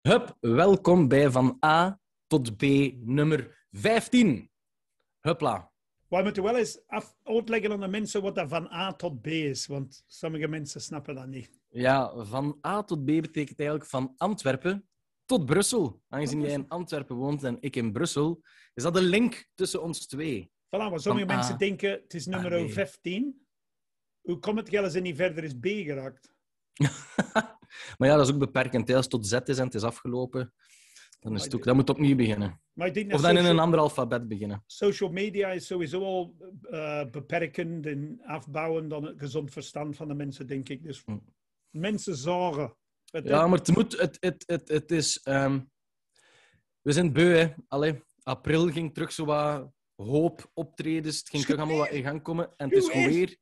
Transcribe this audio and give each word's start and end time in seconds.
Hup, 0.00 0.36
welkom 0.40 1.08
bij 1.08 1.30
Van 1.30 1.58
A 1.64 2.00
tot 2.26 2.56
B 2.56 2.62
nummer 2.96 3.66
15. 3.70 4.50
Hupla. 5.20 5.72
Wij 6.08 6.22
moeten 6.22 6.42
wel 6.42 6.56
eens 6.56 6.86
af- 6.86 7.16
uitleggen 7.22 7.72
aan 7.72 7.80
de 7.80 7.88
mensen 7.88 8.22
wat 8.22 8.34
dat 8.34 8.48
van 8.48 8.72
A 8.72 8.92
tot 8.92 9.20
B 9.20 9.26
is, 9.26 9.66
want 9.66 10.02
sommige 10.06 10.48
mensen 10.48 10.80
snappen 10.80 11.14
dat 11.14 11.26
niet. 11.26 11.60
Ja, 11.68 12.24
van 12.24 12.58
A 12.66 12.82
tot 12.82 13.02
B 13.02 13.06
betekent 13.06 13.58
eigenlijk 13.58 13.90
van 13.90 14.14
Antwerpen 14.16 14.88
tot 15.24 15.46
Brussel. 15.46 16.02
Aangezien 16.08 16.40
jij 16.40 16.52
in 16.52 16.68
Antwerpen 16.68 17.16
woont 17.16 17.42
en 17.42 17.56
ik 17.60 17.76
in 17.76 17.92
Brussel, 17.92 18.40
is 18.74 18.82
dat 18.82 18.94
de 18.94 19.02
link 19.02 19.48
tussen 19.54 19.82
ons 19.82 20.06
twee. 20.06 20.52
Voilà, 20.74 20.94
sommige 20.94 21.26
Van 21.26 21.34
A 21.34 21.36
mensen 21.36 21.58
denken 21.58 21.90
het 21.90 22.14
is 22.14 22.26
nummer 22.26 22.50
naar 22.50 22.64
B. 22.64 22.70
15. 22.70 23.46
Hoe 24.20 24.38
komt 24.38 24.58
het 24.58 24.70
dat 24.70 24.92
ze 24.92 25.00
niet 25.00 25.16
verder 25.16 25.44
is 25.44 25.54
B 25.60 25.64
geraakt? 25.66 26.32
maar 27.98 28.08
ja, 28.08 28.16
dat 28.16 28.26
is 28.28 28.32
ook 28.32 28.38
beperkend. 28.38 28.90
Als 28.90 29.00
het 29.00 29.10
tot 29.10 29.26
Z 29.26 29.32
is 29.44 29.58
en 29.58 29.64
het 29.64 29.74
is 29.74 29.82
afgelopen, 29.82 30.54
dan, 31.20 31.34
is 31.34 31.44
het 31.44 31.54
ook, 31.54 31.64
dan 31.64 31.76
moet 31.76 31.88
het 31.88 31.96
opnieuw 31.96 32.16
beginnen. 32.16 32.60
Maar 32.72 32.86
ik 32.86 32.94
denk 32.94 33.12
Of 33.12 33.20
dan 33.20 33.36
in 33.36 33.44
een 33.44 33.58
ander 33.58 33.78
alfabet 33.80 34.28
beginnen. 34.28 34.62
social 34.66 35.10
media 35.10 35.48
is 35.48 35.66
sowieso 35.66 36.02
al 36.04 36.36
eh, 36.62 37.04
beperkend 37.10 37.86
en 37.86 38.20
afbouwend 38.24 38.90
dan 38.90 39.04
het 39.04 39.18
gezond 39.18 39.50
verstand 39.52 39.96
van 39.96 40.08
de 40.08 40.14
mensen, 40.14 40.46
denk 40.46 40.68
ik. 40.68 40.82
Dus 40.82 41.02
Hm. 41.04 41.18
mensen 41.70 42.16
zorgen. 42.16 42.76
Het- 43.10 43.28
Ja, 43.28 43.46
maar 43.46 43.58
het 43.58 43.74
moet... 43.74 43.98
Het, 44.00 44.16
het, 44.20 44.42
het, 44.46 44.68
het 44.68 44.90
is... 44.90 45.20
ehm, 45.22 45.60
we 46.80 46.92
zijn 46.92 47.12
beu, 47.12 47.36
hè. 47.36 47.52
Allee, 47.68 48.02
april 48.22 48.70
ging 48.70 48.94
terug 48.94 49.12
zo 49.12 49.24
wat 49.24 49.72
hoop 49.96 50.50
optredens. 50.54 51.18
Het 51.18 51.28
ging 51.28 51.42
terug 51.42 51.60
allemaal 51.60 51.78
wat 51.78 51.88
in 51.88 52.02
gang 52.02 52.22
komen. 52.22 52.50
En 52.56 52.68
het 52.68 52.78
is 52.78 52.88
goed 52.88 53.04
weer. 53.04 53.36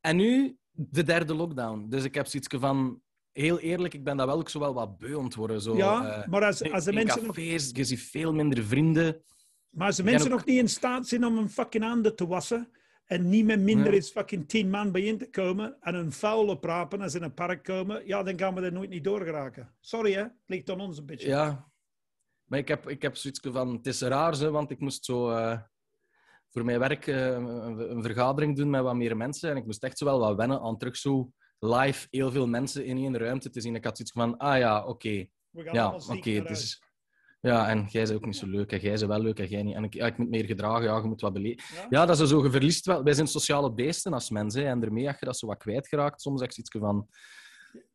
En 0.00 0.16
nu 0.16 0.56
de 0.70 1.02
derde 1.02 1.34
lockdown. 1.34 1.86
Dus 1.88 2.04
ik 2.04 2.14
heb 2.14 2.26
zoiets 2.26 2.56
van... 2.58 3.02
Heel 3.32 3.58
eerlijk, 3.58 3.94
ik 3.94 4.04
ben 4.04 4.16
dat 4.16 4.26
wel 4.26 4.38
ook 4.38 4.48
zo 4.48 4.58
wel 4.58 4.74
wat 4.74 4.98
beu 4.98 5.28
worden. 5.36 5.60
Zo, 5.60 5.76
ja, 5.76 6.22
eh, 6.22 6.28
maar 6.28 6.44
als, 6.44 6.72
als 6.72 6.84
de 6.84 6.90
in 6.90 6.96
mensen 6.96 7.26
nog 7.26 7.36
je 7.36 7.58
ziet 7.84 8.00
veel 8.00 8.32
minder 8.32 8.64
vrienden. 8.64 9.22
Maar 9.70 9.86
als 9.86 9.96
de 9.96 10.02
mensen 10.02 10.30
nog 10.30 10.44
niet 10.44 10.58
in 10.58 10.68
staat 10.68 11.08
zijn 11.08 11.24
om 11.24 11.36
hun 11.36 11.50
fucking 11.50 11.84
handen 11.84 12.16
te 12.16 12.26
wassen 12.26 12.70
en 13.04 13.28
niet 13.28 13.44
met 13.44 13.60
minder 13.60 13.92
Ja. 13.92 13.98
is 13.98 14.10
fucking 14.10 14.48
tien 14.48 14.70
man 14.70 14.92
bijeen 14.92 15.18
te 15.18 15.30
komen 15.30 15.76
en 15.80 15.94
een 15.94 16.12
vuil 16.12 16.46
oprapen 16.48 17.00
als 17.00 17.12
ze 17.12 17.18
in 17.18 17.24
een 17.24 17.34
park 17.34 17.64
komen, 17.64 18.06
ja, 18.06 18.22
dan 18.22 18.38
gaan 18.38 18.54
we 18.54 18.60
er 18.60 18.72
nooit 18.72 18.90
niet 18.90 19.04
doorgeraken. 19.04 19.74
Sorry 19.80 20.12
hè, 20.12 20.22
het 20.22 20.32
ligt 20.46 20.70
aan 20.70 20.80
ons 20.80 20.98
een 20.98 21.06
beetje. 21.06 21.28
Ja. 21.28 21.72
Maar 22.44 22.58
ik 22.58 22.68
heb, 22.68 22.88
ik 22.88 23.02
heb 23.02 23.16
zoiets 23.16 23.40
van... 23.42 23.72
Het 23.72 23.86
is 23.86 24.00
raar, 24.00 24.32
hè, 24.32 24.50
want 24.50 24.70
ik 24.70 24.80
moest 24.80 25.04
zo... 25.04 25.30
eh, 25.30 25.60
voor 26.54 26.64
mijn 26.64 26.78
werk 26.78 27.06
eh, 27.06 27.26
een, 27.26 28.02
vergadering 28.02 28.56
doen 28.56 28.70
met 28.70 28.82
wat 28.82 28.94
meer 28.94 29.16
mensen. 29.16 29.50
En 29.50 29.56
ik 29.56 29.64
moest 29.64 29.82
echt 29.82 29.98
zo 29.98 30.04
wel 30.04 30.18
wat 30.18 30.36
wennen 30.36 30.60
aan 30.60 30.76
terug 30.76 30.96
zo 30.96 31.30
live 31.58 32.06
heel 32.10 32.30
veel 32.30 32.46
mensen 32.46 32.84
in 32.84 32.96
één 32.96 33.18
ruimte 33.18 33.50
te 33.50 33.60
zien. 33.60 33.74
Ik 33.74 33.84
had 33.84 33.96
zoiets 33.96 34.14
van, 34.14 34.36
ah 34.36 34.58
ja, 34.58 34.84
oké. 34.84 35.26
Ja, 35.50 35.94
oké. 36.08 36.30
naar 36.30 36.46
dus... 36.46 36.82
Ja, 37.40 37.68
en 37.68 37.86
jij 37.88 38.04
bent 38.04 38.14
ook 38.16 38.24
niet 38.24 38.36
zo 38.36 38.46
leuk. 38.46 38.72
En 38.72 38.80
jij 38.80 38.94
bent 38.94 39.06
wel 39.06 39.20
leuk 39.20 39.38
en 39.38 39.46
jij 39.46 39.62
niet. 39.62 39.74
En 39.74 39.84
ik, 39.84 39.94
ja, 39.94 40.06
ik 40.06 40.18
moet 40.18 40.28
meer 40.28 40.44
gedragen. 40.44 40.84
Ja, 40.84 40.96
je 40.96 41.02
moet 41.02 41.20
wat 41.20 41.32
beleven. 41.32 41.74
Ja? 41.74 41.86
Ja, 41.90 42.06
dat 42.06 42.20
is 42.20 42.28
zo. 42.28 42.42
Je 42.42 42.50
verliest 42.50 42.86
wel. 42.86 43.02
Wij 43.02 43.12
zijn 43.12 43.26
sociale 43.26 43.72
beesten 43.72 44.12
als 44.12 44.30
mensen. 44.30 44.66
En 44.66 44.80
daarmee 44.80 45.06
heb 45.06 45.18
je 45.18 45.26
dat 45.26 45.38
zo 45.38 45.46
wat 45.46 45.58
kwijtgeraakt. 45.58 46.20
Soms 46.20 46.42
echt 46.42 46.58
iets 46.58 46.70
van... 46.70 47.08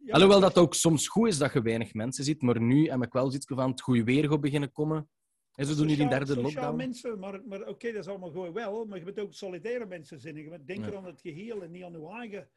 Alhoewel 0.10 0.40
dat 0.40 0.58
ook 0.58 0.74
soms 0.74 1.08
goed 1.08 1.28
is 1.28 1.38
dat 1.38 1.54
je 1.54 1.62
weinig 1.62 1.94
mensen 1.94 2.24
ziet. 2.24 2.42
Maar 2.42 2.62
nu 2.62 2.90
heb 2.90 3.04
ik 3.04 3.14
wel 3.14 3.26
zoiets 3.26 3.46
van 3.48 3.70
het 3.70 3.82
goede 3.82 4.04
weer 4.04 4.30
gaat 4.30 4.42
beginnen 4.42 4.72
komen. 4.72 5.10
En 5.60 5.66
ze 5.66 5.76
doen 5.76 5.88
die 5.88 5.96
sociaal- 5.96 6.10
derde 6.26 6.42
lockdown. 6.42 6.76
mensen, 6.76 7.20
maar, 7.20 7.42
maar 7.46 7.68
oké, 7.68 7.92
dat 7.92 8.02
is 8.02 8.08
allemaal 8.08 8.32
goed 8.32 8.54
wel, 8.54 8.86
maar 8.86 8.98
je 8.98 9.04
bent 9.04 9.20
ook 9.20 9.34
solidaire 9.34 9.86
mensen 9.86 10.20
zinnen. 10.20 10.44
Je 10.44 10.50
moet 10.50 10.68
denken 10.68 10.92
Ja. 10.92 10.98
aan 10.98 11.06
het 11.06 11.22
geheel 11.22 11.64
en 11.64 11.72
niet 11.72 11.84
aan 11.84 11.92
je 11.92 12.08
eigen. 12.10 12.50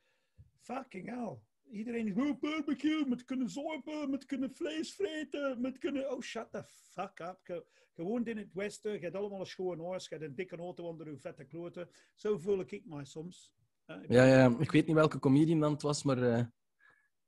Fucking 0.61 1.09
hell. 1.09 1.39
Iedereen 1.71 2.07
is 2.07 2.39
barbecue, 2.41 3.07
met 3.07 3.25
kunnen 3.25 3.51
zorpen, 3.51 4.11
met 4.11 4.25
kunnen 4.27 4.51
vlees 4.55 4.95
vreten, 4.95 5.61
met 5.61 5.79
kunnen... 5.79 6.11
Oh, 6.13 6.21
shut 6.21 6.47
the 6.51 6.65
fuck 6.67 7.19
up. 7.21 7.39
Je, 7.45 7.65
je 7.95 8.03
woont 8.03 8.29
in 8.29 8.37
het 8.37 8.53
westen, 8.53 8.93
je 8.93 8.99
hebt 8.99 9.15
allemaal 9.17 9.41
een 9.41 9.47
schoon 9.47 9.87
huis, 9.89 10.09
je 10.09 10.15
hebt 10.15 10.27
een 10.29 10.35
dikke 10.35 10.57
auto 10.57 10.85
onder 10.85 11.11
je 11.11 11.19
vette 11.19 11.45
kloten. 11.45 11.89
Zo 12.15 12.39
voel 12.39 12.61
ik 12.61 12.83
mij 12.85 13.05
soms. 13.05 13.53
Eh, 13.85 13.97
ik 14.03 14.11
Ja, 14.11 14.25
ja, 14.25 14.57
ik 14.59 14.71
weet 14.73 14.87
niet 14.87 14.95
welke 14.97 15.19
comedian 15.19 15.61
dan 15.61 15.73
het 15.73 15.83
was, 15.83 16.03
maar 16.03 16.23
eh, 16.33 16.45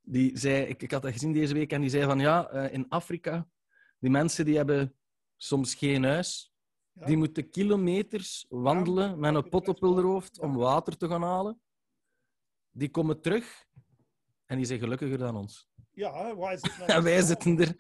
die 0.01 0.39
zei, 0.39 0.65
ik, 0.65 0.83
ik 0.83 0.91
had 0.91 1.03
dat 1.03 1.12
gezien 1.12 1.33
deze 1.33 1.55
week 1.55 1.73
en 1.73 1.81
die 1.81 1.91
zei 1.91 2.05
van 2.05 2.19
ja, 2.19 2.49
eh, 2.51 2.73
in 2.73 2.89
Afrika, 2.89 3.49
die 3.99 4.11
mensen 4.11 4.45
die 4.45 4.56
hebben 4.56 4.95
soms 5.44 5.75
geen 5.75 6.05
huis. 6.05 6.53
Ja. 6.93 7.06
Die 7.06 7.16
moeten 7.16 7.50
kilometers 7.50 8.47
wandelen 8.49 9.19
met 9.19 9.34
een 9.34 9.49
pot 9.49 9.69
op 9.69 9.81
hun 9.81 9.99
hoofd 9.99 10.38
om 10.38 10.56
water 10.56 10.97
te 10.97 11.09
gaan 11.09 11.22
halen. 11.22 11.60
Die 12.71 12.91
komen 12.91 13.21
terug 13.21 13.65
en 14.47 14.56
die 14.56 14.66
zijn 14.66 14.78
gelukkiger 14.78 15.19
dan 15.19 15.37
ons. 15.37 15.69
Ja, 15.91 16.34
waar 16.37 16.53
is 16.53 16.62
het 16.62 16.77
nou? 16.78 16.91
En 16.91 17.03
wij 17.03 17.22
zitten 17.22 17.60
er. 17.60 17.75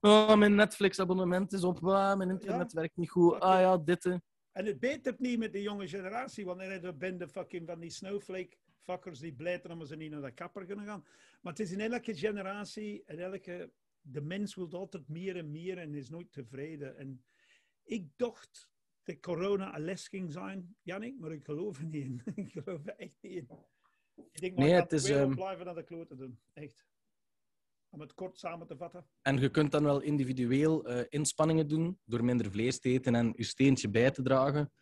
Oh, 0.00 0.34
mijn 0.34 0.54
Netflix-abonnement 0.54 1.52
is 1.52 1.64
op. 1.64 1.84
ah, 1.84 2.16
mijn 2.16 2.30
internet 2.30 2.72
werkt 2.72 2.96
niet 2.96 3.10
goed. 3.10 3.40
Ah 3.40 3.60
ja, 3.60 3.76
dit. 3.76 4.04
En 4.52 4.66
het 4.66 4.80
betert 4.80 5.20
niet 5.20 5.38
met 5.38 5.52
de 5.52 5.62
jonge 5.62 5.88
generatie, 5.88 6.44
want 6.44 6.60
er 6.60 6.80
zijn 6.80 6.98
bende 6.98 7.28
fucking 7.28 7.66
van 7.66 7.80
die 7.80 7.90
snowflake 7.90 8.56
fuckers 8.82 9.18
die 9.18 9.32
blijten 9.34 9.70
omdat 9.70 9.88
ze 9.88 9.96
niet 9.96 10.10
naar 10.10 10.20
de 10.20 10.30
kapper 10.30 10.64
kunnen 10.66 10.86
gaan. 10.86 11.04
Maar 11.40 11.52
het 11.52 11.60
is 11.60 11.72
in 11.72 11.80
elke 11.80 12.14
generatie 12.16 13.02
en 13.06 13.18
elke... 13.18 13.70
De 14.08 14.20
mens 14.20 14.54
wil 14.54 14.70
altijd 14.70 15.08
meer 15.08 15.36
en 15.36 15.50
meer 15.50 15.78
en 15.78 15.94
is 15.94 16.08
nooit 16.08 16.32
tevreden. 16.32 16.96
En 16.96 17.24
ik 17.84 18.08
dacht 18.16 18.68
dat 19.02 19.20
corona 19.20 19.76
een 19.76 19.84
les 19.84 20.08
ging 20.08 20.32
zijn, 20.32 20.76
Jannik, 20.82 21.18
maar 21.18 21.32
ik 21.32 21.44
geloof 21.44 21.78
er 21.78 21.84
niet 21.84 22.04
in. 22.04 22.22
ik 22.34 22.50
geloof 22.52 22.86
er 22.86 22.94
echt 22.96 23.16
niet 23.20 23.32
in. 23.32 23.48
Ik 24.32 24.40
denk, 24.40 24.56
Nee, 24.56 24.72
het 24.72 24.92
is, 24.92 25.08
weer 25.08 25.20
ehm, 25.20 25.34
blijven 25.34 25.64
naar 25.64 25.74
de 25.74 25.84
kloten 25.84 26.16
doen. 26.16 26.38
Echt. 26.52 26.86
Om 27.88 28.00
het 28.00 28.14
kort 28.14 28.38
samen 28.38 28.66
te 28.66 28.76
vatten. 28.76 29.06
En 29.22 29.38
je 29.38 29.50
kunt 29.50 29.70
dan 29.70 29.82
wel 29.84 30.00
individueel 30.00 30.84
eh, 30.86 31.04
inspanningen 31.08 31.68
doen 31.68 31.98
door 32.04 32.24
minder 32.24 32.50
vlees 32.50 32.78
te 32.80 32.88
eten 32.88 33.14
en 33.14 33.32
je 33.36 33.44
steentje 33.44 33.88
bij 33.90 34.10
te 34.10 34.22
dragen. 34.22 34.72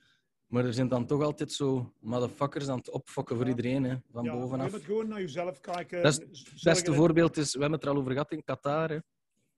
Maar 0.47 0.65
er 0.65 0.73
zijn 0.75 0.89
dan 0.89 1.07
toch 1.07 1.23
altijd 1.23 1.53
zo 1.53 1.93
motherfuckers 2.01 2.69
aan 2.69 2.79
het 2.79 2.91
opfokken 2.91 3.37
voor 3.37 3.45
Ja. 3.45 3.51
iedereen, 3.51 3.85
hè, 3.85 3.97
van 4.11 4.25
ja, 4.25 4.33
je 4.33 4.39
bovenaf. 4.39 4.71
moet 4.71 4.85
gewoon 4.85 5.09
naar 5.09 5.21
jezelf 5.21 5.61
kijken. 5.61 6.03
Dat 6.03 6.13
is 6.13 6.17
Zorgen 6.19 6.55
Het 6.55 6.63
beste 6.63 6.95
voorbeeld 6.95 7.37
is, 7.37 7.53
we 7.55 7.61
hebben 7.61 7.79
het 7.79 7.89
er 7.89 7.95
al 7.95 8.01
over 8.01 8.13
gehad 8.13 8.33
in 8.33 8.45
Qatar. 8.45 8.91
Hè. 8.91 8.99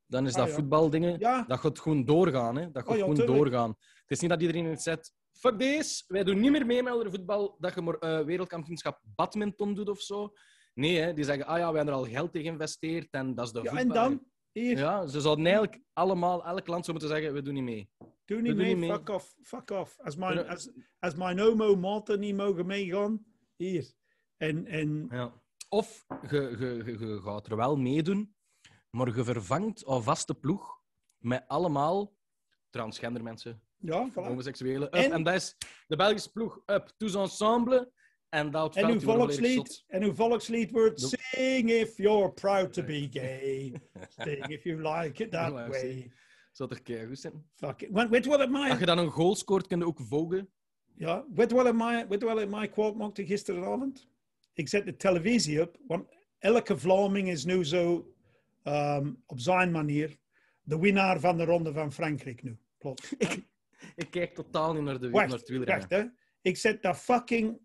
Dan 0.06 0.27
is 0.27 0.33
Ah, 0.34 0.39
dat 0.39 0.49
ja. 0.49 0.55
voetbaldingen. 0.55 1.19
Ja, 1.19 1.43
Dat 1.49 1.59
gaat 1.59 1.78
gewoon 1.81 2.05
doorgaan. 2.05 2.56
Hè. 2.56 2.71
Dat 2.71 2.83
gaat 2.83 2.91
Oh 2.93 2.97
ja, 2.97 3.00
gewoon 3.00 3.15
tuurlijk. 3.17 3.37
doorgaan. 3.39 3.69
Het 3.78 4.11
is 4.11 4.21
niet 4.21 4.31
dat 4.31 4.41
iedereen 4.41 4.65
het 4.65 4.83
zegt. 4.83 5.12
Fuck 5.33 5.59
deze, 5.59 6.05
wij 6.09 6.25
doen 6.25 6.41
niet 6.41 6.50
meer 6.50 6.67
mee 6.67 6.83
met 6.83 7.06
voetbal. 7.11 7.56
Dat 7.59 7.75
je 7.75 7.81
maar 7.81 7.94
eh, 7.94 8.25
wereldkampioenschap 8.25 9.00
badminton 9.17 9.75
doet 9.75 9.89
of 9.89 10.00
zo. 10.00 10.33
Nee, 10.75 10.99
hè. 10.99 11.12
die 11.12 11.25
zeggen, 11.25 11.47
ah 11.47 11.59
ja, 11.59 11.71
we 11.71 11.77
hebben 11.77 11.94
er 11.94 12.00
al 12.00 12.06
geld 12.06 12.34
in 12.34 12.43
geïnvesteerd 12.43 13.09
en 13.11 13.34
dat 13.34 13.47
is 13.47 13.53
de 13.53 13.61
ja 13.62 13.65
voetbal. 13.71 13.81
en 13.81 13.89
dan? 14.11 14.25
Hier, 14.53 14.78
Ja, 14.78 15.06
ze 15.06 15.21
zouden 15.21 15.44
eigenlijk 15.47 15.81
allemaal, 15.93 16.44
elk 16.44 16.67
land 16.67 16.84
zou 16.84 16.99
moeten 16.99 17.17
zeggen, 17.17 17.34
we 17.34 17.43
doen 17.43 17.55
niet 17.55 17.62
mee. 17.62 17.91
Doe 18.25 18.41
niet 18.41 18.56
mee, 18.56 18.67
niet 18.67 18.77
mee. 18.77 18.91
fuck 18.91 19.09
off, 19.09 19.34
fuck 19.43 19.71
off. 19.71 19.99
Als 20.00 20.17
mijn, 20.17 20.49
als, 20.49 20.71
als 20.99 21.15
mijn 21.15 21.38
homo 21.38 21.77
maten 21.77 22.21
niet 22.21 22.37
mogen 22.37 22.67
meegaan, 22.67 23.25
hier. 23.56 23.93
En, 24.37 24.67
en 24.67 25.06
Ja. 25.11 25.33
Of 25.69 26.05
je 26.31 27.21
gaat 27.25 27.47
er 27.47 27.56
wel 27.56 27.77
meedoen, 27.77 28.34
maar 28.97 29.17
je 29.17 29.25
vervangt 29.25 29.87
een 29.87 30.03
vaste 30.03 30.34
ploeg 30.34 30.81
met 31.19 31.45
allemaal 31.47 32.15
transgender 32.71 33.23
mensen, 33.23 33.62
ja, 33.77 34.11
voilà. 34.11 34.15
homoseksuelen. 34.15 34.91
En- 34.91 35.12
En, 35.12 35.23
dat 35.23 35.34
is 35.34 35.57
de 35.87 35.97
Belgische 35.97 36.33
ploeg. 36.33 36.61
Up, 36.67 36.93
tous 36.97 37.15
ensemble. 37.15 37.93
En 38.29 38.51
dat 38.51 38.77
En 38.77 38.91
uw 38.91 39.01
volkslied, 39.01 39.85
en 39.87 40.03
uw 40.03 40.15
volkslied 40.15 40.71
wordt 40.71 41.01
Sing 41.01 41.71
if 41.71 41.97
you're 41.97 42.33
proud 42.33 42.73
to 42.73 42.83
be 42.85 43.09
gay. 43.19 43.81
Sing 44.09 44.47
if 44.49 44.65
you 44.65 44.83
like 44.83 45.23
it 45.25 45.31
that 45.31 45.53
Ja, 45.53 45.69
way. 45.69 46.12
Zou 46.53 46.69
toch 46.69 46.83
keihard 46.83 47.19
zijn? 47.19 47.51
Fuck 47.55 47.83
it. 47.83 48.09
Weet 48.09 48.25
je 48.25 48.31
wat 48.31 48.39
het 48.39 48.53
Als 48.53 48.59
mij... 48.69 48.79
je 48.79 48.87
dan 48.87 48.99
een 48.99 49.11
goal 49.11 49.35
scoort, 49.35 49.67
kun 49.67 49.79
je 49.79 49.87
ook 49.87 50.01
vogen. 50.01 50.51
Ja, 50.95 51.27
weet 51.35 51.51
je 51.51 51.56
wat 51.56 52.37
het 52.39 52.51
mij, 52.51 52.69
kwaad 52.69 52.95
maakte 52.95 53.27
gisteravond? 53.27 54.09
Ik 54.53 54.69
zet 54.69 54.87
de 54.87 54.97
televisie 54.97 55.62
op, 55.62 55.79
want 55.87 56.09
elke 56.38 56.79
Vlaming 56.79 57.29
is 57.29 57.44
nu 57.44 57.65
zo 57.65 58.15
ehm, 58.67 59.13
op 59.27 59.41
zijn 59.41 59.71
manier 59.71 60.17
de 60.63 60.79
winnaar 60.79 61.21
van 61.21 61.37
de 61.37 61.45
Ronde 61.45 61.73
van 61.73 61.93
Frankrijk 61.93 62.43
nu. 62.43 62.59
Klopt. 62.79 63.13
Ik 63.97 64.11
kijk 64.11 64.35
totaal 64.35 64.73
niet 64.75 64.83
naar, 64.83 65.01
de, 65.01 65.11
Wacht, 65.11 65.29
naar 65.29 65.39
het 65.39 65.49
wielrennen. 65.49 65.89
wacht 65.89 65.91
hè. 66.03 66.05
Ik 66.43 66.57
zet 66.57 66.83
dat 66.83 66.97
fucking... 66.99 67.59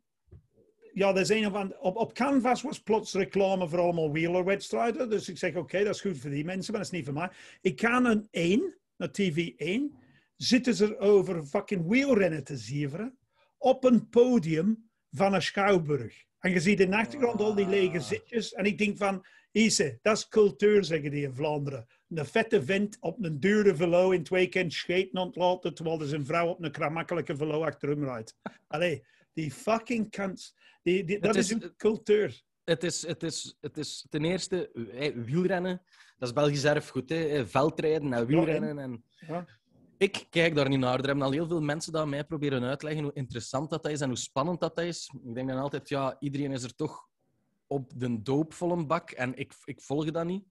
Ja, 0.94 1.12
dat 1.14 1.22
is 1.22 1.30
een 1.30 1.48
of 1.48 1.54
ander... 1.54 1.80
Op, 1.80 1.96
op 1.96 2.14
Canvas 2.14 2.62
was 2.62 2.82
plots 2.82 3.14
reclame 3.14 3.68
voor 3.70 3.80
allemaal 3.80 4.12
wielerwedstrijden. 4.12 5.10
Dus 5.10 5.30
ik 5.30 5.38
zeg, 5.38 5.56
oké, 5.56 5.84
dat 5.84 5.96
is 5.96 6.02
goed 6.02 6.18
voor 6.18 6.30
die 6.30 6.46
mensen, 6.46 6.74
maar 6.74 6.82
dat 6.82 6.92
is 6.92 6.98
niet 6.98 7.06
voor 7.06 7.16
mij. 7.16 7.30
Ik 7.62 7.82
ga 7.82 8.04
een 8.04 8.28
1, 8.32 8.78
naar 8.98 9.12
TV 9.12 9.52
1, 9.58 9.92
zitten 10.36 10.76
ze 10.76 10.86
er 10.86 10.98
over 11.00 11.44
fucking 11.44 11.88
wielrennen 11.88 12.44
te 12.44 12.58
zieveren 12.58 13.18
op 13.58 13.84
een 13.84 14.10
podium 14.10 14.90
van 15.12 15.34
een 15.34 15.42
schouwburg. 15.42 16.26
En 16.40 16.52
je 16.52 16.60
ziet 16.60 16.80
in 16.80 16.90
de 16.90 16.98
achtergrond 16.98 17.40
al 17.42 17.56
die 17.56 17.68
lege 17.68 17.98
Ah. 17.98 18.04
zitjes. 18.04 18.54
En 18.54 18.66
ik 18.66 18.78
denk 18.78 18.98
van, 18.98 19.26
Ise, 19.52 20.00
dat 20.02 20.18
is 20.18 20.28
cultuur, 20.28 20.84
zeggen 20.84 21.12
die 21.12 21.24
in 21.24 21.36
Vlaanderen. 21.36 21.88
Een 22.10 22.26
vette 22.26 22.64
vent 22.64 22.98
op 23.00 23.24
een 23.24 23.40
dure 23.40 23.76
velo 23.76 24.12
in 24.12 24.20
het 24.20 24.30
weekend 24.30 24.74
scheten 24.74 25.20
ontlaten, 25.22 25.74
terwijl 25.74 26.02
er 26.02 26.08
zijn 26.08 26.26
vrouw 26.26 26.48
op 26.48 26.64
een 26.64 26.72
kramakkelijke 26.72 27.36
velo 27.36 27.64
achter 27.64 27.90
hem 27.90 28.04
rijdt. 28.04 28.36
Allee, 28.68 29.04
Die 29.34 29.52
fucking 29.52 30.10
kans. 30.10 30.56
Die, 30.84 31.04
die, 31.04 31.20
dat 31.20 31.36
is 31.36 31.52
is- 31.52 31.72
cultuur. 31.78 32.42
Het 32.64 32.84
is, 32.84 33.08
het, 33.08 33.24
is, 33.24 33.58
het 33.60 33.78
is 33.78 34.06
ten 34.10 34.24
eerste 34.26 34.72
eh, 34.72 35.16
wielrennen. 35.16 35.82
Dat 36.18 36.28
is 36.28 36.34
Belgisch 36.36 36.64
erfgoed. 36.64 37.10
Hè. 37.10 37.26
Eh, 37.28 37.46
Veldrijden 37.46 38.14
en 38.14 38.26
wielrennen. 38.26 38.80
En... 38.80 39.04
Ja. 39.28 39.46
Ik 39.98 40.26
kijk 40.30 40.56
daar 40.56 40.70
niet 40.70 40.80
naar. 40.80 41.00
Er 41.00 41.06
hebben 41.06 41.24
al 41.26 41.32
heel 41.32 41.48
veel 41.48 41.62
mensen 41.62 41.92
dat 41.92 42.02
aan 42.02 42.10
mij 42.10 42.24
proberen 42.24 42.64
uitleggen 42.64 43.04
hoe 43.04 43.14
interessant 43.14 43.70
dat, 43.70 43.84
dat 43.84 43.92
is 43.92 44.02
en 44.02 44.08
hoe 44.08 44.18
spannend 44.18 44.60
dat, 44.60 44.76
dat 44.76 44.86
is. 44.86 45.12
Ik 45.24 45.36
denk 45.36 45.48
dan 45.50 45.58
altijd, 45.58 45.90
ja, 45.90 46.16
iedereen 46.20 46.52
is 46.52 46.64
er 46.64 46.76
toch 46.76 47.10
op 47.72 47.92
de 47.96 48.22
doop 48.22 48.54
vol 48.54 48.72
een 48.72 48.88
bak. 48.88 49.12
En 49.12 49.36
ik, 49.36 49.54
ik 49.64 49.82
volg 49.82 50.12
dat 50.12 50.26
niet. 50.26 50.44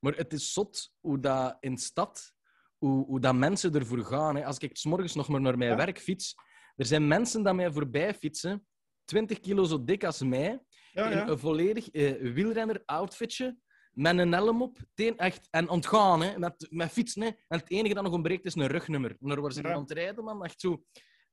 Maar 0.00 0.14
het 0.16 0.32
is 0.32 0.52
zot 0.52 0.92
hoe 1.00 1.20
dat 1.20 1.56
in 1.60 1.74
de 1.74 1.80
stad, 1.80 2.32
hoe, 2.78 3.04
hoe 3.06 3.20
dat 3.20 3.34
mensen 3.34 3.74
ervoor 3.74 4.04
gaan. 4.04 4.36
Hè. 4.36 4.44
Als 4.44 4.58
ik 4.58 4.76
's 4.76 4.84
morgens 4.84 5.14
nog 5.14 5.28
maar 5.28 5.40
naar 5.40 5.58
mijn 5.58 5.70
Ja. 5.70 5.76
werk 5.76 5.98
fiets, 6.00 6.34
er 6.76 6.86
zijn 6.86 7.06
mensen 7.08 7.44
die 7.44 7.52
mij 7.52 7.72
voorbij 7.72 8.14
fietsen, 8.14 8.66
20 9.04 9.40
kilo 9.40 9.64
zo 9.64 9.84
dik 9.84 10.04
als 10.04 10.22
mij, 10.22 10.60
Ja, 10.92 11.10
in 11.10 11.28
een 11.28 11.38
volledig 11.38 11.90
eh, 11.90 12.32
wielrenner-outfitje, 12.32 13.56
met 13.92 14.18
een 14.18 14.32
helm 14.32 14.62
op, 14.62 14.78
teen, 14.94 15.18
echt, 15.18 15.48
en 15.50 15.68
ontgaan, 15.68 16.22
hè, 16.22 16.38
met, 16.38 16.66
met 16.70 16.90
fietsen. 16.90 17.22
Hè. 17.22 17.28
En 17.28 17.58
het 17.58 17.70
enige 17.70 17.94
dat 17.94 18.02
nog 18.04 18.12
ontbreekt 18.12 18.44
is 18.44 18.54
een 18.54 18.66
rugnummer. 18.66 19.16
Naar 19.20 19.40
waar 19.40 19.52
ze 19.52 19.62
aan 19.62 19.80
het 19.80 19.90
rijden, 19.90 20.24
man. 20.24 20.44
Echt 20.44 20.60
zo 20.60 20.82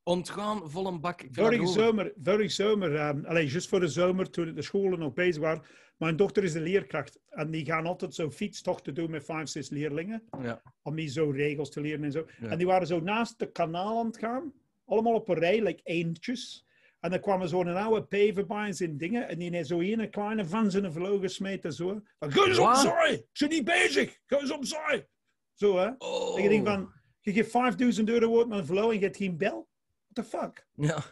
ontgaan, 0.04 0.70
vol 0.70 0.88
een 0.88 1.02
bak. 1.02 1.26
Vorige 1.32 1.68
zomer, 1.68 2.14
vorige 2.24 2.50
zomer 2.50 3.08
um, 3.08 3.26
alleen 3.26 3.48
juist 3.48 3.70
voor 3.70 3.80
de 3.80 3.88
zomer, 3.88 4.30
toen 4.30 4.54
de 4.54 4.62
scholen 4.62 5.00
nog 5.00 5.14
bezig 5.14 5.42
waren. 5.42 5.64
Mijn 5.98 6.16
dochter 6.16 6.44
is 6.44 6.54
een 6.54 6.62
leerkracht 6.62 7.20
en 7.30 7.52
die 7.52 7.66
gaan 7.66 7.86
altijd 7.86 8.16
zo 8.16 8.32
fietstochten 8.32 8.94
doen 8.94 9.12
met 9.12 9.26
vijf, 9.26 9.50
zes 9.50 9.70
leerlingen. 9.70 10.24
Ja. 10.42 10.62
Om 10.82 10.96
die 10.96 11.08
zo 11.08 11.30
regels 11.30 11.70
te 11.70 11.82
leren 11.82 12.04
en 12.04 12.12
zo. 12.12 12.26
Ja. 12.40 12.48
En 12.50 12.58
die 12.58 12.68
waren 12.68 12.88
zo 12.88 13.00
naast 13.00 13.40
de 13.40 13.52
kanaal 13.52 14.00
aan 14.00 14.06
het 14.06 14.18
gaan. 14.18 14.54
Allemaal 14.86 15.14
op 15.14 15.30
een 15.30 15.36
rij, 15.36 15.62
like 15.62 15.82
eentjes. 15.84 16.66
En 17.00 17.10
dan 17.10 17.20
kwam 17.20 17.42
er 17.42 17.48
zo'n 17.48 17.68
oude 17.68 18.04
paver 18.04 18.46
bij 18.46 18.66
en 18.66 18.74
zijn 18.74 18.98
dingen. 18.98 19.28
En 19.28 19.40
die 19.40 19.56
heeft 19.56 19.68
zo 19.68 19.80
een 19.80 20.10
kleine 20.10 20.46
van 20.46 20.72
zijn 20.72 20.92
vlogen 20.92 21.22
gesmeten. 21.22 21.74
Zo. 21.74 22.02
Van, 22.20 22.32
Ga 22.32 22.46
eens 22.46 22.58
opzij! 22.58 23.14
Ik 23.14 23.40
ben 23.40 23.50
niet 23.50 23.66
bezig! 23.66 24.20
Ga 24.26 24.40
eens 24.40 24.52
opzij! 24.52 25.08
Zo 25.54 25.78
hè. 25.78 25.90
Oh. 25.98 26.38
En 26.38 26.44
je 26.44 26.50
denkt 26.50 26.68
van, 26.68 26.94
je 27.20 27.34
geeft 27.34 27.52
5000 27.52 28.10
euro 28.10 28.38
uit 28.38 28.48
met 28.48 28.70
een 28.70 28.78
en 28.78 28.94
je 28.94 29.00
hebt 29.00 29.18
geen 29.18 29.38
bel? 29.38 29.70
What 30.14 30.26
the 30.26 30.38
fuck? 30.38 30.68
Ja. 30.76 31.04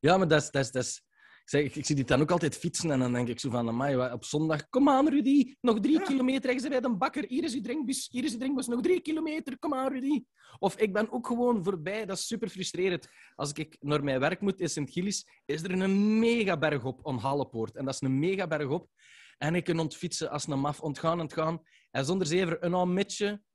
ja, 0.00 0.16
maar 0.16 0.28
dat 0.28 0.42
is... 0.42 0.50
Dat 0.50 0.64
is, 0.64 0.70
dat 0.70 0.84
is... 0.84 1.02
Ik, 1.44 1.50
zeg, 1.50 1.64
ik, 1.64 1.76
ik 1.76 1.86
zie 1.86 1.94
die 1.94 2.04
dan 2.04 2.20
ook 2.20 2.30
altijd 2.30 2.56
fietsen 2.56 2.90
en 2.90 2.98
dan 2.98 3.12
denk 3.12 3.28
ik 3.28 3.40
zo 3.40 3.50
van, 3.50 3.68
amai, 3.68 4.12
op 4.12 4.24
zondag, 4.24 4.68
kom 4.68 4.88
aan 4.88 5.08
Rudy, 5.08 5.54
nog 5.60 5.80
drie 5.80 5.98
Ja. 5.98 6.04
kilometer, 6.04 6.50
is 6.54 6.68
bij 6.68 6.80
de 6.80 6.96
bakker, 6.96 7.24
hier 7.28 7.44
is 7.44 7.54
uw 7.54 7.60
drinkbus, 7.60 8.08
hier 8.10 8.24
is 8.24 8.32
uw 8.32 8.38
drinkbus, 8.38 8.66
nog 8.66 8.80
drie 8.80 9.00
kilometer, 9.00 9.58
kom 9.58 9.74
aan 9.74 9.92
Rudy. 9.92 10.24
Of 10.58 10.76
ik 10.76 10.92
ben 10.92 11.12
ook 11.12 11.26
gewoon 11.26 11.64
voorbij, 11.64 12.06
dat 12.06 12.16
is 12.16 12.26
super 12.26 12.48
frustrerend. 12.48 13.08
Als 13.34 13.52
ik 13.52 13.76
naar 13.80 14.04
mijn 14.04 14.20
werk 14.20 14.40
moet 14.40 14.60
in 14.60 14.68
Sint-Gilles, 14.68 15.26
is 15.44 15.62
er 15.62 15.70
een 15.70 16.18
mega 16.18 16.58
berg 16.58 16.84
op, 16.84 17.04
on 17.06 17.18
Hallepoort. 17.18 17.76
En 17.76 17.84
dat 17.84 17.94
is 17.94 18.00
een 18.00 18.18
mega 18.18 18.46
berg 18.46 18.68
op. 18.68 18.88
En 19.38 19.54
ik 19.54 19.64
kan 19.64 19.78
ontfietsen 19.78 20.30
als 20.30 20.46
een 20.46 20.60
maf, 20.60 20.80
ontgaan, 20.80 21.20
ontgaan. 21.20 21.62
En 21.90 22.04
zonder 22.04 22.26
zever 22.26 22.64
een 22.64 22.74
oud 22.74 22.88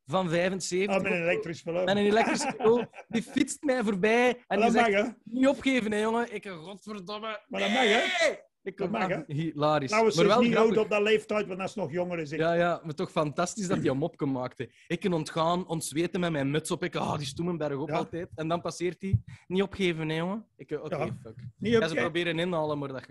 van 0.10 0.30
75, 0.30 0.96
Ah, 0.96 1.02
met 1.04 1.12
een 1.12 1.22
elektrisch 1.22 1.64
met 1.64 1.76
een 1.88 1.98
elektrische 1.98 2.58
auto, 2.58 2.90
die 3.08 3.24
fietst 3.24 3.64
mij 3.64 3.84
voorbij 3.84 4.44
en 4.48 4.62
die 4.62 4.72
mag, 4.72 4.86
zegt, 4.86 5.14
niet 5.24 5.48
opgeven, 5.48 5.92
hè, 5.92 6.00
jongen. 6.02 6.34
Ik, 6.36 6.48
godverdomme. 6.48 7.40
Maar 7.48 7.60
dat 7.62 7.70
mag, 7.70 7.84
hè? 7.84 8.34
Ik 8.64 8.78
Dat 8.78 8.92
mag, 8.92 9.08
hè? 9.08 9.20
Hilarisch. 9.28 9.90
Trouwens, 9.90 10.16
maar 10.16 10.26
wel 10.28 10.42
niet 10.42 10.56
oud 10.56 10.78
op 10.78 10.90
dat 10.90 11.02
leeftijd, 11.02 11.48
want 11.48 11.60
dat 11.60 11.70
is 11.70 11.76
nog 11.76 11.92
jonger 11.92 12.20
is 12.20 12.32
ik. 12.32 12.40
Ja, 12.40 12.54
ja, 12.54 12.82
maar 12.84 12.94
toch 12.94 13.12
fantastisch 13.12 13.68
dat 13.68 13.78
hij 13.78 13.88
een 13.88 13.98
mopje 13.98 14.26
maakte. 14.26 14.70
Ik 14.88 15.00
kan 15.00 15.14
ontgaan, 15.14 15.68
ontzweten 15.68 16.20
met 16.20 16.32
mijn 16.32 16.52
muts 16.52 16.72
op. 16.72 16.84
Ik, 16.84 16.96
ah, 16.96 17.18
die 17.18 17.28
stoemen 17.28 17.58
berg 17.58 17.78
op 17.78 17.90
Ja. 17.90 17.96
altijd. 17.96 18.30
En 18.36 18.48
dan 18.48 18.62
passeert 18.62 19.02
hij. 19.02 19.22
Niet 19.48 19.62
opgeven, 19.62 20.10
hè, 20.10 20.16
jongen. 20.16 20.46
Ik, 20.58 20.72
oké, 20.72 20.96
Ja. 20.98 21.06
fuck. 21.24 21.36
Niet 21.58 21.72
Ja, 21.74 21.80
op, 21.80 21.88
ze 21.88 21.96
proberen 21.96 22.40
inhalen, 22.40 22.78
maar 22.80 22.88
dat... 22.88 23.06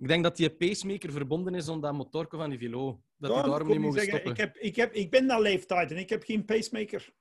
Ik 0.00 0.08
denk 0.08 0.22
dat 0.22 0.36
die 0.36 0.50
pacemaker 0.50 1.12
verbonden 1.12 1.54
is 1.54 1.68
aan 1.68 1.80
dat 1.80 1.92
motorke 1.92 2.36
van 2.36 2.50
die 2.50 2.58
vilo. 2.58 3.02
Dat 3.16 3.30
die 3.30 3.40
Ja, 3.40 3.46
daarom 3.46 3.68
niet 3.68 3.78
mogen 3.78 4.00
zeggen, 4.00 4.20
stoppen. 4.20 4.32
Ik, 4.32 4.38
heb, 4.38 4.56
ik, 4.56 4.76
heb, 4.76 4.94
ik 4.94 5.10
ben 5.10 5.26
dat 5.26 5.40
leeftijd 5.40 5.90
en 5.90 5.96
ik 5.96 6.08
heb 6.08 6.22
geen 6.22 6.44
pacemaker. 6.44 7.12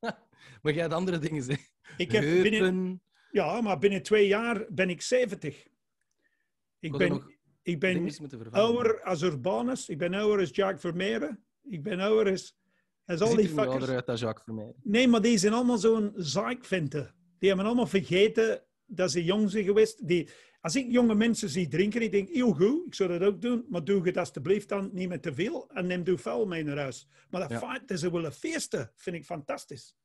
Maar 0.62 0.72
jij 0.72 0.82
hebt 0.82 0.94
andere 0.94 1.18
dingen, 1.18 1.42
zeg. 1.42 1.58
Ik 1.96 2.12
heb 2.12 2.22
Heupen. 2.22 2.50
binnen, 2.50 3.02
ja, 3.30 3.60
maar 3.60 3.78
binnen 3.78 4.02
twee 4.02 4.26
jaar 4.26 4.66
ben 4.68 4.90
ik 4.90 5.02
70. 5.02 5.66
Ik 6.78 6.96
ben, 6.96 7.22
ik 7.62 7.80
ben 7.80 8.12
ouder 8.50 9.02
als 9.02 9.22
Urbanus. 9.22 9.88
Ik 9.88 9.98
ben 9.98 10.14
ouder 10.14 10.40
als 10.40 10.50
Jacques 10.50 10.80
Vermeeren. 10.80 11.44
Ik 11.62 11.82
ben 11.82 12.00
ouder 12.00 12.32
als, 12.32 12.56
als 13.04 13.20
al 13.20 13.28
die 13.28 13.36
er 13.36 13.42
niet 13.42 13.58
ouder 13.58 13.72
fuckers. 13.72 13.90
uit 13.90 14.06
dan 14.06 14.16
Jacques 14.16 14.44
Vermeer. 14.44 14.74
Nee, 14.82 15.08
maar 15.08 15.22
die 15.22 15.38
zijn 15.38 15.52
allemaal 15.52 15.78
zo'n 15.78 16.12
zeikvinten. 16.14 17.14
Die 17.38 17.48
hebben 17.48 17.66
allemaal 17.66 17.86
vergeten 17.86 18.64
dat 18.86 19.10
ze 19.10 19.24
jong 19.24 19.50
zijn 19.50 19.64
geweest. 19.64 20.08
Die, 20.08 20.28
als 20.66 20.76
ik 20.76 20.90
jonge 20.90 21.14
mensen 21.14 21.48
zie 21.48 21.68
drinken, 21.68 22.02
ik 22.02 22.12
denk, 22.12 22.28
heel 22.28 22.52
goed, 22.52 22.86
ik 22.86 22.94
zou 22.94 23.18
dat 23.18 23.22
ook 23.28 23.40
doen, 23.40 23.66
maar 23.68 23.84
doe 23.84 24.06
het 24.06 24.16
alsjeblieft 24.16 24.68
dan 24.68 24.90
niet 24.92 25.08
met 25.08 25.22
te 25.22 25.34
veel 25.34 25.70
en 25.70 25.86
neem 25.86 26.04
doe 26.04 26.18
vuil 26.18 26.46
mee 26.46 26.64
naar 26.64 26.76
huis. 26.78 27.08
Maar 27.30 27.40
dat 27.40 27.50
Ja. 27.50 27.58
feit 27.58 27.88
dat 27.88 27.98
ze 27.98 28.10
willen 28.10 28.32
feesten, 28.32 28.92
vind 28.94 29.16
ik 29.16 29.24
fantastisch. 29.24 29.96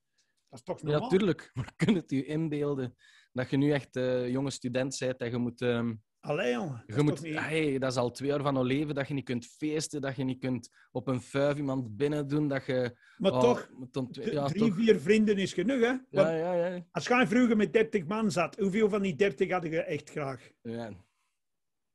Dat 0.49 0.59
is 0.59 0.65
toch 0.65 0.81
Ja, 0.81 0.87
normaal? 0.87 1.09
tuurlijk. 1.09 1.49
Maar 1.53 1.73
kun 1.75 1.93
je 1.93 1.99
het 1.99 2.09
je 2.11 2.25
inbeelden 2.25 2.95
dat 3.31 3.49
je 3.49 3.57
nu 3.57 3.71
echt 3.71 3.95
eh, 3.95 4.29
jonge 4.29 4.49
student 4.51 4.97
bent 4.99 5.19
en 5.21 5.31
je 5.31 5.37
moet... 5.37 5.61
ehm, 5.61 5.93
Allee, 6.21 6.51
jongen. 6.51 6.71
Dat 6.71 6.83
Je 6.85 6.93
is 6.95 7.01
moet, 7.01 7.21
niet- 7.21 7.39
hey, 7.39 7.77
dat 7.77 7.91
is 7.91 7.97
al 7.97 8.11
twee 8.11 8.29
jaar 8.29 8.41
van 8.41 8.55
je 8.55 8.63
leven 8.63 8.95
dat 8.95 9.07
je 9.07 9.13
niet 9.13 9.25
kunt 9.25 9.45
feesten, 9.45 10.01
dat 10.01 10.15
je 10.15 10.23
niet 10.23 10.39
kunt 10.39 10.69
op 10.91 11.07
een 11.07 11.21
vuif 11.21 11.57
iemand 11.57 11.97
binnen 11.97 12.27
doen, 12.27 12.47
dat 12.47 12.65
je... 12.65 12.97
Maar 13.17 13.31
oh, 13.31 13.39
toch, 13.39 13.69
twee- 14.11 14.31
ja, 14.33 14.47
drie, 14.47 14.59
toch. 14.67 14.75
vier 14.75 14.99
vrienden 14.99 15.37
is 15.37 15.53
genoeg, 15.53 15.79
hè? 15.79 15.87
Want 15.87 16.03
Ja, 16.09 16.31
ja, 16.35 16.53
ja. 16.67 16.85
Als 16.91 17.07
jij 17.07 17.27
vroeger 17.27 17.57
met 17.57 17.73
30 17.73 18.05
man 18.05 18.31
zat, 18.31 18.55
hoeveel 18.55 18.89
van 18.89 19.01
die 19.01 19.15
30 19.15 19.51
hadden 19.51 19.71
je 19.71 19.81
echt 19.81 20.09
graag? 20.09 20.51
ja. 20.61 20.91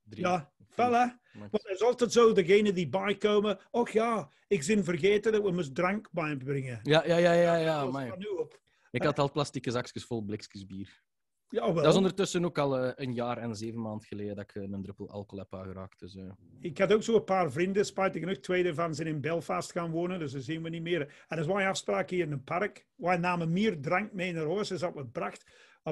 Drie. 0.08 0.24
Ja, 0.24 0.52
voilà. 0.70 0.76
max. 0.76 1.50
Want 1.50 1.52
het 1.52 1.66
is 1.74 1.82
altijd 1.82 2.12
zo, 2.12 2.32
degene 2.32 2.72
die 2.72 2.88
bijkomen. 2.88 3.58
Och 3.70 3.90
ja, 3.90 4.30
ik 4.48 4.62
zin 4.62 4.84
vergeten 4.84 5.32
dat 5.32 5.42
we 5.42 5.50
moest 5.50 5.74
drank 5.74 6.08
bijbrengen. 6.12 6.80
Ja, 6.82 7.06
ja, 7.06 7.16
ja, 7.16 7.32
ja, 7.32 7.56
ja, 7.56 8.16
nu 8.16 8.26
op. 8.26 8.60
Ik 8.90 9.02
had 9.02 9.18
al 9.18 9.30
plastieke 9.30 9.70
zakjes 9.70 10.04
vol 10.04 10.22
blikjes 10.22 10.66
bier. 10.66 11.02
Ja, 11.48 11.64
wel. 11.64 11.74
Dat 11.74 11.86
is 11.86 11.94
ondertussen 11.96 12.44
ook 12.44 12.58
al 12.58 12.78
eh, 12.78 12.92
een 12.94 13.12
jaar 13.14 13.38
en 13.38 13.56
zeven 13.56 13.80
maanden 13.80 14.06
geleden 14.06 14.36
dat 14.36 14.44
ik 14.44 14.54
eh, 14.54 14.62
een 14.62 14.82
druppel 14.82 15.10
alcohol 15.10 15.38
heb 15.38 15.54
aangeraakt. 15.54 15.98
Dus, 15.98 16.14
eh, 16.16 16.30
Ik 16.60 16.78
had 16.78 16.92
ook 16.92 17.02
zo 17.02 17.14
een 17.14 17.24
paar 17.24 17.52
vrienden, 17.52 17.84
spijtig 17.86 18.20
genoeg. 18.22 18.36
Twee 18.38 18.62
daarvan 18.62 18.94
zijn 18.94 19.08
in 19.08 19.20
Belfast 19.20 19.72
gaan 19.72 19.90
wonen, 19.90 20.18
dus 20.18 20.32
dat 20.32 20.42
zien 20.42 20.62
we 20.62 20.68
niet 20.68 20.82
meer. 20.82 21.24
En 21.28 21.36
dus 21.36 21.46
wij 21.46 21.68
afspraken 21.68 22.16
hier 22.16 22.24
in 22.24 22.32
een 22.32 22.44
park. 22.44 22.86
Wij 22.96 23.16
namen 23.16 23.52
meer 23.52 23.80
drank 23.80 24.12
mee 24.12 24.32
naar 24.32 24.46
huis 24.46 24.72
als 24.72 24.80
dat 24.80 24.94
we 24.94 25.06
bracht. 25.06 25.44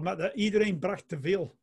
Maar 0.02 0.16
dat- 0.16 0.34
iedereen 0.34 0.78
bracht 0.78 1.08
te 1.08 1.20
veel. 1.20 1.58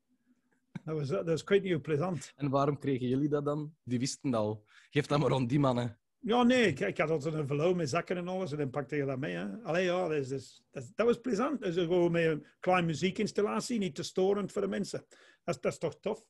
Dat 0.83 0.95
was, 0.97 1.07
dat 1.07 1.25
was 1.25 1.43
kwijt 1.43 1.63
niet 1.63 1.81
plezant. 1.81 2.33
En 2.35 2.49
waarom 2.49 2.79
kregen 2.79 3.07
jullie 3.07 3.29
dat 3.29 3.45
dan? 3.45 3.75
Die 3.83 3.99
wisten 3.99 4.31
dat 4.31 4.41
al. 4.41 4.63
Geef 4.89 5.05
dat 5.05 5.19
maar 5.19 5.33
aan 5.33 5.47
die 5.47 5.59
mannen. 5.59 5.99
Ja, 6.23 6.43
nee, 6.43 6.65
ik, 6.67 6.79
ik 6.79 6.97
had 6.97 7.09
altijd 7.09 7.33
een 7.33 7.47
verloop 7.47 7.75
met 7.75 7.89
zakken 7.89 8.17
en 8.17 8.27
alles 8.27 8.51
en 8.51 8.57
dan 8.57 8.69
pakte 8.69 8.95
je 8.95 9.05
dat 9.05 9.19
mee. 9.19 9.35
Hè. 9.35 9.57
Allee, 9.63 9.83
ja, 9.85 10.07
dat, 10.07 10.17
is, 10.17 10.27
dat, 10.71 10.83
is- 10.83 10.91
dat, 10.95 11.05
was 11.05 11.17
plezant. 11.19 11.61
Dus 11.61 11.75
gewoon 11.75 12.11
met 12.11 12.25
een 12.25 12.45
kleine 12.59 12.85
muziekinstallatie, 12.87 13.79
niet 13.79 13.95
te 13.95 14.03
storend 14.03 14.51
voor 14.51 14.61
de 14.61 14.67
mensen. 14.67 15.05
Dat, 15.43 15.55
is- 15.55 15.61
dat 15.61 15.71
is 15.71 15.77
toch 15.77 15.99
tof? 15.99 16.25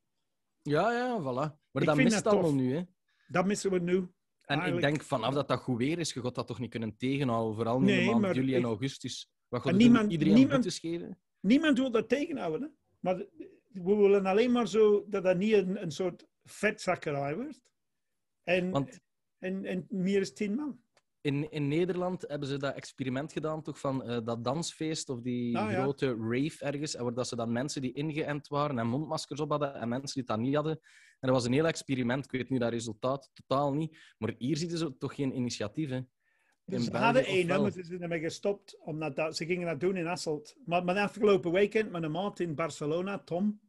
Ja, 0.61 0.91
ja, 0.91 1.19
voilà. 1.21 1.59
Maar 1.71 1.81
Ik 1.81 1.85
dat 1.85 1.95
mist 1.95 2.23
dat 2.23 2.33
allemaal 2.33 2.53
nu, 2.53 2.75
hè. 2.75 2.81
Dat 3.27 3.45
missen 3.45 3.71
we 3.71 3.79
nu. 3.79 4.07
En 4.41 4.75
ik 4.75 4.81
denk 4.81 5.03
vanaf 5.03 5.33
dat 5.33 5.47
dat 5.47 5.59
goed 5.59 5.77
weer 5.77 5.99
is, 5.99 6.13
je 6.13 6.21
gaat 6.21 6.35
dat 6.35 6.47
toch 6.47 6.59
niet 6.59 6.69
kunnen 6.69 6.97
tegenhouden. 6.97 7.55
Vooral 7.55 7.77
in 7.77 7.83
Nee, 7.83 8.09
de 8.13 8.15
maand 8.19 8.35
juli 8.35 8.53
en 8.53 8.59
ik- 8.59 8.65
augustus. 8.65 9.31
Wat 9.47 9.61
gaat 9.61 9.73
niemand- 9.75 10.11
iedereen 10.11 10.33
niemand- 10.33 10.73
geven? 10.73 11.19
Niemand 11.39 11.77
wil 11.77 11.91
dat 11.91 12.09
tegenhouden. 12.09 12.61
Hè? 12.61 12.67
Maar 12.99 13.15
we 13.67 13.95
willen 13.95 14.25
alleen 14.25 14.51
maar 14.51 14.67
zo 14.67 15.05
dat 15.07 15.23
dat 15.23 15.37
niet 15.37 15.53
een, 15.53 15.81
een 15.81 15.91
soort 15.91 16.27
vetzakkerij 16.43 17.35
wordt. 17.35 17.61
En, 18.43 18.69
Want 18.71 18.99
en, 19.41 19.65
en 19.65 19.85
meer 19.89 20.21
is 20.21 20.33
tien 20.33 20.55
man. 20.55 20.79
in, 21.21 21.51
in 21.51 21.67
Nederland 21.67 22.23
hebben 22.27 22.47
ze 22.47 22.57
dat 22.57 22.75
experiment 22.75 23.31
gedaan, 23.33 23.61
toch, 23.61 23.79
van 23.79 24.03
eh, 24.03 24.19
dat 24.23 24.43
dansfeest 24.43 25.09
of 25.09 25.21
die 25.21 25.57
Ah, 25.57 25.71
ja. 25.71 25.81
grote 25.81 26.07
rave 26.19 26.65
ergens, 26.65 26.95
en 26.95 27.03
waar 27.03 27.13
dat 27.13 27.27
ze 27.27 27.35
dan 27.35 27.51
mensen 27.51 27.81
die 27.81 27.93
ingeënt 27.93 28.47
waren 28.47 28.79
en 28.79 28.87
mondmaskers 28.87 29.39
op 29.39 29.49
hadden 29.49 29.73
en 29.75 29.89
mensen 29.89 30.15
die 30.19 30.27
dat 30.29 30.39
niet 30.39 30.55
hadden. 30.55 30.79
En 31.19 31.27
dat 31.27 31.35
was 31.37 31.45
een 31.45 31.53
heel 31.53 31.67
experiment. 31.67 32.25
Ik 32.25 32.31
weet 32.31 32.49
nu 32.49 32.57
dat 32.57 32.71
resultaat 32.71 33.29
totaal 33.33 33.73
niet. 33.73 33.97
Maar 34.17 34.33
hier 34.37 34.57
zitten 34.57 34.77
ze 34.77 34.97
toch 34.97 35.15
geen 35.15 35.35
initiatief, 35.35 35.89
hè. 35.89 35.99
Dus 36.65 36.83
ze 36.85 36.97
hadden 36.97 37.25
één, 37.25 37.47
maar 37.47 37.71
ze 37.71 37.83
zijn 37.83 38.01
ermee 38.01 38.19
gestopt. 38.19 38.77
Omdat 38.79 39.15
dat, 39.15 39.35
ze 39.37 39.45
gingen 39.45 39.67
dat 39.67 39.79
doen 39.79 39.95
in 39.95 40.07
Asselt. 40.07 40.55
Maar 40.65 40.83
mijn 40.83 40.97
afgelopen 40.97 41.51
weekend, 41.51 41.91
mijn 41.91 42.11
maat 42.11 42.39
in 42.39 42.55
Barcelona, 42.55 43.19
Tom, 43.19 43.59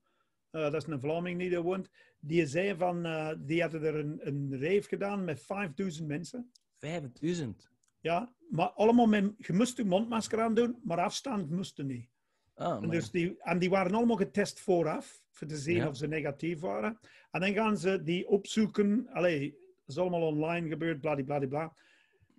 eh, 0.52 0.62
dat 0.62 0.74
is 0.74 0.86
een 0.86 1.00
Vlaming 1.00 1.38
die 1.38 1.50
daar 1.50 1.62
woont, 1.62 1.90
die 2.20 2.46
zei 2.46 2.76
van, 2.76 3.04
eh, 3.06 3.32
die 3.38 3.60
hadden 3.60 3.82
er 3.82 3.94
een, 3.94 4.18
een 4.22 4.50
rave 4.60 4.82
gedaan 4.88 5.24
met 5.24 5.40
5000 5.40 6.08
mensen. 6.08 6.50
5000. 6.78 7.70
Ja, 8.00 8.32
maar 8.50 8.68
allemaal 8.70 9.06
met, 9.06 9.32
je 9.38 9.52
moest 9.52 9.76
je 9.76 9.84
mondmasker 9.84 10.40
aan 10.40 10.54
doen, 10.54 10.78
maar 10.84 10.98
afstand 11.00 11.50
moest 11.50 11.82
niet. 11.82 12.08
Ah, 12.54 12.82
En, 12.82 12.90
dus 12.90 13.10
die, 13.10 13.36
en 13.40 13.58
die 13.58 13.70
waren 13.70 13.94
allemaal 13.94 14.16
getest 14.16 14.60
vooraf, 14.60 15.22
voor 15.30 15.46
te 15.46 15.56
zien 15.56 15.76
Ja. 15.76 15.88
of 15.88 15.96
ze 15.96 16.06
negatief 16.06 16.60
waren. 16.60 16.98
En 17.30 17.40
dan 17.40 17.52
gaan 17.52 17.76
ze 17.78 18.02
die 18.02 18.28
opzoeken. 18.28 19.08
Allee, 19.12 19.50
dat 19.50 19.96
is 19.96 19.98
allemaal 19.98 20.26
online 20.26 20.68
gebeurd, 20.68 21.00
bladibladibla. 21.00 21.74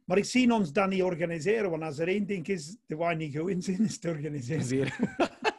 Maar 0.06 0.18
ik 0.18 0.26
zie 0.26 0.54
ons 0.54 0.72
dat 0.72 0.90
niet 0.90 1.04
organiseren, 1.04 1.70
want 1.70 1.84
als 1.84 2.00
er 2.00 2.08
één 2.08 2.26
ding 2.26 2.48
is 2.48 2.78
dat 2.88 2.98
wij 2.98 3.16
niet 3.16 3.38
goed 3.38 3.50
in 3.50 3.62
zijn, 3.62 3.84
is 3.84 4.00
te 4.00 4.10
organiseren. 4.10 4.94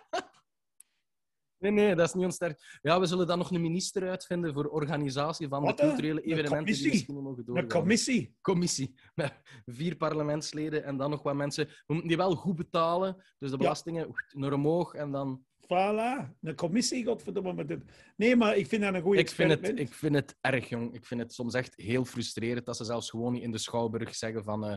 Nee, 1.64 1.72
nee, 1.72 1.94
dat 1.94 2.08
is 2.08 2.14
niet 2.14 2.24
ons 2.24 2.34
sterk. 2.34 2.78
Ja, 2.82 3.00
we 3.00 3.06
zullen 3.06 3.26
dan 3.26 3.38
nog 3.38 3.50
een 3.50 3.60
minister 3.60 4.08
uitvinden 4.08 4.54
voor 4.54 4.64
organisatie 4.66 5.48
van 5.48 5.62
Wat, 5.62 5.76
de 5.76 5.82
culturele 5.82 6.24
Een 6.24 6.30
evenementen 6.30 6.48
die 6.50 6.58
commissie? 6.64 6.90
misschien 6.90 7.14
niet 7.14 7.24
mogen 7.24 7.44
doorgaan. 7.44 7.64
Een 7.64 7.70
commissie. 7.70 8.34
commissie 8.40 8.94
met 9.14 9.32
vier 9.66 9.96
parlementsleden 9.96 10.84
en 10.84 10.96
dan 10.96 11.10
nog 11.10 11.22
wat 11.22 11.34
mensen. 11.34 11.66
We 11.66 11.72
moeten 11.86 12.08
die 12.08 12.16
wel 12.16 12.34
goed 12.34 12.56
betalen, 12.56 13.24
dus 13.38 13.50
de 13.50 13.56
belastingen 13.56 14.06
oeh, 14.06 14.18
naar 14.32 14.52
omhoog 14.52 14.94
en 14.94 15.10
dan... 15.10 15.44
Voilà. 15.64 16.28
Een 16.40 16.54
commissie, 16.54 17.04
godverdomme. 17.04 17.80
Nee, 18.16 18.36
maar 18.36 18.56
ik 18.56 18.66
vind 18.66 18.82
dat 18.82 18.94
een 18.94 19.02
goede 19.02 19.18
Ik 19.18 19.30
vind, 19.30 19.50
het, 19.50 19.78
ik 19.78 19.94
vind 19.94 20.14
het 20.14 20.36
erg, 20.40 20.68
jong. 20.68 20.94
Ik 20.94 21.06
vind 21.06 21.20
het 21.20 21.32
soms 21.32 21.54
echt 21.54 21.76
heel 21.76 22.04
frustrerend 22.04 22.66
dat 22.66 22.76
ze 22.76 22.84
zelfs 22.84 23.10
gewoon 23.10 23.32
niet 23.32 23.42
in 23.42 23.50
de 23.50 23.58
Schouwburg 23.58 24.14
zeggen 24.14 24.44
van... 24.44 24.64
eh, 24.66 24.76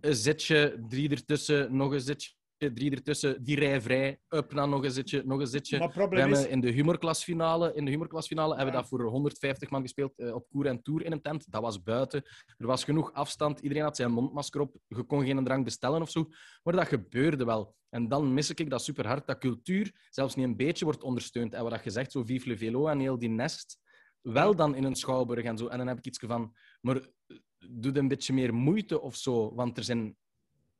een 0.00 0.14
zitje, 0.14 0.84
drie 0.88 1.10
ertussen, 1.10 1.76
nog 1.76 1.92
een 1.92 2.00
zitje, 2.00 2.30
drie 2.68 2.90
ertussen, 2.90 3.42
die 3.42 3.58
rij 3.58 3.80
vrij, 3.80 4.20
up 4.28 4.52
naar 4.52 4.68
nog 4.68 4.84
een 4.84 4.90
zitje, 4.90 5.22
nog 5.24 5.40
een 5.40 5.46
zitje. 5.46 5.78
We 5.78 6.18
hebben 6.18 6.38
is... 6.38 6.46
in 6.46 6.60
de 6.60 6.70
humorklasfinale, 6.70 7.74
in 7.74 7.84
de 7.84 7.90
humorklasfinale 7.90 8.54
hebben 8.54 8.74
we 8.74 8.80
dat 8.80 8.88
voor 8.88 9.02
150 9.02 9.70
man 9.70 9.82
gespeeld 9.82 10.18
eh, 10.18 10.34
op 10.34 10.46
Koer 10.50 10.66
en 10.66 10.82
Tour 10.82 11.04
in 11.04 11.12
een 11.12 11.22
tent. 11.22 11.52
Dat 11.52 11.62
was 11.62 11.82
buiten. 11.82 12.22
Er 12.58 12.66
was 12.66 12.84
genoeg 12.84 13.12
afstand. 13.12 13.60
Iedereen 13.60 13.82
had 13.82 13.96
zijn 13.96 14.12
mondmasker 14.12 14.60
op. 14.60 14.76
Je 14.86 15.02
kon 15.02 15.24
geen 15.24 15.44
drank 15.44 15.64
bestellen 15.64 16.02
of 16.02 16.10
zo. 16.10 16.28
Maar 16.62 16.76
dat 16.76 16.86
gebeurde 16.86 17.44
wel. 17.44 17.74
En 17.88 18.08
dan 18.08 18.34
mis 18.34 18.50
ik 18.50 18.70
dat 18.70 18.84
super 18.84 19.06
hard. 19.06 19.26
Dat 19.26 19.38
cultuur 19.38 20.06
zelfs 20.10 20.34
niet 20.34 20.46
een 20.46 20.56
beetje 20.56 20.84
wordt 20.84 21.02
ondersteund. 21.02 21.54
En 21.54 21.62
wat 21.62 21.70
dat 21.70 21.80
gezegd, 21.80 22.12
zo 22.12 22.24
Vive 22.24 22.48
le 22.48 22.56
Velo 22.56 22.86
en 22.86 22.98
heel 22.98 23.18
die 23.18 23.28
nest. 23.28 23.78
Wel 24.20 24.56
dan 24.56 24.74
in 24.74 24.84
een 24.84 24.96
schouwburg 24.96 25.44
en 25.44 25.58
zo. 25.58 25.66
En 25.66 25.78
dan 25.78 25.86
heb 25.86 25.98
ik 25.98 26.06
iets 26.06 26.18
van... 26.18 26.56
Maar 26.80 26.96
eh, 26.96 27.36
doe 27.68 27.98
een 27.98 28.08
beetje 28.08 28.32
meer 28.32 28.54
moeite 28.54 29.00
of 29.00 29.16
zo. 29.16 29.54
Want 29.54 29.76
er 29.76 29.84
zijn 29.84 30.16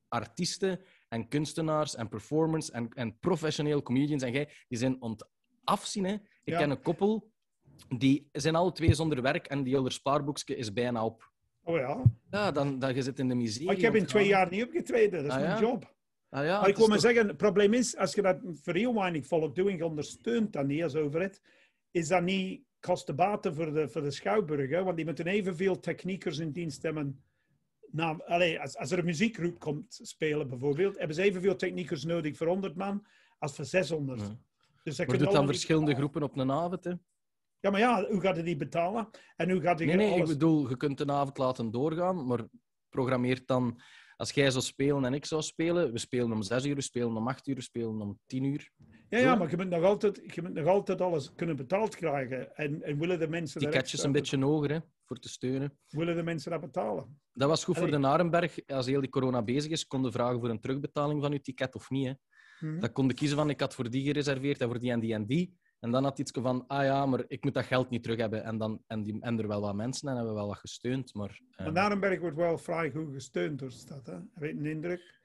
artiesten 0.09 0.81
en 1.11 1.29
kunstenaars 1.29 1.95
en 1.97 2.09
performers 2.09 2.71
en, 2.71 2.89
en 2.95 3.19
professioneel 3.19 3.83
comedians 3.83 4.23
en 4.23 4.33
jij, 4.33 4.49
die 4.69 4.79
zijn 4.79 5.03
ont 5.03 5.29
afzien. 5.65 6.05
Hè. 6.05 6.13
Ik 6.13 6.21
Ja. 6.43 6.59
ken 6.59 6.71
een 6.71 6.83
koppel, 6.83 7.31
die 7.99 8.29
zijn 8.33 8.55
alle 8.55 8.73
twee 8.73 8.95
zonder 8.95 9.23
werk 9.23 9.47
en 9.47 9.63
die 9.63 9.75
hele 9.75 9.91
spaarboekje 9.91 10.57
is 10.57 10.73
bijna 10.73 11.05
op. 11.05 11.33
Oh 11.63 11.77
ja. 11.77 12.03
Ja, 12.31 12.51
dan, 12.51 12.79
dan 12.79 12.95
je 12.95 13.03
zit 13.03 13.19
in 13.19 13.29
de 13.29 13.35
miserie. 13.35 13.67
Maar 13.67 13.77
ik 13.77 13.81
heb 13.83 13.95
in 13.95 14.07
twee 14.07 14.27
jaar 14.27 14.51
niet 14.51 14.65
opgetreden. 14.65 15.23
Dat 15.23 15.25
is 15.25 15.31
Ah, 15.33 15.41
mijn 15.41 15.51
ja? 15.51 15.61
job. 15.61 15.95
Ah, 16.29 16.45
ja, 16.45 16.61
maar 16.61 16.69
ik 16.69 16.77
wil 16.77 16.87
maar 16.89 16.99
toch- 16.99 17.07
zeggen, 17.07 17.29
het 17.29 17.37
probleem 17.37 17.73
is, 17.75 17.97
als 17.97 18.15
je 18.15 18.23
dat 18.23 18.39
voor 18.63 18.75
heel 18.75 18.95
weinig 18.95 19.27
volk 19.27 19.55
doet 19.55 19.69
en 19.69 19.77
je 19.77 19.85
ondersteunt 19.85 20.53
dat 20.53 20.67
niet 20.67 20.83
als 20.83 20.95
overheid, 20.95 21.43
is 21.91 22.09
dat 22.09 22.23
niet 22.23 22.63
kostenbaten 22.81 23.55
voor 23.55 23.73
de, 23.73 23.89
voor 23.89 24.03
de 24.03 24.11
schouwburg. 24.11 24.71
Hè? 24.71 24.83
Want 24.83 24.97
die 24.97 25.05
moeten 25.05 25.27
evenveel 25.27 25.81
techniekers 25.81 26.39
in 26.39 26.51
dienst 26.53 26.83
hebben. 26.83 27.25
Nou, 27.93 28.21
allee, 28.27 28.61
als, 28.61 28.77
als 28.77 28.91
er 28.91 28.99
een 28.99 29.05
muziekgroep 29.05 29.59
komt 29.59 29.99
spelen 30.03 30.49
bijvoorbeeld, 30.49 30.99
hebben 30.99 31.17
ze 31.17 31.23
evenveel 31.23 31.57
techniekers 31.57 32.05
nodig 32.05 32.37
voor 32.37 32.47
100 32.47 32.77
man 32.77 33.07
als 33.39 33.55
voor 33.55 33.65
600. 33.65 34.21
Ja. 34.21 34.39
Dus 34.83 34.97
dat 34.97 35.09
dan 35.09 35.47
verschillende 35.47 35.93
betalen. 35.93 36.11
groepen 36.11 36.23
op 36.23 36.37
een 36.37 36.51
avond. 36.51 36.85
Hè? 36.85 36.93
Ja, 37.61 37.71
maar 37.71 37.81
ja, 37.81 38.07
hoe 38.11 38.21
gaat 38.21 38.37
je 38.37 38.43
die 38.43 38.57
betalen? 38.57 39.11
En 39.37 39.51
hoe 39.51 39.61
gaat 39.61 39.79
je 39.79 39.85
Nee, 39.85 39.97
nee, 39.97 40.19
ik 40.19 40.27
bedoel, 40.27 40.69
je 40.69 40.77
kunt 40.77 41.01
een 41.01 41.11
avond 41.11 41.39
laten 41.39 41.71
doorgaan, 41.71 42.27
maar 42.27 42.45
programmeert 42.89 43.47
dan... 43.47 43.81
Als 44.17 44.31
jij 44.31 44.51
zou 44.51 44.65
spelen 44.65 45.05
en 45.05 45.15
ik 45.15 45.25
zou 45.25 45.43
spelen, 45.43 45.93
we 45.93 45.99
spelen 45.99 46.33
om 46.33 46.43
zes 46.43 46.65
uur, 46.65 46.75
we 46.75 46.81
spelen 46.81 47.17
om 47.17 47.29
acht 47.29 47.47
uur, 47.47 47.55
we 47.55 47.61
spelen 47.61 48.01
om 48.01 48.19
tien 48.27 48.45
uur. 48.45 48.71
Ja, 49.11 49.19
ja, 49.19 49.35
maar 49.35 49.51
je 49.51 49.57
moet 49.57 49.69
nog 49.69 49.85
altijd, 49.85 50.23
je 50.35 50.43
moet 50.43 50.53
nog 50.55 50.67
altijd 50.67 51.01
alles 51.01 51.35
kunnen 51.35 51.57
betaald 51.57 51.97
krijgen. 51.97 52.57
En, 52.57 52.83
en 52.83 52.99
willen 52.99 53.19
de 53.19 53.29
mensen 53.29 53.61
Die 53.61 53.69
dat 53.69 53.79
catches 53.79 54.03
een 54.03 54.13
beetje 54.13 54.45
hoger, 54.45 54.71
hè, 54.71 54.79
voor 55.05 55.19
te 55.19 55.29
steunen. 55.29 55.79
willen 55.89 56.17
de 56.17 56.23
mensen 56.23 56.51
dat 56.51 56.61
betalen? 56.61 57.21
Dat 57.33 57.49
was 57.49 57.65
goed 57.65 57.79
voor 57.79 57.91
de 57.91 57.99
Narenberg. 57.99 58.67
Als 58.67 58.87
heel 58.87 59.01
die 59.01 59.11
corona 59.11 59.43
bezig 59.43 59.71
is, 59.71 59.87
kon 59.87 60.03
je 60.03 60.13
vragen 60.13 60.41
voor 60.41 60.49
een 60.49 60.61
terugbetaling 60.61 61.23
van 61.23 61.33
je 61.33 61.41
ticket 61.41 61.75
of 61.75 61.91
niet. 61.91 62.07
Hè. 62.07 62.13
Hm. 62.59 62.81
Dan 62.81 62.93
kon 62.93 63.07
je 63.07 63.15
kiezen 63.15 63.37
van, 63.37 63.51
ik 63.51 63.61
had 63.61 63.75
voor 63.75 63.91
die 63.91 64.05
gereserveerd 64.05 64.61
en 64.61 64.69
voor 64.69 64.79
die 64.79 64.91
en 64.91 65.01
die 65.01 65.15
en 65.15 65.27
die. 65.27 65.59
En 65.81 65.91
dan 65.91 66.05
had 66.05 66.19
iets 66.19 66.33
van, 66.35 66.67
ah 66.67 66.85
ja, 66.85 67.07
maar 67.07 67.25
ik 67.27 67.45
moet 67.45 67.55
dat 67.55 67.65
geld 67.65 67.91
niet 67.91 68.03
terug 68.03 68.19
hebben. 68.19 68.45
En, 68.45 68.59
dan, 68.59 68.83
en, 68.87 69.03
die, 69.03 69.21
en 69.21 69.39
er 69.39 69.49
wel 69.49 69.61
wat 69.61 69.75
mensen 69.75 70.09
en 70.09 70.15
hebben 70.15 70.33
we 70.33 70.39
wel 70.39 70.49
wat 70.49 70.59
gesteund. 70.59 71.15
Maar, 71.15 71.41
eh, 71.51 71.65
Maar 71.65 71.73
Narenberg 71.73 72.21
wordt 72.21 72.37
wel 72.37 72.59
vrij 72.59 72.91
goed 72.91 73.13
gesteund 73.13 73.59
door 73.59 73.69
de 73.69 73.75
stad. 73.75 74.07
Hè? 74.07 74.13
Heb 74.13 74.43
je 74.43 74.51
een 74.51 74.67
indruk? 74.67 75.20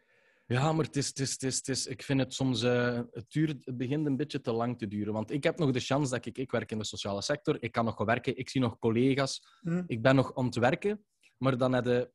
Ja, 0.47 0.73
maar 0.73 0.85
het 0.85 0.95
is, 0.95 1.07
het 1.07 1.19
is, 1.19 1.31
het 1.31 1.43
is, 1.43 1.57
het 1.57 1.67
is, 1.67 1.87
ik 1.87 2.03
vind 2.03 2.19
het 2.19 2.33
soms... 2.33 2.63
eh, 2.63 3.01
het, 3.11 3.31
duurt, 3.31 3.65
het 3.65 3.77
begint 3.77 4.05
een 4.05 4.17
beetje 4.17 4.41
te 4.41 4.51
lang 4.51 4.77
te 4.77 4.87
duren. 4.87 5.13
Want 5.13 5.31
ik 5.31 5.43
heb 5.43 5.59
nog 5.59 5.71
de 5.71 5.79
chance 5.79 6.11
dat 6.11 6.25
ik... 6.25 6.37
Ik 6.37 6.51
werk 6.51 6.71
in 6.71 6.77
de 6.77 6.83
sociale 6.83 7.21
sector. 7.21 7.57
Ik 7.59 7.71
kan 7.71 7.85
nog 7.85 8.03
werken. 8.03 8.37
Ik 8.37 8.49
zie 8.49 8.61
nog 8.61 8.79
collega's. 8.79 9.59
Hm? 9.61 9.83
Ik 9.87 10.01
ben 10.01 10.15
nog 10.15 10.35
aan 10.35 10.45
het 10.45 10.55
werken. 10.55 11.05
Maar 11.37 11.57
dan 11.57 11.73
hebben 11.73 12.11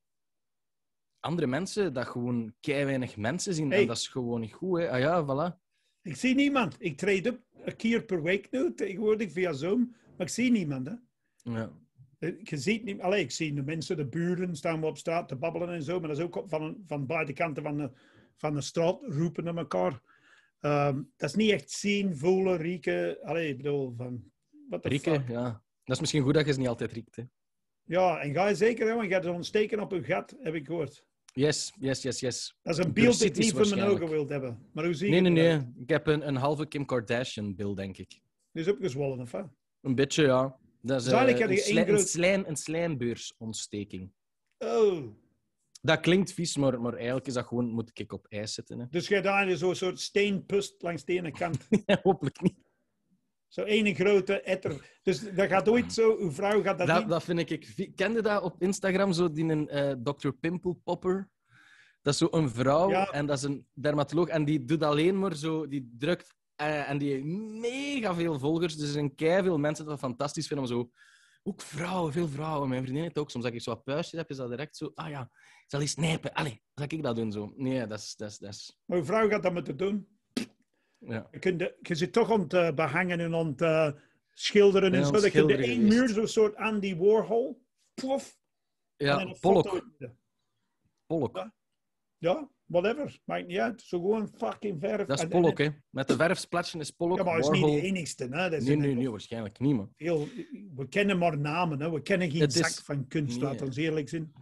andere 1.20 1.46
mensen 1.46 1.92
dat 1.92 2.06
gewoon 2.06 2.54
kei 2.60 2.84
weinig 2.84 3.16
mensen 3.16 3.54
zien. 3.54 3.70
Hey. 3.70 3.80
En 3.80 3.86
dat 3.86 3.96
is 3.96 4.08
gewoon 4.08 4.40
niet 4.40 4.52
goed. 4.52 4.78
Hè. 4.78 4.90
Ah 4.90 4.98
ja, 4.98 5.24
voilà. 5.24 5.58
Ik 6.02 6.16
zie 6.16 6.34
niemand. 6.34 6.76
Ik 6.78 6.96
treed 6.96 7.28
op 7.28 7.40
een 7.64 7.76
keer 7.76 8.04
per 8.04 8.22
week 8.22 8.50
nu, 8.50 8.74
tegenwoordig 8.74 9.32
via 9.32 9.52
Zoom. 9.52 9.94
Maar 10.16 10.26
ik 10.26 10.32
zie 10.32 10.50
niemand. 10.50 10.86
Hè? 10.86 10.94
Ja. 11.52 11.72
Je 12.42 12.56
ziet 12.56 12.84
niet... 12.84 13.00
Allee, 13.00 13.22
ik 13.22 13.30
zie 13.30 13.54
de 13.54 13.62
mensen, 13.62 13.96
de 13.96 14.06
buren, 14.06 14.56
staan 14.56 14.80
we 14.80 14.86
op 14.86 14.98
straat 14.98 15.28
te 15.28 15.36
babbelen 15.36 15.68
en 15.68 15.82
zo. 15.82 15.98
Maar 16.00 16.08
dat 16.08 16.18
is 16.18 16.24
ook 16.24 16.42
van, 16.46 16.82
van 16.86 17.06
beide 17.06 17.32
kanten 17.32 17.62
van 17.62 17.76
de, 17.76 17.90
van 18.40 18.54
de 18.54 18.60
straat, 18.60 19.00
roepen 19.02 19.44
naar 19.44 19.56
elkaar. 19.56 20.00
Ehm, 20.60 21.02
dat 21.16 21.28
is 21.28 21.34
niet 21.34 21.50
echt 21.50 21.70
zien, 21.70 22.16
voelen, 22.16 22.56
rieken. 22.56 23.22
Allee, 23.22 23.48
ik 23.48 23.56
bedoel, 23.56 23.94
van... 23.96 24.24
Rieken, 24.70 25.24
ja. 25.28 25.62
Dat 25.84 25.94
is 25.96 26.00
misschien 26.00 26.22
goed 26.22 26.34
dat 26.34 26.46
je 26.46 26.52
ze 26.52 26.58
niet 26.58 26.68
altijd 26.68 26.92
riekt. 26.92 27.16
Hè. 27.16 27.22
Ja, 27.84 28.20
en 28.20 28.34
ga 28.34 28.48
je 28.48 28.54
zeker, 28.54 28.86
hè, 28.86 28.94
want 28.94 29.06
je 29.06 29.12
gaat 29.12 29.24
er 29.24 29.32
ontsteken 29.32 29.80
op 29.80 29.92
je 29.92 30.02
gat, 30.02 30.36
heb 30.40 30.54
ik 30.54 30.66
gehoord. 30.66 31.04
Yes, 31.32 31.72
yes, 31.78 32.02
yes, 32.02 32.20
yes. 32.20 32.56
Dat 32.62 32.78
is 32.78 32.84
een 32.84 32.92
beeld 32.92 33.18
dat 33.18 33.28
ik 33.28 33.34
cities 33.34 33.52
niet 33.52 33.66
voor 33.66 33.76
mijn 33.76 33.88
ogen 33.88 34.08
wilt 34.08 34.28
hebben. 34.28 34.68
Maar 34.72 34.84
hoe 34.84 34.94
zie 34.94 35.10
Nee, 35.10 35.22
je 35.22 35.28
nee, 35.28 35.44
het 35.44 35.60
nee. 35.74 35.82
Ik 35.82 35.88
heb 35.88 36.06
een, 36.06 36.28
een 36.28 36.36
halve 36.36 36.66
Kim 36.66 36.84
Kardashian-beeld, 36.86 37.76
denk 37.76 37.96
ik. 37.96 38.20
Die 38.52 38.62
is 38.62 38.68
opgezwollen, 38.68 39.20
of 39.20 39.30
wat? 39.30 39.48
Een 39.80 39.94
beetje, 39.94 40.22
ja. 40.22 40.58
Dat 40.80 41.00
is 41.00 41.04
Dus 41.04 41.12
eh, 41.12 41.38
een, 41.38 41.58
slijm, 41.58 41.88
een, 41.88 41.98
slijm, 41.98 42.44
een 42.46 42.56
slijmbeursontsteking. 42.56 44.12
Oh. 44.58 45.02
Dat 45.82 46.00
klinkt 46.00 46.32
vies, 46.32 46.56
maar, 46.56 46.80
maar 46.80 46.94
eigenlijk 46.94 47.26
is 47.26 47.34
dat 47.34 47.46
gewoon... 47.46 47.70
Moet 47.70 47.90
ik 47.98 48.12
op 48.12 48.26
ijs 48.28 48.54
zitten. 48.54 48.78
Hè. 48.78 48.86
Dus 48.90 49.08
je 49.08 49.14
hebt 49.14 49.26
daar 49.26 49.56
zo'n 49.56 49.74
soort 49.74 50.00
steenpust 50.00 50.82
langs 50.82 51.04
de 51.04 51.12
ene 51.12 51.30
kant. 51.30 51.68
Hopelijk 52.02 52.40
niet. 52.40 52.58
Zo'n 53.48 53.64
ene 53.64 53.94
grote 53.94 54.40
etter. 54.40 54.98
Dus 55.02 55.34
dat 55.34 55.48
gaat 55.48 55.68
ooit 55.68 55.92
zo, 55.92 56.16
uw 56.18 56.30
vrouw 56.32 56.62
gaat 56.62 56.78
dat, 56.78 56.86
Dat, 56.86 56.98
niet... 56.98 57.08
dat 57.08 57.24
vind 57.24 57.38
ik... 57.38 57.50
ik 57.50 57.96
kende 57.96 58.22
dat 58.22 58.42
op 58.42 58.62
Instagram, 58.62 59.12
zo 59.12 59.30
die 59.30 59.44
een 59.44 59.68
eh, 59.68 59.92
Dr. 59.92 60.28
Pimple 60.28 60.74
Popper? 60.74 61.30
Dat 62.02 62.12
is 62.12 62.18
zo 62.18 62.28
een 62.30 62.50
vrouw 62.50 62.90
Ja. 62.90 63.06
en 63.10 63.26
dat 63.26 63.36
is 63.36 63.42
een 63.42 63.66
dermatoloog 63.72 64.28
en 64.28 64.44
die 64.44 64.64
doet 64.64 64.82
alleen 64.82 65.18
maar 65.18 65.36
zo... 65.36 65.68
Die 65.68 65.94
drukt... 65.98 66.34
eh, 66.56 66.90
en 66.90 66.98
die 66.98 67.10
heeft 67.10 67.24
mega 67.60 68.14
veel 68.14 68.38
volgers. 68.38 68.76
Dus 68.76 68.86
er 68.86 68.92
zijn 69.14 69.42
veel 69.44 69.58
mensen 69.58 69.84
dat 69.86 69.98
fantastisch 69.98 70.46
vinden 70.46 70.66
om 70.66 70.72
zo... 70.72 70.90
Ook 71.42 71.60
vrouwen, 71.60 72.12
veel 72.12 72.28
vrouwen. 72.28 72.68
Mijn 72.68 72.82
vriendin 72.82 73.02
heeft 73.02 73.18
ook. 73.18 73.30
Soms 73.30 73.44
als 73.44 73.54
ik 73.54 73.60
zo 73.62 73.70
wat 73.74 73.84
puistjes 73.84 74.20
heb, 74.20 74.30
is 74.30 74.36
dat 74.36 74.48
direct 74.48 74.76
zo... 74.76 74.90
Ah 74.94 75.08
ja, 75.08 75.30
zal 75.66 75.80
eens 75.80 75.90
snijpen. 75.90 76.32
Allee, 76.32 76.62
zal 76.74 76.86
ik 76.88 77.02
dat 77.02 77.16
doen 77.16 77.32
zo? 77.32 77.52
Nee, 77.56 77.86
dat 77.86 77.98
is... 77.98 78.16
Dat 78.16 78.30
is, 78.30 78.38
dat 78.38 78.50
is 78.54 78.78
Maar 78.84 78.98
uw 78.98 79.04
vrouw 79.04 79.28
gaat 79.28 79.42
dat 79.42 79.52
moeten 79.52 79.76
doen. 79.76 80.18
ja. 80.98 81.28
Je, 81.30 81.38
kunt 81.38 81.58
de- 81.58 81.76
je 81.80 81.94
zit 81.94 82.12
toch 82.12 82.30
aan 82.30 82.40
het 82.40 82.52
eh, 82.52 82.70
behangen 82.74 83.20
en 83.20 83.34
aan 83.34 83.46
het 83.46 83.60
eh, 83.60 83.92
schilderen 84.32 84.94
en 84.94 85.04
zo. 85.06 85.12
het 85.12 85.22
Dat 85.22 85.32
je 85.32 85.46
de 85.46 85.56
één 85.56 85.82
muur 85.82 86.08
zo'n 86.08 86.26
soort 86.28 86.56
Andy 86.56 86.96
Warhol... 86.96 87.62
Plof. 87.94 88.38
Ja, 88.96 89.34
Pollock. 89.40 89.86
Pollock. 91.06 91.50
Ja, 92.18 92.50
whatever. 92.70 93.18
Maakt 93.24 93.46
niet 93.46 93.58
uit. 93.58 93.82
Zo 93.82 93.98
gewoon 94.00 94.28
fucking 94.36 94.80
verf. 94.80 95.06
Dat 95.06 95.18
is 95.18 95.26
Pollock, 95.28 95.58
hè. 95.58 95.68
Met 95.90 96.08
de 96.08 96.16
verfsplatje 96.16 96.78
is 96.78 96.90
Pollock. 96.90 97.18
Ja, 97.18 97.24
maar 97.24 97.38
is 97.38 97.48
niet 97.48 97.64
de 97.64 97.80
enigste. 97.80 98.24
Hè. 98.30 98.50
Dat 98.50 98.60
Nee, 98.62 98.76
nee, 98.76 98.94
nee, 98.94 99.10
waarschijnlijk 99.10 99.58
niet, 99.58 99.74
man. 99.76 99.92
Heel, 99.96 100.28
we 100.76 100.88
kennen 100.88 101.18
maar 101.18 101.38
namen. 101.38 101.80
Hè. 101.80 101.90
We 101.90 102.02
kennen 102.02 102.30
geen 102.30 102.46
is- 102.46 102.54
zak 102.54 102.84
van 102.84 103.06
kunst, 103.06 103.40
Nee. 103.40 103.44
laat 103.44 103.62
ons 103.62 103.76
eerlijk 103.76 104.08
zijn. 104.08 104.32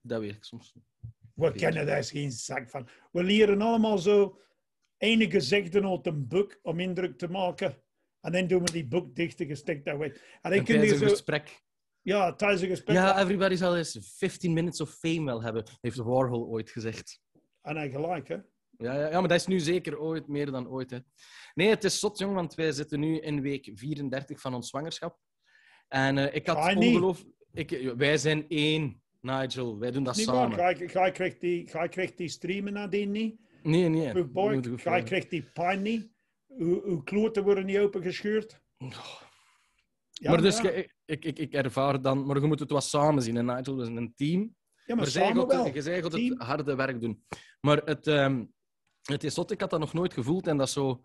Dat 0.00 0.20
weet 0.20 0.34
ik 0.34 0.44
soms 0.44 0.72
niet. 0.74 0.84
We 1.34 1.48
Weet 1.48 1.52
kennen 1.60 1.86
daar 1.86 2.04
geen 2.04 2.30
zak 2.32 2.70
van. 2.70 2.88
We 3.12 3.22
leren 3.22 3.60
allemaal 3.60 3.98
zo 3.98 4.38
enige 4.96 5.30
gezegden 5.30 5.88
uit 5.88 6.06
een 6.06 6.26
boek 6.26 6.58
om 6.62 6.80
indruk 6.80 7.18
te 7.18 7.28
maken. 7.28 7.76
En 8.20 8.32
dan 8.32 8.46
doen 8.46 8.64
we 8.64 8.72
die 8.72 8.86
boek 8.86 9.14
dicht 9.14 9.40
en 9.40 9.46
gestikt 9.46 9.84
dat 9.84 9.96
weg. 9.98 10.12
En 10.40 10.50
dan 10.50 10.64
kun 10.64 10.80
je 10.80 10.86
zo... 10.96 11.06
gesprek. 11.06 11.62
Ja, 12.02 12.34
tijdens 12.34 12.62
een 12.62 12.68
gesprek. 12.68 12.96
Ja, 12.96 13.20
everybody 13.20 13.54
zal 13.54 13.76
eens 13.76 13.98
15 14.00 14.52
minutes 14.52 14.80
of 14.80 14.90
fame 14.94 15.24
wel 15.24 15.42
hebben, 15.42 15.64
heeft 15.80 15.96
Warhol 15.96 16.46
ooit 16.46 16.70
gezegd. 16.70 17.20
En 17.62 17.76
hij 17.76 17.90
gelijk, 17.90 18.28
hè. 18.28 18.36
Ja, 18.78 18.94
ja, 18.94 19.10
ja, 19.10 19.20
maar 19.20 19.28
dat 19.28 19.40
is 19.40 19.46
nu 19.46 19.60
zeker 19.60 19.98
ooit 20.00 20.28
meer 20.28 20.50
dan 20.50 20.68
ooit. 20.68 20.90
Hè. 20.90 20.98
Nee, 21.54 21.68
het 21.68 21.84
is 21.84 21.98
zot, 21.98 22.18
jong, 22.18 22.34
want 22.34 22.54
wij 22.54 22.72
zitten 22.72 23.00
nu 23.00 23.18
in 23.18 23.40
week 23.40 23.70
34 23.74 24.40
van 24.40 24.54
ons 24.54 24.68
zwangerschap. 24.68 25.18
En 25.88 26.18
eh, 26.18 26.34
ik 26.34 26.46
had 26.46 26.56
Ah, 26.56 26.76
niet. 26.76 26.94
ongeloof... 26.94 27.24
Ik, 27.52 27.92
wij 27.96 28.16
zijn 28.18 28.44
één, 28.48 29.02
Nigel. 29.20 29.78
Wij 29.78 29.90
doen 29.90 30.04
dat 30.04 30.16
Niet 30.16 30.26
waar. 30.26 30.34
samen. 30.34 30.58
Ga 30.58 30.68
ik, 30.68 30.90
ga 30.90 31.06
ik 31.06 31.12
krijgt 31.14 31.40
die, 31.40 31.68
ga 31.68 31.86
krijgt 31.86 32.16
die 32.16 32.28
streamen 32.28 32.72
nadien 32.72 33.10
niet. 33.10 33.36
Nee, 33.62 33.88
nee. 33.88 34.14
Uw 34.14 34.30
boy, 34.30 34.62
ga 34.76 34.96
ik 34.96 35.04
krijgt 35.04 35.30
die 35.30 35.42
pijn 35.42 35.82
niet. 35.82 36.10
Uw, 36.48 36.82
uw 36.84 37.02
kloten 37.02 37.42
worden 37.44 37.66
niet 37.66 37.78
opengescheurd. 37.78 38.60
Ja, 40.10 40.30
maar 40.30 40.42
dus, 40.42 40.60
ja. 40.60 40.70
ik, 41.04 41.24
ik, 41.24 41.38
ik 41.38 41.52
ervaar 41.52 42.02
dan... 42.02 42.26
Maar 42.26 42.40
je 42.40 42.46
moet 42.46 42.60
het 42.60 42.70
wel 42.70 42.80
samen 42.80 43.22
zien, 43.22 43.34
hè, 43.34 43.42
Nigel. 43.42 43.76
We 43.76 43.84
zijn 43.84 43.96
een 43.96 44.14
team. 44.14 44.56
Ja, 44.84 44.94
maar 44.94 44.96
Maar 44.96 45.74
je 45.74 46.02
gaat 46.02 46.10
Team. 46.10 46.30
het 46.30 46.42
harde 46.42 46.74
werk 46.74 47.00
doen. 47.00 47.24
Maar 47.60 47.76
het, 47.84 48.06
ehm, 48.06 48.44
het 49.02 49.24
is 49.24 49.34
zot, 49.34 49.50
ik 49.50 49.60
had 49.60 49.70
dat 49.70 49.80
nog 49.80 49.92
nooit 49.92 50.12
gevoeld. 50.12 50.46
En 50.46 50.56
dat 50.56 50.70
zo... 50.70 51.02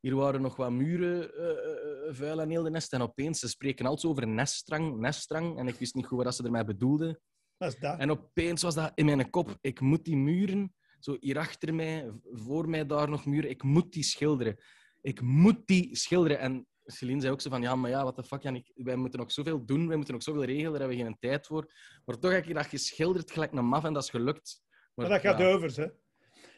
hier 0.00 0.14
waren 0.14 0.42
nog 0.42 0.56
wat 0.56 0.70
muren 0.70 1.34
eh, 1.34 2.14
vuil 2.14 2.40
en 2.40 2.50
heel 2.50 2.62
de 2.62 2.70
nest. 2.70 2.92
En 2.92 3.02
opeens, 3.02 3.40
ze 3.40 3.48
spreken 3.48 3.86
altijd 3.86 4.12
over 4.12 4.28
neststrang, 4.28 4.98
neststrang. 4.98 5.58
En 5.58 5.66
ik 5.66 5.74
wist 5.74 5.94
niet 5.94 6.06
goed 6.06 6.24
wat 6.24 6.34
ze 6.34 6.42
ermee 6.42 6.64
bedoelden. 6.64 7.20
Dat 7.58 7.72
is 7.72 7.78
dat. 7.78 7.98
En 7.98 8.10
opeens 8.10 8.62
was 8.62 8.74
dat 8.74 8.92
in 8.94 9.04
mijn 9.04 9.30
kop. 9.30 9.56
Ik 9.60 9.80
moet 9.80 10.04
die 10.04 10.16
muren, 10.16 10.74
zo 11.00 11.16
hier 11.20 11.38
achter 11.38 11.74
mij, 11.74 12.12
voor 12.22 12.68
mij 12.68 12.86
daar 12.86 13.08
nog 13.08 13.26
muren, 13.26 13.50
ik 13.50 13.62
moet 13.62 13.92
die 13.92 14.02
schilderen. 14.02 14.56
Ik 15.00 15.20
moet 15.20 15.66
die 15.66 15.96
schilderen. 15.96 16.38
En 16.38 16.66
Celine 16.86 17.20
zei 17.20 17.32
ook 17.32 17.40
zo 17.40 17.50
van, 17.50 17.62
ja, 17.62 17.74
maar 17.74 17.90
ja, 17.90 18.04
wat 18.04 18.16
de 18.16 18.24
fuck, 18.24 18.42
Janik, 18.42 18.70
wij 18.74 18.96
moeten 18.96 19.18
nog 19.18 19.32
zoveel 19.32 19.64
doen, 19.64 19.86
wij 19.86 19.96
moeten 19.96 20.14
nog 20.14 20.22
zoveel 20.22 20.44
regelen, 20.44 20.70
daar 20.70 20.80
hebben 20.80 20.98
we 20.98 21.04
geen 21.04 21.18
tijd 21.18 21.46
voor. 21.46 21.72
Maar 22.04 22.18
toch 22.18 22.32
heb 22.32 22.46
ik 22.46 22.54
dat 22.54 22.66
geschilderd 22.66 23.30
gelijk 23.30 23.52
een 23.52 23.66
maf 23.66 23.84
en 23.84 23.92
dat 23.92 24.02
is 24.02 24.10
gelukt. 24.10 24.62
Maar, 24.94 25.08
Maar 25.08 25.08
dat 25.08 25.30
gaat 25.30 25.38
ja, 25.40 25.52
over, 25.52 25.76
hè. 25.76 25.86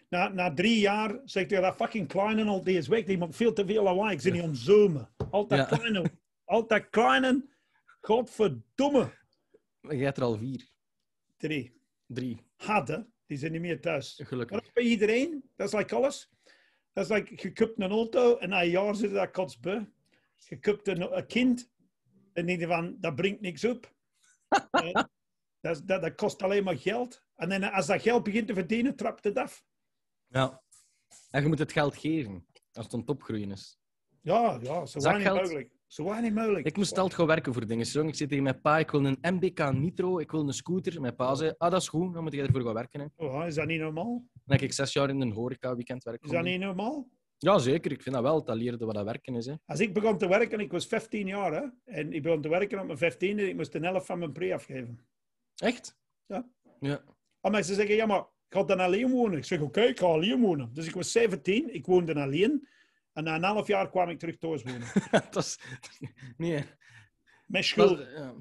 Na, 0.09 0.29
na 0.29 0.55
drie 0.55 0.79
jaar 0.81 1.21
zegt 1.25 1.51
hij 1.51 1.61
dat 1.61 1.75
fucking 1.75 2.09
kleine 2.09 2.45
al 2.45 2.63
deze 2.65 2.91
week. 2.91 3.07
Die 3.07 3.19
maakt 3.19 3.37
veel 3.37 3.53
te 3.53 3.67
veel 3.67 3.83
lawaai. 3.83 4.15
Ik 4.15 4.21
zit 4.21 4.33
niet 4.33 4.43
om 4.43 4.55
zoomen. 4.55 5.15
Altijd 5.31 5.71
Ja. 5.71 5.77
kleine. 5.77 6.11
Altijd 6.45 6.89
kleine. 6.91 7.49
Godverdomme. 8.01 9.13
Jij 9.81 9.97
hebt 9.99 10.17
er 10.17 10.23
al 10.23 10.37
vier. 10.37 10.69
Drie. 11.37 11.81
Drie, 12.07 12.41
Hadden. 12.57 13.13
Die 13.27 13.39
zijn 13.39 13.53
niet 13.53 13.61
meer 13.61 13.81
thuis. 13.81 14.19
Maar 14.19 14.27
gelukkig. 14.27 14.57
dat 14.57 14.67
is 14.67 14.73
bij 14.73 14.83
iedereen. 14.85 15.51
Dat 15.57 15.67
is 15.69 15.75
like 15.75 15.95
alles. 15.95 16.31
Dat 16.93 17.05
is 17.05 17.11
like, 17.17 17.43
je 17.43 17.53
koopt 17.53 17.81
een 17.81 17.91
auto 17.91 18.37
en 18.37 18.49
na 18.49 18.63
een 18.63 18.71
jaar 18.71 18.95
zit 18.95 19.13
dat 19.13 19.31
kotsbeu. 19.31 19.85
Je 20.39 20.59
koopt 20.59 20.89
een, 20.89 21.17
een 21.17 21.27
kind 21.27 21.71
en 22.33 22.47
denk 22.47 22.61
je 22.61 22.67
van, 22.67 22.97
dat 23.01 23.15
brengt 23.15 23.41
niks 23.41 23.65
op. 23.65 23.87
Eh, 24.71 25.05
dat, 25.61 25.83
dat, 25.87 26.03
dat 26.03 26.15
kost 26.15 26.43
alleen 26.43 26.65
maar 26.65 26.79
geld. 26.79 27.23
En 27.35 27.49
dan, 27.49 27.73
als 27.73 27.87
dat 27.87 28.03
geld 28.03 28.23
begint 28.23 28.47
te 28.47 28.55
verdienen, 28.55 28.97
trapt 28.97 29.25
het 29.25 29.37
af. 29.37 29.65
Ja. 30.27 30.63
En 31.31 31.43
je 31.43 31.49
moet 31.49 31.59
het 31.59 31.73
geld 31.73 31.97
geven, 31.97 32.47
als 32.73 32.85
het 32.85 32.95
aan 32.95 33.01
het 33.01 33.09
opgroeien 33.09 33.51
is. 33.51 33.79
Ja, 34.23 34.59
ja, 34.63 34.87
zo 34.87 35.01
weinig 35.01 35.23
Zakgeld? 35.23 35.41
mogelijk. 35.43 35.77
Zo 35.87 36.05
weinig 36.05 36.33
mogelijk. 36.33 36.67
Ik 36.67 36.77
moest 36.77 36.99
altijd 36.99 37.15
gaan 37.15 37.27
werken 37.27 37.53
voor 37.53 37.67
dingen. 37.67 37.87
Jong. 37.87 38.09
Ik 38.09 38.15
zit 38.15 38.29
tegen 38.29 38.45
mijn 38.45 38.61
pa, 38.61 38.79
ik 38.79 38.91
wil 38.91 39.05
een 39.05 39.19
MBK 39.21 39.73
Nitro, 39.73 40.19
ik 40.19 40.31
wil 40.31 40.47
een 40.47 40.53
scooter. 40.53 41.01
Mijn 41.01 41.15
pa 41.15 41.35
zei, 41.35 41.55
ah, 41.59 41.71
dat 41.71 41.81
is 41.81 41.89
goed, 41.89 42.15
dan 42.15 42.23
moet 42.23 42.33
je 42.33 42.43
ervoor 42.43 42.63
gaan 42.63 42.75
werken. 42.75 43.01
Hè. 43.01 43.07
Oh, 43.17 43.47
is 43.47 43.55
dat 43.55 43.67
niet 43.67 43.81
normaal? 43.81 44.25
Dan 44.33 44.57
heb 44.57 44.61
ik 44.61 44.73
zes 44.73 44.93
jaar 44.93 45.09
in 45.09 45.21
een 45.21 45.33
horeca 45.33 45.75
weekend 45.75 46.05
werk. 46.05 46.25
Is 46.25 46.31
dat 46.31 46.43
niet 46.43 46.61
normaal? 46.61 47.09
Ja, 47.39 47.59
zeker. 47.59 47.93
Ik 47.93 48.03
vind 48.03 48.15
dat 48.15 48.25
wel. 48.25 48.45
Dat 48.45 48.57
leerde 48.57 48.85
wat 48.85 48.95
dat 48.95 49.05
werken 49.05 49.35
is. 49.35 49.47
Hè. 49.47 49.55
Als 49.67 49.81
ik 49.81 49.93
begon 49.95 50.19
te 50.19 50.29
werken, 50.29 50.61
ik 50.61 50.73
was 50.73 50.87
15 50.87 51.27
jaar, 51.27 51.53
hè, 51.53 51.67
en 51.85 52.13
ik 52.13 52.23
begon 52.23 52.41
te 52.41 52.49
werken 52.49 52.79
op 52.81 52.87
mijn 52.87 53.13
15e, 53.13 53.49
ik 53.49 53.55
moest 53.57 53.73
de 53.73 53.79
helft 53.79 54.07
van 54.07 54.19
mijn 54.19 54.33
pre 54.33 54.55
afgeven. 54.55 55.07
Echt? 55.57 55.99
Ja. 56.27 56.49
Ja. 56.81 57.05
En 57.41 57.51
mensen 57.51 57.75
zeggen, 57.75 57.95
ja, 57.95 58.07
maar 58.07 58.21
ik 58.21 58.27
ga 58.57 58.63
dan 58.63 58.81
alleen 58.81 59.11
wonen. 59.11 59.39
Ik 59.39 59.45
zeg, 59.45 59.61
oké, 59.61 59.81
ik 59.81 59.99
ga 59.99 60.07
alleen 60.07 60.41
wonen. 60.41 60.71
Dus 60.73 60.87
ik 60.87 60.95
was 60.95 61.13
17, 61.13 61.75
ik 61.75 61.87
woonde 61.87 62.15
alleen. 62.15 62.69
En 63.13 63.25
na 63.25 63.35
een 63.35 63.43
half 63.43 63.67
jaar 63.67 63.91
kwam 63.91 64.09
ik 64.09 64.19
terug 64.19 64.39
thuis 64.39 64.63
wonen. 64.63 64.89
dat 65.31 65.37
is... 65.37 65.59
Nee. 66.37 66.55
Met 66.55 66.67
Dat 67.47 67.65
schuld. 67.65 67.99
is- 67.99 68.13
ja. 68.17 68.35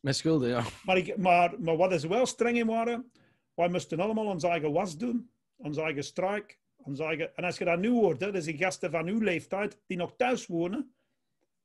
Met 0.00 0.16
schulden, 0.16 0.48
ja. 0.48 0.64
Maar, 0.84 0.96
ik, 0.96 1.16
maar, 1.16 1.60
maar 1.62 1.76
wat 1.76 1.92
is 1.92 2.04
wel 2.04 2.26
streng 2.26 2.58
in 2.58 2.66
waren, 2.66 3.10
wij 3.54 3.68
moesten 3.68 4.00
allemaal 4.00 4.26
onze 4.26 4.48
eigen 4.48 4.72
was 4.72 4.96
doen, 4.96 5.30
onze 5.56 5.80
eigen 5.82 6.04
strijk. 6.04 6.59
En 6.84 7.44
als 7.44 7.58
je 7.58 7.64
dat 7.64 7.78
nu 7.78 7.90
hoort, 7.90 8.20
hè, 8.20 8.32
dus 8.32 8.44
die 8.44 8.56
gasten 8.56 8.90
van 8.90 9.06
uw 9.06 9.20
leeftijd 9.20 9.80
die 9.86 9.96
nog 9.96 10.16
thuis 10.16 10.46
wonen, 10.46 10.94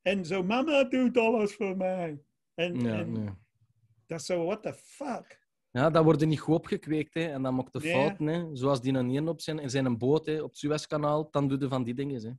en 0.01 0.25
zo, 0.25 0.43
mama 0.43 0.84
doet 0.84 1.17
alles 1.17 1.55
voor 1.55 1.77
mij. 1.77 2.22
En, 2.53 2.79
Ja, 2.79 3.00
en 3.00 3.12
nee. 3.12 3.29
dat 4.05 4.19
is 4.19 4.25
zo, 4.25 4.45
what 4.45 4.63
the 4.63 4.74
fuck? 4.74 5.43
ja, 5.72 5.89
dat 5.89 6.03
wordt 6.03 6.25
niet 6.25 6.39
goed 6.39 6.55
opgekweekt. 6.55 7.13
Hè. 7.13 7.25
En 7.25 7.41
dan 7.41 7.55
maakt 7.55 7.74
de 7.74 7.81
fouten. 7.81 8.27
Hè. 8.27 8.55
Zoals 8.55 8.81
die 8.81 8.93
een 8.93 9.10
een 9.10 9.27
op 9.27 9.41
zijn, 9.41 9.60
in 9.60 9.69
zijn 9.69 9.98
boot 9.98 10.25
hè, 10.25 10.41
op 10.41 10.50
het 10.50 10.57
Suezkanaal. 10.57 11.27
Dan 11.31 11.48
doe 11.48 11.60
je 11.60 11.67
van 11.67 11.84
die 11.84 11.93
dingen. 11.93 12.22
Hè. 12.22 12.31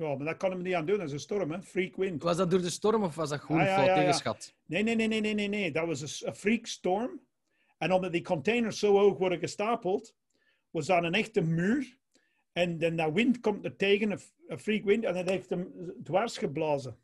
Ja, 0.00 0.14
maar 0.16 0.26
dat 0.26 0.36
kan 0.36 0.50
hem 0.50 0.62
niet 0.62 0.74
aan 0.74 0.86
doen, 0.86 0.96
dat 0.96 1.06
is 1.06 1.12
een 1.12 1.20
storm, 1.20 1.50
hè? 1.50 1.62
freak 1.62 1.96
wind. 1.96 2.22
Was 2.22 2.36
dat 2.36 2.50
door 2.50 2.60
de 2.60 2.70
storm 2.70 3.02
of 3.02 3.14
was 3.14 3.28
dat 3.28 3.40
gewoon 3.40 3.60
Ah, 3.60 3.66
ja, 3.66 3.74
fout 3.74 3.86
ja, 3.86 3.94
tegenschat? 3.94 4.54
Nee, 4.66 4.82
nee, 4.82 4.94
nee, 4.94 5.08
nee, 5.08 5.20
nee, 5.20 5.34
nee, 5.34 5.48
nee. 5.48 5.72
Dat 5.72 5.86
was 5.86 6.00
een 6.20 6.28
een 6.28 6.34
freak 6.34 6.66
storm. 6.66 7.20
En 7.78 7.92
omdat 7.92 8.12
die 8.12 8.22
containers 8.22 8.78
zo 8.78 8.96
hoog 8.98 9.18
worden 9.18 9.38
gestapeld, 9.38 10.16
was 10.70 10.86
daar 10.86 11.04
een 11.04 11.14
echte 11.14 11.40
muur. 11.40 11.98
En 12.54 12.78
dan 12.78 12.96
dat 12.96 13.12
wind 13.12 13.40
komt 13.40 13.64
er 13.64 13.76
tegen, 13.76 14.10
een, 14.46 14.58
freak 14.58 14.84
wind, 14.84 15.04
en 15.04 15.16
het 15.16 15.28
heeft 15.28 15.50
hem 15.50 15.72
dwars 16.02 16.38
geblazen. 16.38 16.96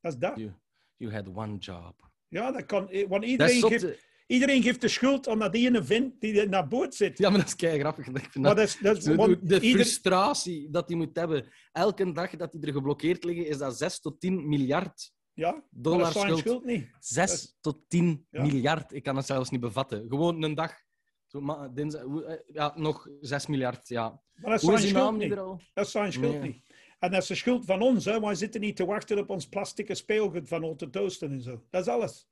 Dat 0.00 0.12
is 0.12 0.18
dat. 0.18 0.36
You, 0.36 0.52
you 0.96 1.12
had 1.12 1.28
one 1.34 1.56
job. 1.58 2.10
Ja, 2.28 2.52
dat 2.52 2.66
kan. 2.66 2.90
eh, 2.90 3.08
Want 3.08 3.22
Dat 3.22 3.30
iedereen, 3.30 3.62
geeft, 3.62 3.82
hè. 3.82 3.94
iedereen 4.26 4.62
geeft 4.62 4.80
de 4.80 4.88
schuld 4.88 5.28
aan 5.28 5.38
dat 5.38 5.54
ene 5.54 5.84
vent 5.84 6.20
die 6.20 6.48
naar 6.48 6.68
boord 6.68 6.94
zit. 6.94 7.18
Ja, 7.18 7.28
maar 7.28 7.38
dat 7.38 7.46
is 7.48 7.56
kei 7.56 7.78
grappig. 7.78 8.06
Maar 8.06 8.22
dat... 8.32 8.42
dat 8.42 8.58
is, 8.58 8.78
dat 8.78 8.96
is, 8.96 9.04
De 9.04 9.60
ieder- 9.60 9.80
frustratie 9.80 10.70
dat 10.70 10.88
hij 10.88 10.96
moet 10.96 11.16
hebben. 11.16 11.48
Elke 11.72 12.12
dag 12.12 12.30
dat 12.36 12.52
die 12.52 12.60
er 12.60 12.72
geblokkeerd 12.72 13.24
liggen, 13.24 13.46
is 13.46 13.58
dat 13.58 13.78
6 13.78 14.00
tot 14.00 14.20
10 14.20 14.48
miljard 14.48 15.12
ja, 15.32 15.52
dat 15.52 15.62
dollar 15.70 16.12
schuld. 16.12 16.38
schuld 16.38 16.64
niet. 16.64 16.88
6 16.98 17.56
tot 17.60 17.78
10 17.88 18.26
Ja. 18.30 18.42
miljard. 18.42 18.92
Ik 18.92 19.02
kan 19.02 19.16
het 19.16 19.26
zelfs 19.26 19.50
niet 19.50 19.60
bevatten. 19.60 20.06
Gewoon 20.08 20.42
een 20.42 20.54
dag. 20.54 20.84
Zo, 21.26 21.68
dinsdag, 21.72 22.02
eh, 22.02 22.34
ja, 22.46 22.72
nog 22.76 23.08
6 23.20 23.46
miljard. 23.46 23.88
Ja. 23.88 24.20
Maar 24.34 24.50
dat 24.50 24.62
is 24.62 24.68
Hoe 24.68 24.78
zijn 24.78 24.88
schuld 24.90 25.16
niet. 25.18 25.36
al? 25.38 25.60
Dat 25.74 25.84
is 25.86 25.90
zijn 25.92 26.12
schuld 26.12 26.32
Nee. 26.32 26.42
niet. 26.42 26.64
En 26.98 27.10
dat 27.10 27.22
is 27.22 27.28
de 27.28 27.34
schuld 27.34 27.64
van 27.64 27.82
ons. 27.82 28.04
Hè. 28.04 28.20
Wij 28.20 28.34
zitten 28.34 28.60
niet 28.60 28.76
te 28.76 28.84
wachten 28.84 29.18
op 29.18 29.30
ons 29.30 29.48
plastieke 29.48 29.94
speelgoed 29.94 30.48
van 30.48 30.62
ons 30.62 30.78
te 30.78 30.90
toasten 30.90 31.30
en 31.32 31.40
zo. 31.42 31.62
Dat 31.70 31.80
is 31.86 31.88
alles. 31.92 32.28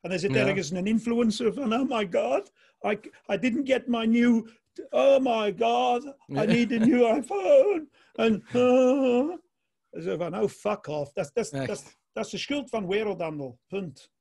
En 0.00 0.10
er 0.10 0.18
zit 0.18 0.32
Ja. 0.34 0.46
ergens 0.46 0.70
een 0.70 0.86
influencer 0.86 1.52
van, 1.54 1.72
oh 1.74 1.88
my 1.90 2.08
god, 2.10 2.52
I, 2.82 3.00
I 3.32 3.38
didn't 3.38 3.68
get 3.68 3.86
my 3.86 4.04
new, 4.04 4.48
oh 4.90 5.18
my 5.20 5.54
god, 5.58 6.04
I 6.28 6.32
need 6.46 6.72
a 6.72 6.84
new 6.84 7.02
iPhone. 7.18 7.88
En 8.12 8.44
uh, 8.54 9.36
zo 10.02 10.16
van, 10.16 10.38
oh 10.38 10.48
fuck 10.48 10.86
off. 10.86 11.12
Dat, 11.12 11.30
is- 11.34 11.50
dat, 11.50 11.96
dat 12.12 12.24
is 12.24 12.30
de 12.30 12.38
schuld 12.38 12.68
van 12.70 12.86
wereldhandel. 12.88 13.58
Punt. 13.66 14.12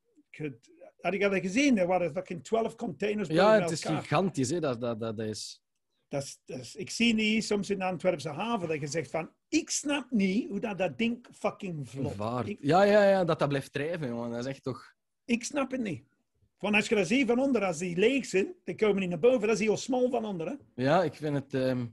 Had- 1.03 1.13
ik 1.13 1.21
dat 1.21 1.35
gezien? 1.39 1.77
Er 1.77 1.87
waren 1.87 2.11
fucking 2.11 2.43
12 2.43 2.75
containers 2.75 3.29
Ja, 3.29 3.59
het 3.61 3.71
is 3.71 3.83
elkaar. 3.85 4.01
gigantisch. 4.01 4.49
Hè. 4.49 4.59
Dat, 4.59 4.81
dat, 4.81 4.99
dat, 4.99 5.19
is... 5.19 5.61
Dat 6.07 6.23
is, 6.23 6.39
dat 6.45 6.73
ik 6.77 6.89
zie 6.89 7.13
niet 7.13 7.43
soms 7.45 7.69
in 7.69 7.77
de 7.79 7.85
Antwerpse 7.85 8.29
haven 8.29 8.67
dat 8.67 8.79
je 8.79 8.87
zegt 8.87 9.09
van, 9.11 9.29
ik 9.47 9.69
snap 9.69 10.11
niet 10.11 10.49
hoe 10.49 10.59
dat, 10.59 10.77
dat 10.77 10.97
ding 10.97 11.27
fucking. 11.33 11.89
Ik, 12.45 12.57
Ja, 12.61 12.83
ja, 12.83 13.09
ja, 13.09 13.23
dat 13.23 13.39
dat 13.39 13.47
blijft 13.47 13.73
drijven, 13.73 14.07
jongen. 14.07 14.29
Dat 14.31 14.39
is 14.39 14.45
echt 14.45 14.63
toch... 14.63 14.93
ik 15.25 15.43
snap 15.43 15.71
het 15.71 15.81
niet. 15.81 16.03
Want 16.59 16.75
als 16.75 16.87
je 16.89 16.95
dat 16.95 17.07
ziet 17.07 17.27
van 17.27 17.39
onder, 17.39 17.65
als 17.65 17.77
die 17.77 17.97
leeg 17.97 18.25
zijn, 18.25 18.53
dan 18.63 18.75
komen 18.75 18.99
die 18.99 19.09
naar 19.09 19.19
boven. 19.19 19.47
Dat 19.47 19.59
is 19.59 19.65
heel 19.65 19.77
smal 19.77 20.09
van 20.09 20.25
onder. 20.25 20.47
Hè? 20.47 20.53
Ja, 20.83 21.03
ik 21.03 21.13
vind 21.13 21.35
het... 21.35 21.53
ehm, 21.53 21.85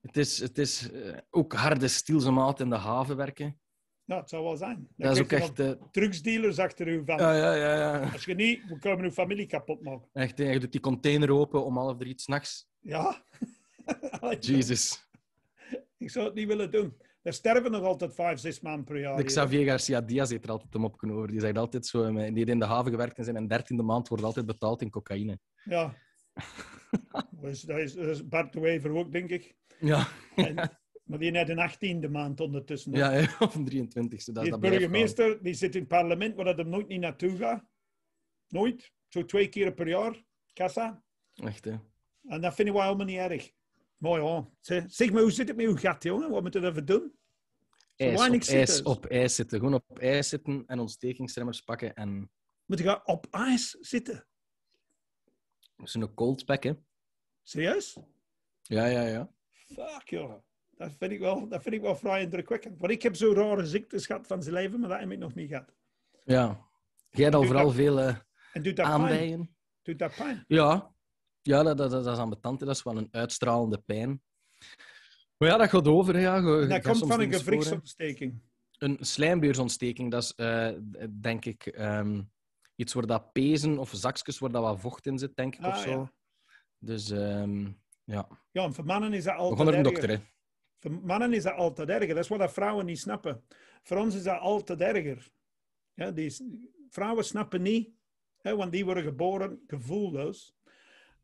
Het 0.00 0.16
is, 0.16 0.38
het 0.38 0.58
is 0.58 0.90
eh, 0.92 1.16
ook 1.30 1.52
harde 1.52 1.88
stilzemaat 1.88 2.60
in 2.60 2.68
de 2.68 2.76
haven 2.76 3.16
werken. 3.16 3.58
Ja, 4.06 4.16
het 4.20 4.28
zou 4.28 4.44
wel 4.44 4.56
zijn. 4.56 4.88
Dan 4.96 5.08
Dat 5.08 5.16
is 5.16 5.22
ook 5.22 5.32
echt... 5.32 5.58
eh, 5.60 5.70
drugsdealers 5.90 6.58
achter 6.58 6.88
u 6.88 7.02
van, 7.04 7.16
ja, 7.18 7.36
ja, 7.36 7.54
ja, 7.54 7.74
ja. 7.76 8.10
als 8.12 8.24
je 8.24 8.34
niet, 8.34 8.66
we 8.68 8.78
komen 8.78 9.04
uw 9.04 9.10
familie 9.10 9.46
kapot 9.46 9.82
maken. 9.82 10.08
Echt, 10.12 10.38
je 10.38 10.60
doet 10.60 10.72
die 10.72 10.80
container 10.80 11.30
open 11.30 11.64
om 11.64 11.76
half 11.76 11.96
drie 11.96 12.14
's 12.20 12.26
nachts. 12.26 12.68
Ja. 12.80 13.24
Jesus. 14.40 15.08
ik 15.98 16.10
zou 16.10 16.24
het 16.24 16.34
niet 16.34 16.46
willen 16.46 16.70
doen. 16.70 16.96
Er 17.22 17.32
sterven 17.32 17.70
nog 17.70 17.82
altijd 17.82 18.14
vijf, 18.14 18.38
zes 18.38 18.60
man 18.60 18.84
per 18.84 18.98
jaar. 19.00 19.16
De. 19.16 19.22
Xavier 19.22 19.64
Garcia 19.64 20.00
Diaz 20.00 20.30
heeft 20.30 20.44
er 20.44 20.50
altijd 20.50 20.74
om 20.74 20.84
opgenomen. 20.84 21.20
over. 21.22 21.32
Die 21.32 21.40
zegt 21.40 21.58
altijd 21.58 21.86
zo, 21.86 22.04
eh, 22.04 22.14
die 22.14 22.36
heeft 22.36 22.48
in 22.48 22.58
de 22.58 22.64
haven 22.64 22.90
gewerkt 22.90 23.18
en 23.18 23.24
zijn 23.24 23.36
en 23.36 23.48
dertiende 23.48 23.82
maand 23.82 24.08
wordt 24.08 24.24
altijd 24.24 24.46
betaald 24.46 24.82
in 24.82 24.90
cocaïne. 24.90 25.38
Ja. 25.64 25.94
dat, 27.40 27.50
is, 27.50 27.60
dat, 27.60 27.78
is, 27.78 27.94
dat 27.94 28.06
is 28.06 28.28
Bart 28.28 28.52
de 28.52 28.60
Wever 28.60 28.90
ook, 28.90 29.12
denk 29.12 29.30
ik. 29.30 29.54
Ja, 29.80 30.06
En, 30.36 30.78
maar 31.04 31.18
die 31.18 31.30
net 31.30 31.48
een 31.48 31.58
achttiende 31.58 32.08
maand 32.08 32.40
ondertussen. 32.40 32.92
ja 32.92 33.20
of 33.38 33.54
een 33.54 33.68
23ste. 33.68 34.32
Dat, 34.32 34.42
die 34.42 34.50
dat 34.50 34.60
blijft 34.60 34.60
burgemeester 34.60 35.42
die 35.42 35.54
zit 35.54 35.74
in 35.74 35.80
het 35.80 35.88
parlement 35.88 36.34
waar 36.34 36.44
dat 36.44 36.58
hem 36.58 36.68
nooit 36.68 36.88
niet 36.88 37.00
naartoe 37.00 37.36
gaat. 37.36 37.64
Nooit. 38.48 38.92
Zo 39.08 39.24
twee 39.24 39.48
keer 39.48 39.74
per 39.74 39.88
jaar. 39.88 40.24
Kassa. 40.52 41.02
Echt, 41.34 41.64
hè. 41.64 41.74
En 42.22 42.40
dat 42.40 42.54
vinden 42.54 42.74
wij 42.74 42.84
helemaal 42.84 43.06
niet 43.06 43.18
erg. 43.18 43.52
Maar 43.96 44.20
ja, 44.20 44.48
zeg, 44.60 45.12
maar, 45.12 45.22
hoe 45.22 45.30
zit 45.30 45.48
het 45.48 45.56
met 45.56 45.66
uw 45.66 45.76
gat, 45.76 46.02
jongen? 46.02 46.30
Wat 46.30 46.42
moeten 46.42 46.60
we 46.60 46.68
even 46.68 46.86
doen? 46.86 47.18
IJs, 47.96 48.12
op 48.12 48.18
weinig 48.18 48.48
ijs, 48.48 48.74
zitten. 48.74 48.92
op 48.92 49.06
ijs 49.06 49.34
zitten. 49.34 49.58
Gewoon 49.58 49.74
op 49.74 49.98
ijs 49.98 50.28
zitten 50.28 50.62
en 50.66 50.78
ontstekingsremmers 50.78 51.60
pakken 51.60 51.94
en 51.94 52.30
Moet 52.64 52.78
je 52.78 53.04
op 53.04 53.26
ijs 53.30 53.70
zitten? 53.70 54.26
zo'n 55.76 56.14
cold 56.14 56.44
pack, 56.44 56.62
hè. 56.62 56.72
Serieus? 57.42 57.98
Ja, 58.62 58.86
ja, 58.86 59.06
ja. 59.06 59.30
Fuck, 59.50 60.08
jongen. 60.08 60.44
Dat 60.76 60.92
vind 60.98 61.12
ik 61.12 61.18
wel, 61.18 61.48
dat 61.48 61.62
vind 61.62 61.74
ik 61.74 61.80
wel 61.80 61.96
vrij 61.96 62.22
indrukwekkend. 62.22 62.78
Want 62.78 62.92
ik 62.92 63.02
heb 63.02 63.16
zo 63.16 63.32
rare 63.32 63.66
ziektes 63.66 64.06
gehad 64.06 64.26
van 64.26 64.42
zijn 64.42 64.54
leven, 64.54 64.80
maar 64.80 64.88
dat 64.88 65.00
heb 65.00 65.10
ik 65.10 65.18
nog 65.18 65.34
niet 65.34 65.48
gehad. 65.48 65.74
Ja. 66.24 66.68
Jij 67.10 67.22
hebt 67.24 67.34
al 67.34 67.40
Doet 67.40 67.50
vooral 67.50 67.66
dat- 67.66 67.74
veel 67.76 68.00
eh, 68.00 68.16
En 68.52 68.62
doet 68.62 68.76
dat 68.76 68.86
pijn? 68.86 69.00
aanbijen. 69.00 69.56
Doet 69.82 69.98
dat 69.98 70.14
pijn? 70.14 70.44
Ja, 70.48 70.94
ja 71.42 71.62
dat, 71.62 71.76
dat, 71.78 71.90
dat, 71.90 72.06
is 72.06 72.18
ambetant. 72.18 72.60
Dat 72.60 72.68
is 72.68 72.82
wel 72.82 72.96
een 72.96 73.08
uitstralende 73.10 73.78
pijn. 73.86 74.22
Maar 75.36 75.48
ja, 75.48 75.56
dat 75.56 75.68
gaat 75.68 75.88
over. 75.88 76.20
Ja. 76.20 76.36
Je- 76.36 76.66
Dat 76.66 76.82
komt 76.82 76.98
van 76.98 77.20
een 77.20 77.32
gewrichtsontsteking. 77.32 78.42
Een 78.78 78.96
slijmbeursontsteking, 79.00 80.10
dat 80.10 80.22
is 80.22 80.34
eh, 80.34 80.70
denk 81.10 81.44
ik 81.44 81.66
ehm, 81.66 82.22
iets 82.76 82.92
waar 82.92 83.06
dat 83.06 83.32
pezen 83.32 83.78
of 83.78 83.90
zakjes 83.94 84.38
waar 84.38 84.50
dat 84.50 84.62
wat 84.62 84.80
vocht 84.80 85.06
in 85.06 85.18
zit, 85.18 85.36
denk 85.36 85.54
ik, 85.54 85.60
of 85.64 85.72
Ah, 85.74 85.76
zo. 85.82 85.90
ja. 85.90 86.12
Dus 86.78 87.10
ehm, 87.10 87.64
ja, 88.04 88.28
Ja, 88.50 88.64
en 88.64 88.74
voor 88.74 88.84
mannen 88.84 89.12
is 89.12 89.24
dat 89.24 89.34
we 89.34 89.38
altijd 89.40 89.58
gaan 89.60 89.66
naar 89.68 89.76
een 89.76 89.82
dokter. 89.82 90.08
Hè. 90.08 90.16
Voor 90.84 91.00
mannen 91.02 91.32
is 91.32 91.42
dat 91.42 91.54
altijd 91.54 91.88
erger. 91.88 92.14
Dat 92.14 92.24
is 92.24 92.28
wat 92.28 92.38
dat 92.38 92.52
vrouwen 92.52 92.86
niet 92.86 92.98
snappen. 92.98 93.44
Voor 93.82 93.96
ons 93.96 94.14
is 94.14 94.22
dat 94.22 94.40
altijd 94.40 94.80
erger. 94.80 95.30
Ja, 95.94 96.10
die, 96.10 96.36
vrouwen 96.88 97.24
snappen 97.24 97.62
niet, 97.62 97.90
hè, 98.40 98.56
want 98.56 98.72
die 98.72 98.84
worden 98.84 99.02
geboren 99.02 99.62
gevoelloos. 99.66 100.56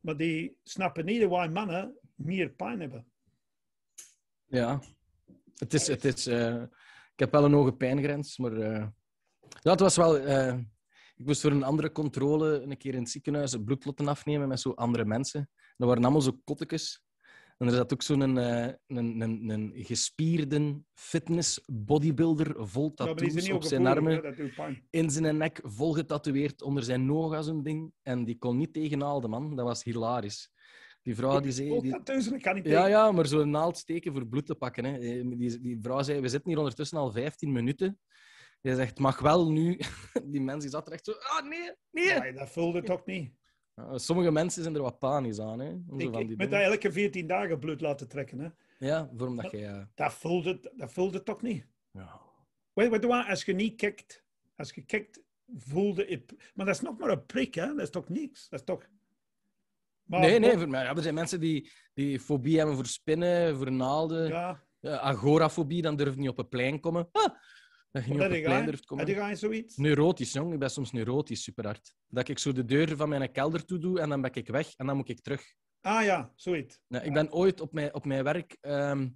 Maar 0.01 0.17
die 0.17 0.59
snappen 0.63 1.05
niet 1.05 1.21
dat 1.21 1.31
wij 1.31 1.49
mannen 1.49 1.99
meer 2.15 2.51
pijn 2.51 2.81
hebben. 2.81 3.07
Ja. 4.47 4.83
Het 5.55 5.75
is... 5.75 5.87
Het 5.87 6.05
is 6.05 6.27
eh, 6.27 6.63
ik 7.13 7.27
heb 7.27 7.33
wel 7.33 7.45
een 7.45 7.53
hoge 7.53 7.73
pijngrens, 7.73 8.39
maar... 8.39 8.53
eh, 8.53 8.87
ja, 9.41 9.71
het 9.71 9.81
was 9.81 9.97
wel... 9.97 10.19
eh, 10.19 10.59
ik 11.17 11.27
moest 11.27 11.41
voor 11.41 11.51
een 11.51 11.63
andere 11.63 11.93
controle 11.93 12.61
een 12.63 12.77
keer 12.77 12.95
in 12.95 13.01
het 13.01 13.11
ziekenhuis 13.11 13.57
bloedklotten 13.65 14.09
afnemen 14.09 14.49
met 14.49 14.61
zo 14.61 14.71
andere 14.71 15.05
mensen. 15.05 15.51
Dat 15.77 15.89
waren 15.89 16.03
allemaal 16.03 16.21
zo 16.21 16.41
kottekes. 16.45 17.03
En 17.61 17.67
er 17.67 17.73
zat 17.75 17.93
ook 17.93 18.03
zo'n 18.03 18.39
eh, 18.39 18.73
een, 18.87 19.21
een, 19.21 19.49
een 19.51 19.73
gespierde 19.75 20.81
fitness 20.95 21.61
bodybuilder 21.73 22.69
vol 22.69 22.93
Ja, 22.95 23.05
tattoos 23.05 23.51
op 23.51 23.63
zijn 23.63 23.87
armen. 23.87 24.35
hè, 24.57 24.75
in 24.91 25.11
zijn 25.11 25.37
nek, 25.37 25.61
vol 25.63 25.93
getatoeëerd, 25.93 26.63
onder 26.63 26.83
zijn 26.83 27.13
ogen 27.13 27.37
als 27.37 27.47
een 27.47 27.63
ding. 27.63 27.93
En 28.03 28.25
die 28.25 28.39
kon 28.39 28.57
niet 28.57 28.73
tegenhalen, 28.73 29.31
man. 29.31 29.57
Dat 29.57 29.67
was 29.67 29.85
hilarisch. 29.85 30.51
Die 31.03 31.15
vrouw 31.15 31.41
die 31.41 31.53
zei... 31.53 31.81
Die... 31.81 31.91
kan 32.41 32.55
niet 32.55 32.65
Ja, 32.65 32.77
tegen. 32.77 32.89
ja, 32.91 33.13
maar 33.13 33.27
zo'n 33.27 33.51
naald 33.51 33.77
steken 33.77 34.13
voor 34.13 34.27
bloed 34.27 34.47
te 34.47 34.55
pakken. 34.55 34.85
Hè. 34.85 34.99
Eh, 34.99 35.25
Die, 35.39 35.61
die 35.61 35.79
vrouw 35.81 36.03
zei, 36.03 36.21
we 36.21 36.29
zitten 36.29 36.49
hier 36.51 36.59
ondertussen 36.59 36.99
al 36.99 37.13
15 37.13 37.53
minuten. 37.53 37.99
Je 38.61 38.75
zegt, 38.75 38.99
mag 38.99 39.19
wel 39.21 39.51
nu. 39.51 39.79
Die 40.33 40.41
mens 40.41 40.63
die 40.63 40.71
zat 40.71 40.87
er 40.87 40.93
echt 40.93 41.05
zo... 41.05 41.13
Ah, 41.13 41.49
nee, 41.49 41.73
nee. 41.91 42.19
Nee, 42.19 42.33
dat 42.33 42.51
voelde 42.51 42.83
toch 42.83 43.07
niet. 43.07 43.33
Sommige 43.95 44.31
mensen 44.31 44.63
zijn 44.63 44.75
er 44.75 44.83
wat 44.83 44.99
panisch 44.99 45.41
aan. 45.41 45.59
Hè. 45.61 45.69
Ik, 45.71 45.81
van 45.87 45.99
ik 45.99 46.13
die 46.13 46.13
met 46.13 46.27
dingen. 46.27 46.51
dat 46.51 46.61
elke 46.61 46.93
14 46.93 47.27
dagen 47.27 47.59
bloed 47.59 47.81
laten 47.81 48.09
trekken. 48.09 48.39
Hè. 48.39 48.49
Ja, 48.87 49.09
jij... 49.51 49.69
eh, 49.69 49.83
Dat, 49.95 50.13
voelde, 50.13 50.73
dat 50.77 50.93
voelde 50.93 51.23
toch 51.23 51.43
niet. 51.43 51.67
Ja. 51.91 52.21
Weet 52.73 52.85
je 52.85 52.91
wat 52.91 53.03
doe 53.03 53.15
je? 53.17 53.25
Als 53.27 53.45
je 53.45 53.53
niet 53.53 53.77
kijkt, 53.77 54.25
als 54.57 54.73
je 54.73 54.83
kijkt, 54.85 55.23
voelde 55.57 56.05
het. 56.09 56.35
Maar 56.55 56.67
dat 56.67 56.75
is 56.75 56.81
nog 56.81 56.99
maar 56.99 57.11
een 57.11 57.27
prik, 57.27 57.55
hè? 57.55 57.67
Dat 57.67 57.79
is 57.79 57.91
toch 57.91 58.09
niks? 58.09 58.49
Dat 58.49 58.59
is 58.59 58.65
toch. 58.65 58.89
Maar 60.05 60.21
Nee, 60.21 60.39
nee, 60.39 60.59
voor 60.59 60.69
mij. 60.69 60.85
Ja, 60.85 60.95
er 60.97 61.03
zijn 61.03 61.15
mensen 61.15 61.41
die, 61.41 61.71
die 61.95 62.21
fobie 62.21 62.57
hebben 62.57 62.75
voor 62.77 62.87
spinnen, 62.87 63.57
voor 63.57 63.73
naalden. 63.73 64.29
Ja, 64.29 64.63
agorafobie, 64.99 65.83
dan 65.83 65.97
durft 65.97 66.17
niet 66.17 66.29
op 66.29 66.39
een 66.39 66.49
plein 66.49 66.81
komen. 66.81 67.09
Ah, 67.13 67.35
dat 67.91 68.05
je 68.05 68.11
niet 68.11 68.21
op 68.21 68.31
een 68.31 68.43
plein 68.43 68.65
durft 68.65 68.85
komen. 68.85 69.07
Heb 69.07 69.29
je 69.29 69.37
zoiets? 69.37 69.77
Neurotisch, 69.77 70.33
jong. 70.33 70.53
Ik 70.53 70.59
ben 70.59 70.71
soms 70.71 70.93
neurotisch, 70.93 71.43
super 71.43 71.65
hard. 71.65 71.95
Dat 72.09 72.29
ik 72.29 72.39
zo 72.39 72.53
de 72.53 72.65
deur 72.65 72.97
van 72.97 73.09
mijn 73.09 73.33
kelder 73.33 73.65
toe 73.65 73.79
doe 73.79 74.01
en 74.01 74.09
dan 74.09 74.21
ben 74.21 74.35
ik 74.35 74.49
weg 74.49 74.75
en 74.77 74.87
dan 74.87 74.97
moet 74.97 75.09
ik 75.09 75.21
terug. 75.21 75.43
Ah 75.81 76.05
ja, 76.05 76.33
zoiets. 76.35 76.81
Nou, 76.87 77.05
ik 77.05 77.13
ben 77.13 77.33
ooit 77.33 77.61
op 77.61 77.73
mijn, 77.73 77.95
op 77.95 78.05
mijn 78.05 78.25
werk... 78.25 78.57
ehm, 78.61 79.09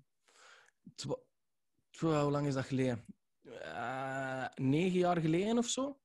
hoe 1.98 2.10
lang 2.10 2.46
is 2.46 2.54
dat 2.54 2.64
geleden? 2.64 3.04
Eh, 3.42 4.46
negen 4.54 4.98
jaar 4.98 5.20
geleden 5.20 5.58
of 5.58 5.66
zo. 5.66 5.98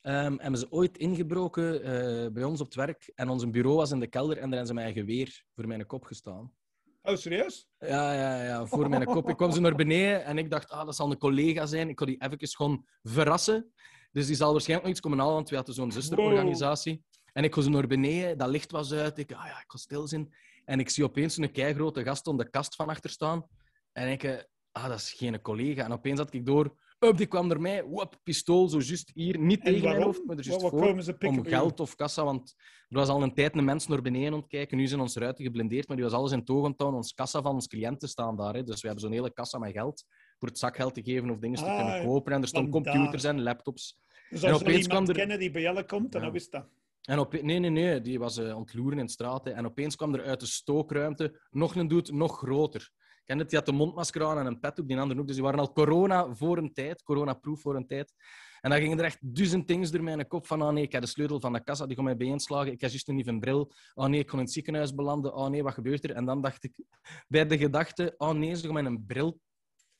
ehm, 0.00 0.36
hebben 0.38 0.60
ze 0.60 0.70
ooit 0.70 0.98
ingebroken 0.98 1.82
eh, 1.82 2.32
bij 2.32 2.44
ons 2.44 2.60
op 2.60 2.66
het 2.66 2.74
werk. 2.74 3.12
En 3.14 3.28
ons 3.28 3.50
bureau 3.50 3.76
was 3.76 3.90
in 3.90 4.00
de 4.00 4.06
kelder 4.06 4.36
en 4.36 4.42
daar 4.42 4.50
hebben 4.50 4.66
ze 4.66 4.74
mij 4.74 4.86
een 4.86 4.92
geweer 4.92 5.44
voor 5.54 5.66
mijn 5.66 5.86
kop 5.86 6.04
gestaan. 6.04 6.52
Oh, 7.06 7.16
serieus? 7.16 7.66
Ja, 7.78 8.12
ja, 8.12 8.44
ja, 8.44 8.66
voor 8.66 8.88
mijn 8.88 9.04
kop. 9.04 9.28
Ik 9.28 9.36
kwam 9.36 9.52
zo 9.52 9.60
naar 9.60 9.74
beneden 9.74 10.24
en 10.24 10.38
ik 10.38 10.50
dacht, 10.50 10.70
ah, 10.70 10.84
dat 10.86 10.96
zal 10.96 11.10
een 11.10 11.18
collega 11.18 11.66
zijn. 11.66 11.88
Ik 11.88 11.96
kon 11.96 12.06
die 12.06 12.22
even 12.22 12.48
gewoon 12.48 12.86
verrassen. 13.02 13.72
Dus 14.12 14.26
die 14.26 14.36
zal 14.36 14.52
waarschijnlijk 14.52 14.88
nog 14.88 14.96
iets 14.96 15.00
komen 15.00 15.18
halen, 15.18 15.34
want 15.34 15.50
we 15.50 15.56
hadden 15.56 15.74
zo'n 15.74 15.92
zusterorganisatie. 15.92 17.04
En 17.32 17.44
ik 17.44 17.54
ga 17.54 17.60
zo 17.60 17.70
naar 17.70 17.86
beneden, 17.86 18.38
dat 18.38 18.48
licht 18.48 18.70
was 18.70 18.92
uit. 18.92 19.18
Ik, 19.18 19.32
ah 19.32 19.46
ja, 19.46 19.58
ik 19.58 19.64
ga 19.66 19.78
stil 19.78 20.06
zijn. 20.06 20.34
En 20.64 20.80
ik 20.80 20.88
zie 20.88 21.04
opeens 21.04 21.34
zo'n 21.34 21.50
keigrote 21.50 22.02
gast 22.02 22.26
om 22.26 22.36
de 22.36 22.50
kast 22.50 22.74
van 22.74 22.88
achter 22.88 23.10
staan. 23.10 23.46
En 23.92 24.10
ik, 24.10 24.22
eh, 24.22 24.38
ah, 24.72 24.88
dat 24.88 24.98
is 24.98 25.12
geen 25.12 25.40
collega. 25.40 25.84
En 25.84 25.92
opeens 25.92 26.18
had 26.18 26.32
ik 26.32 26.46
door, 26.46 26.76
up, 27.04 27.16
die 27.16 27.26
kwam 27.26 27.46
naar 27.46 27.60
mij, 27.60 27.84
pistool, 28.22 28.68
zo 28.68 28.80
juist 28.80 29.10
hier. 29.14 29.38
Niet 29.38 29.58
En 29.58 29.64
tegen 29.64 29.88
mijn 29.88 30.02
hoofd, 30.02 30.24
maar 30.24 30.36
er 30.36 30.44
juist 30.44 30.62
wat 30.62 30.70
voor 30.70 30.80
om 31.28 31.44
geld 31.46 31.80
of 31.80 31.94
kassa, 31.94 32.24
want 32.24 32.54
er 32.88 32.96
was 32.96 33.08
al 33.08 33.22
een 33.22 33.34
tijd 33.34 33.56
een 33.56 33.64
mens 33.64 33.86
naar 33.86 34.02
beneden 34.02 34.32
aan 34.32 34.38
het 34.38 34.48
kijken. 34.48 34.76
Nu 34.76 34.86
zijn 34.86 35.00
onze 35.00 35.18
ruiten 35.20 35.44
geblindeerd, 35.44 35.86
maar 35.88 35.96
die 35.96 36.04
was 36.06 36.14
alles 36.14 36.32
in 36.32 36.44
houden. 36.44 36.94
Ons 36.94 37.12
kassa 37.14 37.42
van 37.42 37.54
ons 37.54 37.66
cliënten 37.66 38.08
staan 38.08 38.36
daar. 38.36 38.54
Hè. 38.54 38.62
Dus 38.62 38.80
we 38.80 38.86
hebben 38.86 39.04
zo'n 39.04 39.12
hele 39.12 39.32
kassa 39.32 39.58
met 39.58 39.72
geld 39.72 40.04
voor 40.38 40.48
het 40.48 40.58
zakgeld 40.58 40.94
te 40.94 41.02
geven 41.02 41.30
of 41.30 41.38
dingen 41.38 41.58
te 41.58 41.64
Ah, 41.64 41.76
kunnen 41.84 42.04
kopen. 42.06 42.32
En 42.32 42.42
er 42.42 42.48
stonden 42.48 42.70
computers 42.82 43.24
en 43.24 43.42
laptops. 43.42 43.98
Dus 44.30 44.42
En 44.42 44.52
als 44.52 44.60
er 44.60 44.66
opeens 44.66 44.86
iemand 44.86 45.04
kwam 45.04 45.14
er- 45.16 45.20
kennen 45.20 45.38
die 45.38 45.50
bij 45.50 45.62
jullie 45.62 45.84
komt, 45.84 46.12
dan 46.12 46.22
Ja. 46.22 46.32
is 46.32 46.50
dat. 46.50 46.66
En 47.02 47.18
op... 47.18 47.42
Nee, 47.42 47.58
nee, 47.58 47.70
nee. 47.70 48.00
Die 48.00 48.18
was 48.18 48.36
eh 48.38 48.56
ontloeren 48.56 48.98
in 48.98 49.08
hè. 49.44 49.50
En 49.50 49.66
opeens 49.66 49.96
kwam 49.96 50.14
er 50.14 50.22
uit 50.24 50.40
de 50.40 50.46
stookruimte 50.46 51.40
nog 51.50 51.74
een 51.76 51.88
dude, 51.88 52.12
nog 52.12 52.38
groter. 52.38 52.90
Ken 53.24 53.38
het? 53.38 53.50
Die 53.50 53.58
had 53.58 53.68
een 53.68 53.74
mondmasker 53.74 54.24
aan 54.24 54.38
en 54.38 54.46
een 54.46 54.60
pet 54.60 54.78
op 54.78 54.88
die 54.88 54.98
andere 54.98 55.18
hoek. 55.18 55.26
Dus 55.26 55.36
die 55.36 55.44
waren 55.44 55.60
al 55.60 55.72
corona 55.72 56.34
voor 56.34 56.58
een 56.58 56.72
tijd. 56.72 57.02
Corona-proof 57.02 57.60
voor 57.60 57.76
een 57.76 57.86
tijd. 57.86 58.14
En 58.60 58.70
dan 58.70 58.78
gingen 58.78 58.98
er 58.98 59.04
echt 59.04 59.18
duizend 59.20 59.68
dingen 59.68 59.92
door 59.92 60.02
mijn 60.02 60.26
kop. 60.26 60.46
Van, 60.46 60.62
oh 60.62 60.70
nee, 60.70 60.82
ik 60.82 60.92
heb 60.92 61.02
de 61.02 61.08
sleutel 61.08 61.40
van 61.40 61.52
de 61.52 61.64
kassa, 61.64 61.86
die 61.86 61.96
kon 61.96 62.04
mij 62.04 62.16
bijeenslagen. 62.16 62.72
Ik 62.72 62.80
heb 62.80 62.90
juist 62.90 63.08
een 63.08 63.14
nieuwe 63.14 63.38
bril. 63.38 63.72
Oh 63.94 64.06
nee, 64.06 64.20
ik 64.20 64.26
kon 64.26 64.38
in 64.38 64.44
het 64.44 64.54
ziekenhuis 64.54 64.94
belanden. 64.94 65.34
Oh 65.34 65.48
nee, 65.48 65.62
wat 65.62 65.74
gebeurt 65.74 66.04
er? 66.04 66.10
En 66.10 66.24
dan 66.24 66.40
dacht 66.40 66.64
ik 66.64 66.84
bij 67.28 67.46
de 67.46 67.58
gedachte, 67.58 68.14
oh 68.16 68.30
nee, 68.30 68.54
ze 68.54 68.64
gaan 68.64 68.82
mijn 68.82 69.04
bril 69.06 69.40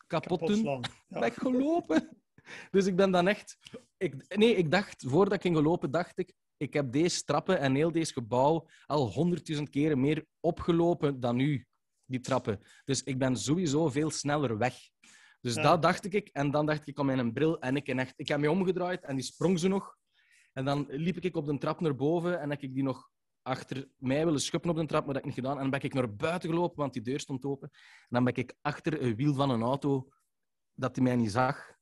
kapot, 0.07 0.39
Kapot 0.39 0.49
doen. 0.49 0.65
Ja. 0.65 0.81
Ben 1.09 1.23
ik 1.23 1.35
gelopen. 1.35 2.19
Dus 2.71 2.87
ik 2.87 2.97
ben 2.97 3.11
dan 3.11 3.29
echt... 3.29 3.59
Ik, 3.97 4.37
nee, 4.37 4.55
ik 4.55 4.71
dacht, 4.71 5.05
voordat 5.09 5.33
ik 5.33 5.43
ging 5.43 5.57
lopen, 5.57 5.91
dacht 5.91 6.19
ik, 6.19 6.35
ik 6.57 6.73
heb 6.73 6.93
deze 6.93 7.25
trappen 7.25 7.59
en 7.59 7.75
heel 7.75 7.93
deze 7.93 8.13
gebouw 8.13 8.67
al 8.87 9.13
honderdduizend 9.13 9.71
keren 9.71 10.01
meer 10.01 10.27
opgelopen 10.41 11.21
dan 11.21 11.37
nu, 11.37 11.67
die 12.07 12.21
trappen. 12.21 12.61
Dus 12.85 13.03
ik 13.03 13.19
ben 13.19 13.37
sowieso 13.37 13.89
veel 13.89 14.11
sneller 14.11 14.59
weg. 14.59 14.75
Dus 15.41 15.55
Ja. 15.55 15.63
dat 15.63 15.83
dacht 15.83 16.15
ik. 16.15 16.29
En 16.33 16.51
dan 16.51 16.67
dacht 16.67 16.87
ik 16.87 16.99
aan 16.99 17.07
mijn 17.07 17.33
bril 17.33 17.61
en 17.61 17.77
ik, 17.77 17.89
en 17.89 17.99
echt, 17.99 18.13
ik 18.17 18.29
heb 18.29 18.41
me 18.41 18.51
omgedraaid 18.51 19.05
en 19.05 19.15
die 19.15 19.25
sprong 19.25 19.59
zo 19.59 19.69
nog. 19.69 19.97
En 20.53 20.65
dan 20.65 20.87
liep 20.89 21.17
ik 21.17 21.37
op 21.37 21.47
de 21.47 21.59
trap 21.59 21.81
naar 21.81 21.95
boven 21.95 22.41
en 22.41 22.51
heb 22.51 22.63
ik 22.63 22.75
die 22.75 22.83
nog 22.83 23.11
achter 23.43 23.89
mij 23.97 24.25
willen 24.25 24.41
schuppen 24.41 24.71
op 24.71 24.77
de 24.77 24.87
trap, 24.87 25.05
maar 25.05 25.15
dat 25.15 25.23
heb 25.23 25.33
ik 25.33 25.37
niet 25.37 25.45
gedaan. 25.45 25.57
En 25.57 25.71
dan 25.71 25.71
ben 25.71 25.83
ik 25.83 25.95
naar 25.95 26.15
buiten 26.15 26.51
gelopen, 26.51 26.77
want 26.77 26.93
die 26.93 27.03
deur 27.03 27.21
stond 27.21 27.45
open. 27.45 27.69
En 27.73 28.09
dan 28.09 28.25
ben 28.25 28.35
ik 28.35 28.55
achter 28.61 29.03
een 29.03 29.17
wiel 29.17 29.35
van 29.35 29.51
een 29.51 29.63
auto 29.63 30.09
dat 30.75 30.97
hij 30.97 31.05
mij 31.05 31.17
niet 31.17 31.31
zag. 31.31 31.73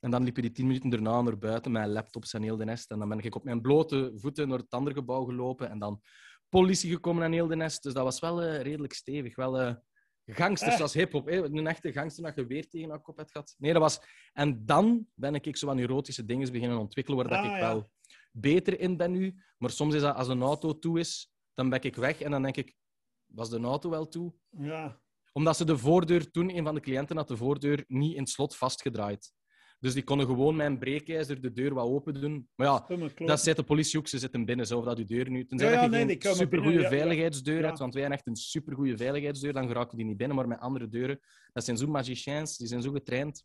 En 0.00 0.10
dan 0.10 0.22
liepen 0.22 0.42
die 0.42 0.50
tien 0.52 0.66
minuten 0.66 0.90
daarna 0.90 1.20
naar 1.22 1.38
buiten 1.38 1.72
met 1.72 1.88
laptops 1.88 2.32
en 2.32 2.42
heel 2.42 2.56
de 2.56 2.64
nest. 2.64 2.90
En 2.90 2.98
dan 2.98 3.08
ben 3.08 3.18
ik 3.18 3.34
op 3.34 3.44
mijn 3.44 3.60
blote 3.60 4.12
voeten 4.14 4.48
naar 4.48 4.58
het 4.58 4.70
andere 4.70 4.94
gebouw 4.96 5.24
gelopen. 5.24 5.70
En 5.70 5.78
dan 5.78 6.00
politie 6.50 6.90
gekomen 6.90 7.22
en 7.22 7.32
heel 7.32 7.46
de 7.46 7.56
nest. 7.56 7.82
Dus 7.82 7.92
dat 7.92 8.04
was 8.04 8.20
wel 8.20 8.42
eh, 8.42 8.60
redelijk 8.62 8.92
stevig. 8.92 9.36
Wel 9.36 9.58
eh, 9.60 9.74
gangsters 10.26 10.70
Eh. 10.70 10.76
zoals 10.76 10.94
hip-hop. 10.94 11.26
Een 11.28 11.66
echte 11.66 11.92
gangster 11.92 12.24
dat 12.24 12.34
je 12.34 12.46
weer 12.46 12.68
tegen 12.68 12.88
haar 12.90 13.00
kop 13.00 13.16
hebt 13.16 13.30
gehad. 13.30 13.54
Nee, 13.58 13.72
dat 13.72 13.82
was... 13.82 14.00
En 14.32 14.66
dan 14.66 15.06
ben 15.14 15.34
ik 15.34 15.56
zo 15.56 15.66
wat 15.66 15.74
neurotische 15.76 16.24
dingen 16.24 16.52
beginnen 16.52 16.78
ontwikkelen 16.78 17.18
waar 17.18 17.28
dat 17.28 17.38
Ah, 17.38 17.44
ik 17.44 17.50
ja. 17.50 17.58
wel 17.72 17.90
beter 18.32 18.80
in 18.80 18.96
ben 18.96 19.10
nu. 19.12 19.34
Maar 19.58 19.70
soms 19.70 19.94
is 19.94 20.00
dat 20.00 20.16
als 20.16 20.28
een 20.28 20.42
auto 20.42 20.78
toe 20.78 20.98
is, 20.98 21.32
dan 21.54 21.68
ben 21.68 21.82
ik 21.82 21.96
weg 21.96 22.20
en 22.20 22.30
dan 22.30 22.42
denk 22.42 22.56
ik, 22.56 22.74
was 23.26 23.50
de 23.50 23.60
auto 23.60 23.90
wel 23.90 24.08
toe? 24.08 24.34
Ja. 24.50 25.00
Omdat 25.32 25.56
ze 25.56 25.64
de 25.64 25.78
voordeur, 25.78 26.30
toen 26.30 26.56
een 26.56 26.64
van 26.64 26.74
de 26.74 26.80
cliënten 26.80 27.16
had 27.16 27.28
de 27.28 27.36
voordeur 27.36 27.84
niet 27.88 28.14
in 28.14 28.20
het 28.20 28.28
slot 28.28 28.56
vastgedraaid. 28.56 29.32
Dus 29.80 29.94
die 29.94 30.02
konden 30.02 30.26
gewoon 30.26 30.60
een 30.60 30.78
breekijzer 30.78 31.40
de 31.40 31.52
deur 31.52 31.74
wat 31.74 31.84
open 31.84 32.20
doen. 32.20 32.48
Maar 32.54 32.66
ja, 32.66 32.82
Stomme 32.84 33.10
dat 33.14 33.40
zegt 33.40 33.56
de 33.56 33.62
politie 33.62 33.98
ook, 33.98 34.08
ze 34.08 34.18
zitten 34.18 34.44
binnen, 34.44 34.66
zo, 34.66 34.78
of 34.78 34.84
dat 34.84 35.08
deur 35.08 35.30
nu... 35.30 35.46
Tenzij 35.46 35.72
Ja, 35.72 35.74
ja, 35.74 35.88
dat 35.88 35.98
je 35.98 36.04
nee, 36.04 36.18
komen 36.18 36.38
supergoeie 36.38 36.86
veiligheidsdeur 36.86 37.64
hebt, 37.64 37.78
want 37.78 37.92
wij 37.92 38.02
hebben 38.02 38.18
echt 38.18 38.28
een 38.28 38.36
supergoeie 38.36 38.96
veiligheidsdeur, 38.96 39.52
dan 39.52 39.66
geraken 39.66 39.96
die 39.96 40.06
niet 40.06 40.16
binnen. 40.16 40.36
Maar 40.36 40.48
met 40.48 40.60
andere 40.60 40.88
deuren, 40.88 41.20
dat 41.52 41.64
zijn 41.64 41.76
zo 41.76 41.86
magiciens, 41.86 42.56
die 42.56 42.66
zijn 42.66 42.82
zo 42.82 42.92
getraind. 42.92 43.44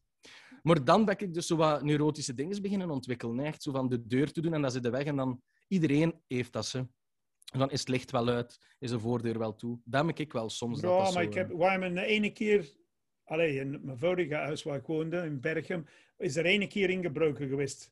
Maar 0.61 0.83
dan 0.83 1.05
ben 1.05 1.17
ik 1.17 1.33
dus 1.33 1.47
zo 1.47 1.55
wat 1.55 1.83
neurotische 1.83 2.33
dingen 2.33 2.61
beginnen 2.61 2.89
ontwikkelen. 2.89 3.39
Echt 3.39 3.63
zo 3.63 3.71
van 3.71 3.89
de 3.89 4.05
deur 4.07 4.31
te 4.31 4.41
doen 4.41 4.53
en 4.53 4.61
dan 4.61 4.71
zit 4.71 4.83
de 4.83 4.89
weg 4.89 5.03
en 5.03 5.15
dan... 5.15 5.41
Iedereen 5.67 6.21
heeft 6.27 6.53
dat, 6.53 6.65
ze. 6.65 6.77
En 6.77 7.59
dan 7.59 7.71
is 7.71 7.79
het 7.79 7.89
licht 7.89 8.11
wel 8.11 8.27
uit, 8.27 8.57
is 8.79 8.89
de 8.89 8.99
voordeur 8.99 9.39
wel 9.39 9.55
toe. 9.55 9.79
Dat 9.83 10.05
heb 10.05 10.19
ik 10.19 10.33
wel 10.33 10.49
soms. 10.49 10.81
dat 10.81 10.91
Ja, 10.91 10.97
dat 10.97 11.13
maar 11.13 11.23
zo, 11.23 11.29
ik 11.29 11.33
heb, 11.33 11.59
hebben 11.59 11.93
de 11.93 12.05
ene 12.05 12.31
keer, 12.31 12.75
allee, 13.23 13.59
in 13.59 13.79
mijn 13.83 13.97
vorige 13.97 14.35
huis 14.35 14.63
waar 14.63 14.77
ik 14.77 14.85
woonde, 14.85 15.17
in 15.17 15.41
Berchem, 15.41 15.85
is 16.17 16.35
er 16.35 16.45
ene 16.45 16.67
keer 16.67 16.89
ingebroken 16.89 17.47
geweest. 17.47 17.91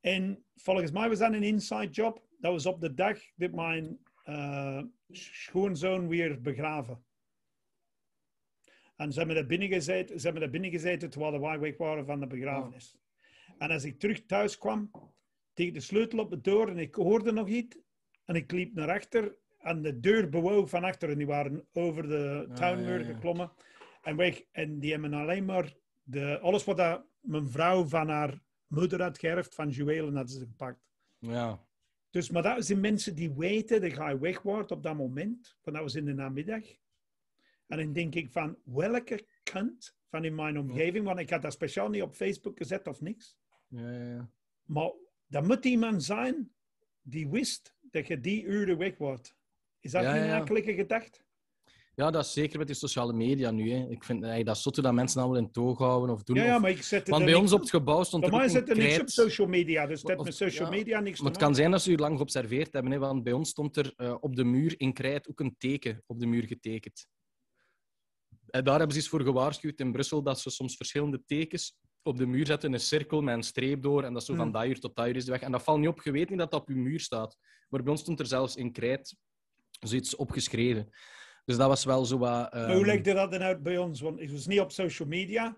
En 0.00 0.44
volgens 0.56 0.90
mij 0.90 1.08
was 1.08 1.18
dat 1.18 1.32
een 1.32 1.42
inside 1.42 1.90
job. 1.90 2.26
Dat 2.38 2.52
was 2.52 2.66
op 2.66 2.80
de 2.80 2.94
dag 2.94 3.18
dat 3.36 3.52
mijn 3.52 3.98
eh, 4.24 4.82
schoonzoon 5.10 6.08
weer 6.08 6.40
begraven. 6.40 7.04
En 8.96 9.12
ze 9.12 9.18
hebben 9.18 9.36
daar 9.36 9.46
binnen 9.46 9.68
gezeten, 9.68 10.16
ze 10.18 10.24
hebben 10.24 10.42
daar 10.42 10.50
binnen 10.50 10.70
gezeten 10.70 11.10
terwijl 11.10 11.40
wij 11.40 11.58
weg 11.58 11.76
waren 11.76 12.06
van 12.06 12.20
de 12.20 12.26
begrafenis. 12.26 12.96
En 13.58 13.70
als 13.70 13.84
ik 13.84 13.98
terug 13.98 14.26
thuis 14.26 14.58
kwam, 14.58 14.90
tegen 15.52 15.72
de 15.72 15.80
sleutel 15.80 16.18
op 16.18 16.30
de 16.30 16.40
deur 16.40 16.68
en 16.68 16.78
ik 16.78 16.94
hoorde 16.94 17.32
nog 17.32 17.48
iets. 17.48 17.78
En 18.24 18.34
ik 18.34 18.52
liep 18.52 18.74
naar 18.74 18.90
achter 18.90 19.36
en 19.58 19.82
de 19.82 20.00
deur 20.00 20.28
bewoog 20.28 20.68
van 20.68 20.84
achter. 20.84 21.10
En 21.10 21.18
die 21.18 21.26
waren 21.26 21.68
over 21.72 22.08
de 22.08 22.46
Ah, 22.48 22.54
tuinmuur 22.54 23.00
ja, 23.00 23.06
ja. 23.06 23.12
geklommen. 23.14 23.52
En 24.02 24.16
weg. 24.16 24.42
En 24.50 24.78
die 24.78 24.90
hebben 24.92 25.12
alleen 25.14 25.44
maar 25.44 25.74
de, 26.02 26.38
alles 26.40 26.64
wat 26.64 26.76
dat 26.76 27.06
mijn 27.24 27.48
vrouw 27.48 27.84
van 27.84 28.08
haar 28.08 28.42
moeder 28.66 29.02
had 29.02 29.18
geërfd, 29.18 29.54
van 29.54 29.68
juwelen 29.68 30.14
hadden 30.14 30.34
ze 30.34 30.38
gepakt. 30.38 30.92
Ja. 31.18 31.66
Dus, 32.10 32.30
maar 32.30 32.42
dat 32.42 32.66
zijn 32.66 32.80
mensen 32.80 33.14
die 33.14 33.32
weten 33.32 33.80
dat 33.80 33.90
je 33.90 34.18
weg 34.18 34.42
wordt 34.42 34.70
op 34.70 34.82
dat 34.82 34.96
moment. 34.96 35.56
Want 35.62 35.76
dat 35.76 35.84
was 35.86 35.94
in 35.94 36.04
de 36.04 36.14
namiddag. 36.14 36.64
En 37.66 37.78
dan 37.78 37.92
denk 37.92 38.14
ik 38.14 38.30
van, 38.30 38.58
welke 38.64 39.26
kant 39.42 39.96
van 40.06 40.24
in 40.24 40.34
mijn 40.34 40.58
omgeving, 40.58 41.04
want 41.04 41.18
ik 41.18 41.30
had 41.30 41.42
dat 41.42 41.52
speciaal 41.52 41.88
niet 41.88 42.02
op 42.02 42.14
Facebook 42.14 42.58
gezet 42.58 42.86
of 42.86 43.00
niks. 43.00 43.36
Ja, 43.68 43.90
ja, 43.90 44.04
ja. 44.04 44.30
Maar 44.64 44.92
dat 45.26 45.46
moet 45.46 45.64
iemand 45.64 46.04
zijn 46.04 46.52
die 47.02 47.28
wist 47.28 47.74
dat 47.80 48.06
je 48.06 48.20
die 48.20 48.44
uren 48.44 48.78
weg 48.78 48.98
wordt. 48.98 49.36
Is 49.80 49.90
dat 49.90 50.02
Ja, 50.02 50.12
niet 50.12 50.22
een 50.22 50.64
ja. 50.64 50.74
gedachte? 50.74 51.23
Ja, 51.96 52.10
dat 52.10 52.24
is 52.24 52.32
zeker 52.32 52.58
met 52.58 52.66
die 52.66 52.76
sociale 52.76 53.12
media 53.12 53.50
nu. 53.50 53.70
Hè. 53.70 53.86
Ik 53.88 54.04
vind 54.04 54.24
eh, 54.24 54.44
dat 54.44 54.58
zotte 54.58 54.82
dat 54.82 54.92
mensen 54.92 55.20
allemaal 55.20 55.38
in 55.38 55.50
toog 55.50 55.78
houden 55.78 56.14
of 56.14 56.22
doen. 56.22 56.36
Ja, 56.36 56.58
maar 56.58 56.70
ik 56.70 56.82
zet 56.82 57.00
het 57.00 57.08
Want 57.08 57.24
bij 57.24 57.34
ons 57.34 57.52
op 57.52 57.60
het 57.60 57.70
gebouw 57.70 58.02
stond 58.02 58.22
Bij 58.22 58.30
er 58.30 58.36
ook 58.36 58.42
mij 58.42 58.52
zit 58.52 58.68
er 58.68 58.76
niks 58.76 59.00
op 59.00 59.08
social 59.08 59.46
media, 59.46 59.86
dus 59.86 60.02
dat 60.02 60.24
met 60.24 60.34
social 60.34 60.70
ja. 60.70 60.76
media 60.76 61.00
niks 61.00 61.20
Maar 61.20 61.30
het 61.30 61.40
kan 61.40 61.54
zijn 61.54 61.70
dat 61.70 61.82
ze 61.82 61.90
u 61.90 61.96
lang 61.96 62.16
geobserveerd 62.16 62.72
hebben, 62.72 62.92
hè, 62.92 62.98
want 62.98 63.22
bij 63.22 63.32
ons 63.32 63.48
stond 63.48 63.76
er 63.76 63.92
eh, 63.96 64.14
op 64.20 64.36
de 64.36 64.44
muur 64.44 64.74
in 64.76 64.92
krijt 64.92 65.28
ook 65.28 65.40
een 65.40 65.54
teken 65.58 66.02
op 66.06 66.20
de 66.20 66.26
muur 66.26 66.42
getekend. 66.42 67.06
En 68.46 68.64
daar 68.64 68.78
hebben 68.78 68.92
ze 68.92 69.00
eens 69.02 69.08
voor 69.08 69.22
gewaarschuwd 69.22 69.80
in 69.80 69.92
Brussel 69.92 70.22
dat 70.22 70.40
ze 70.40 70.50
soms 70.50 70.76
verschillende 70.76 71.22
tekens 71.26 71.76
op 72.02 72.16
de 72.16 72.26
muur 72.26 72.46
zetten, 72.46 72.72
een 72.72 72.80
cirkel 72.80 73.22
met 73.22 73.34
een 73.34 73.42
streep 73.42 73.82
door, 73.82 74.02
en 74.02 74.12
dat 74.12 74.24
zo 74.24 74.34
van 74.34 74.44
Hmm. 74.44 74.52
dat 74.52 74.66
uur 74.66 74.80
tot 74.80 74.96
dat 74.96 75.08
uur 75.08 75.16
is 75.16 75.24
de 75.24 75.30
weg. 75.30 75.40
En 75.40 75.52
dat 75.52 75.62
valt 75.62 75.78
niet 75.78 75.88
op, 75.88 76.02
je 76.02 76.10
weet 76.10 76.28
niet 76.30 76.38
dat 76.38 76.50
dat 76.50 76.60
op 76.60 76.68
je 76.68 76.74
muur 76.74 77.00
staat. 77.00 77.36
Maar 77.68 77.82
bij 77.82 77.92
ons 77.92 78.00
stond 78.00 78.20
er 78.20 78.26
zelfs 78.26 78.56
in 78.56 78.72
krijt 78.72 79.16
zoiets 79.80 80.16
opgeschreven. 80.16 80.88
Dus 81.44 81.56
dat 81.56 81.68
was 81.68 81.84
wel 81.84 82.04
zo 82.04 82.18
wat... 82.18 82.30
Maar 82.30 82.48
ehm, 82.48 82.76
hoe 82.76 82.86
legde 82.86 83.14
dat 83.14 83.30
dan 83.30 83.42
uit 83.42 83.62
bij 83.62 83.78
ons? 83.78 84.00
Want 84.00 84.20
het 84.20 84.32
was 84.32 84.46
niet 84.46 84.60
op 84.60 84.70
social 84.72 85.08
media. 85.08 85.56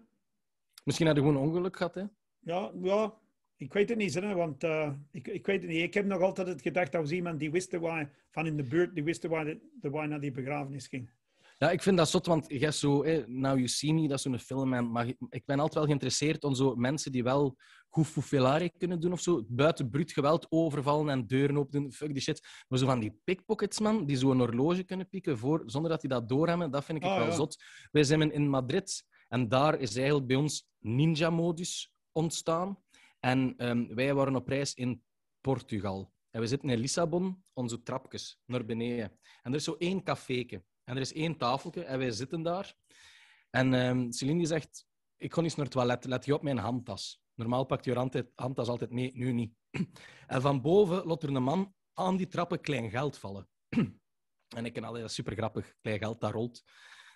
Misschien 0.85 1.07
hadden 1.07 1.25
we 1.25 1.31
gewoon 1.31 1.49
ongeluk 1.49 1.77
gehad, 1.77 1.95
hè? 1.95 2.05
Ja, 2.39 2.71
ja 2.83 3.15
ik 3.57 3.73
weet 3.73 3.89
het 3.89 3.99
niet, 3.99 4.15
hè, 4.15 4.35
want 4.35 4.65
eh, 4.65 4.93
ik, 5.11 5.29
ik 5.29 5.47
weet 5.47 5.63
het 5.63 5.71
niet. 5.71 5.83
Ik 5.83 5.95
heb 5.95 6.07
nog 6.07 6.21
altijd 6.21 6.49
het 6.49 6.63
gedacht 6.63 6.93
dat 6.93 7.01
was 7.01 7.11
iemand 7.11 7.39
die 7.39 7.51
wist 7.51 7.77
waar, 7.77 8.11
van 8.31 8.47
in 8.47 8.57
de 8.57 8.63
buurt, 8.63 8.95
die 8.95 9.05
wist 9.05 9.27
waar, 9.27 9.45
de, 9.45 9.59
de, 9.81 9.91
waar 9.91 10.09
naar 10.09 10.21
die 10.21 10.31
begrafenis 10.31 10.87
ging. 10.87 11.11
Ja, 11.59 11.71
ik 11.71 11.83
vind 11.83 11.97
dat 11.97 12.09
zot, 12.09 12.27
want 12.27 12.51
hebt 12.61 12.75
zo, 12.75 13.05
hè, 13.05 13.23
Now 13.27 13.55
You 13.57 13.69
See 13.69 13.93
Me, 13.95 14.09
dat 14.09 14.17
is 14.17 14.23
zo'n 14.23 14.39
film. 14.39 14.73
En, 14.75 14.91
maar 14.91 15.07
ik 15.29 15.43
ben 15.45 15.57
altijd 15.59 15.75
wel 15.75 15.85
geïnteresseerd 15.85 16.45
in 16.45 16.55
zo 16.55 16.75
mensen 16.75 17.13
die 17.13 17.23
wel 17.23 17.57
goed 17.89 18.07
foufelari 18.07 18.71
kunnen 18.79 19.01
doen 19.01 19.13
of 19.13 19.21
zo. 19.21 19.45
Buiten 19.49 19.91
bruut 19.91 20.13
geweld 20.13 20.47
overvallen 20.49 21.09
en 21.09 21.27
deuren 21.27 21.59
openen. 21.59 21.93
Fuck 21.93 22.13
die 22.13 22.23
shit. 22.23 22.49
Maar 22.69 22.79
zo 22.79 22.87
van 22.87 23.01
die 23.01 23.21
pickpockets, 23.25 23.81
man, 23.81 24.07
die 24.07 24.17
zo 24.17 24.31
een 24.31 24.39
horloge 24.39 24.83
kunnen 24.85 25.09
pikken 25.09 25.39
voor, 25.39 25.63
zonder 25.67 25.91
dat 25.91 26.01
die 26.01 26.11
dat 26.11 26.29
doorhebben, 26.29 26.71
dat 26.71 26.85
vind 26.85 26.99
ik 26.99 27.05
Ah, 27.05 27.17
wel 27.17 27.27
ja. 27.27 27.33
zot. 27.33 27.63
Wij 27.91 28.05
zijn 28.05 28.33
in 28.33 28.49
Madrid 28.49 29.05
en 29.29 29.49
daar 29.49 29.81
is 29.81 29.97
eigenlijk 29.97 30.27
bij 30.27 30.37
ons 30.37 30.69
ninja-modus 30.79 31.93
ontstaan. 32.13 32.79
En 33.21 33.55
ehm, 33.57 33.95
wij 33.95 34.15
waren 34.15 34.37
op 34.37 34.49
reis 34.49 34.75
in 34.75 35.03
Portugal. 35.41 36.13
En 36.31 36.41
we 36.41 36.47
zitten 36.47 36.69
in 36.71 36.79
Lissabon, 36.79 37.43
onze 37.53 37.83
trapjes, 37.83 38.39
naar 38.47 38.65
beneden. 38.65 39.19
En 39.43 39.51
er 39.51 39.55
is 39.55 39.65
zo 39.65 39.75
één 39.79 40.03
caféke. 40.03 40.65
En 40.87 40.95
er 40.95 41.01
is 41.01 41.13
één 41.13 41.37
tafeltje 41.37 41.85
en 41.85 41.99
wij 41.99 42.11
zitten 42.11 42.43
daar. 42.43 42.75
En 43.51 43.75
ehm 43.75 44.11
Celine 44.11 44.39
die 44.39 44.47
zegt, 44.47 44.87
ik 45.17 45.35
ga 45.35 45.43
eens 45.43 45.55
naar 45.55 45.65
het 45.65 45.75
toilet, 45.75 46.05
let 46.05 46.25
je 46.25 46.35
op 46.35 46.43
mijn 46.43 46.59
handtas. 46.59 47.21
Normaal 47.35 47.65
pakt 47.65 47.85
je 47.85 47.95
hand- 47.95 48.23
handtas 48.35 48.69
altijd 48.69 48.91
mee, 48.91 49.11
nu 49.15 49.33
niet. 49.33 49.55
En 50.27 50.41
van 50.41 50.61
boven 50.63 51.07
laat 51.07 51.23
er 51.23 51.35
een 51.35 51.43
man 51.43 51.75
aan 51.93 52.17
die 52.17 52.27
trappen 52.27 52.61
klein 52.61 52.91
geld 52.91 53.19
vallen. 53.19 53.49
En 54.57 54.65
ik 54.65 54.73
ken 54.73 54.83
dat 54.83 54.97
is 54.97 55.15
super 55.15 55.37
grappig, 55.37 55.75
klein 55.81 55.99
geld 55.99 56.21
dat 56.21 56.33
rolt. 56.33 56.63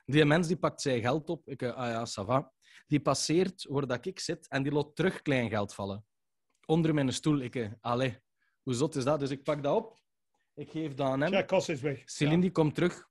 Die 0.05 0.25
mens 0.25 0.47
die 0.47 0.57
pakt 0.57 0.81
zijn 0.81 1.01
geld 1.01 1.29
op, 1.29 1.49
ik, 1.49 1.63
eh, 1.63 1.75
ah 1.75 1.89
ja, 1.89 2.07
ça 2.07 2.27
va. 2.27 2.53
Die 2.87 3.01
passeert 3.01 3.65
waar 3.69 3.87
dat 3.87 4.07
ik 4.07 4.19
zit 4.21 4.49
en 4.49 4.63
die 4.63 4.73
laat 4.73 4.97
terug 4.97 5.23
klein 5.23 5.49
geld 5.49 5.75
vallen. 5.75 6.07
Onder 6.67 6.95
mijn 6.95 7.13
stoel. 7.13 7.39
Ik, 7.41 7.57
eh, 7.57 7.73
allee, 7.81 8.19
hoe 8.63 8.75
zot 8.75 8.95
is 8.97 9.05
dat? 9.05 9.21
Dus 9.21 9.31
ik 9.31 9.43
pak 9.43 9.63
dat 9.63 9.77
op, 9.77 10.01
ik 10.55 10.71
geef 10.71 10.95
dat 10.95 11.07
aan 11.07 11.21
hem. 11.21 11.33
Ja, 11.33 11.43
Kos 11.43 11.69
is 11.69 11.81
weg. 11.81 12.03
Celine 12.05 12.41
die 12.41 12.51
komt 12.51 12.75
terug. 12.75 13.09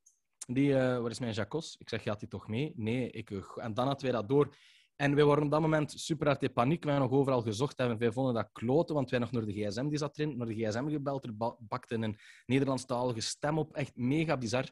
Die, 0.51 0.73
eh 0.77 1.01
waar 1.01 1.11
is 1.11 1.19
mijn 1.19 1.33
jacos? 1.33 1.75
Ik 1.79 1.89
zeg, 1.89 2.03
gaat 2.03 2.19
die 2.19 2.29
toch 2.29 2.47
mee? 2.47 2.73
Nee. 2.75 3.09
Ik, 3.09 3.31
eh, 3.31 3.37
en 3.55 3.73
dan 3.73 3.85
hadden 3.87 4.03
wij 4.03 4.11
dat 4.19 4.29
door. 4.29 4.55
En 4.95 5.15
wij 5.15 5.25
waren 5.25 5.43
op 5.43 5.51
dat 5.51 5.61
moment 5.61 5.91
super 5.91 6.27
hard 6.27 6.43
in 6.43 6.53
paniek. 6.53 6.83
Hebben 6.83 7.01
nog 7.01 7.11
overal 7.11 7.41
gezocht 7.41 7.77
en 7.79 7.97
wij 7.97 8.11
vonden 8.11 8.33
dat 8.33 8.49
kloten, 8.51 8.95
want 8.95 9.09
wij 9.09 9.19
nog 9.19 9.31
naar 9.31 9.45
de 9.45 9.53
gsm, 9.53 9.87
die 9.89 9.97
zat 9.97 10.17
erin, 10.17 10.37
naar 10.37 10.47
de 10.47 10.53
gsm 10.53 10.89
gebeld. 10.89 11.23
Er 11.23 11.35
ba- 11.37 11.55
bakte 11.59 11.95
een 11.95 12.17
Nederlandstalige 12.45 13.19
stem 13.21 13.57
op. 13.57 13.75
Echt 13.75 13.95
mega 13.95 14.37
bizar. 14.37 14.65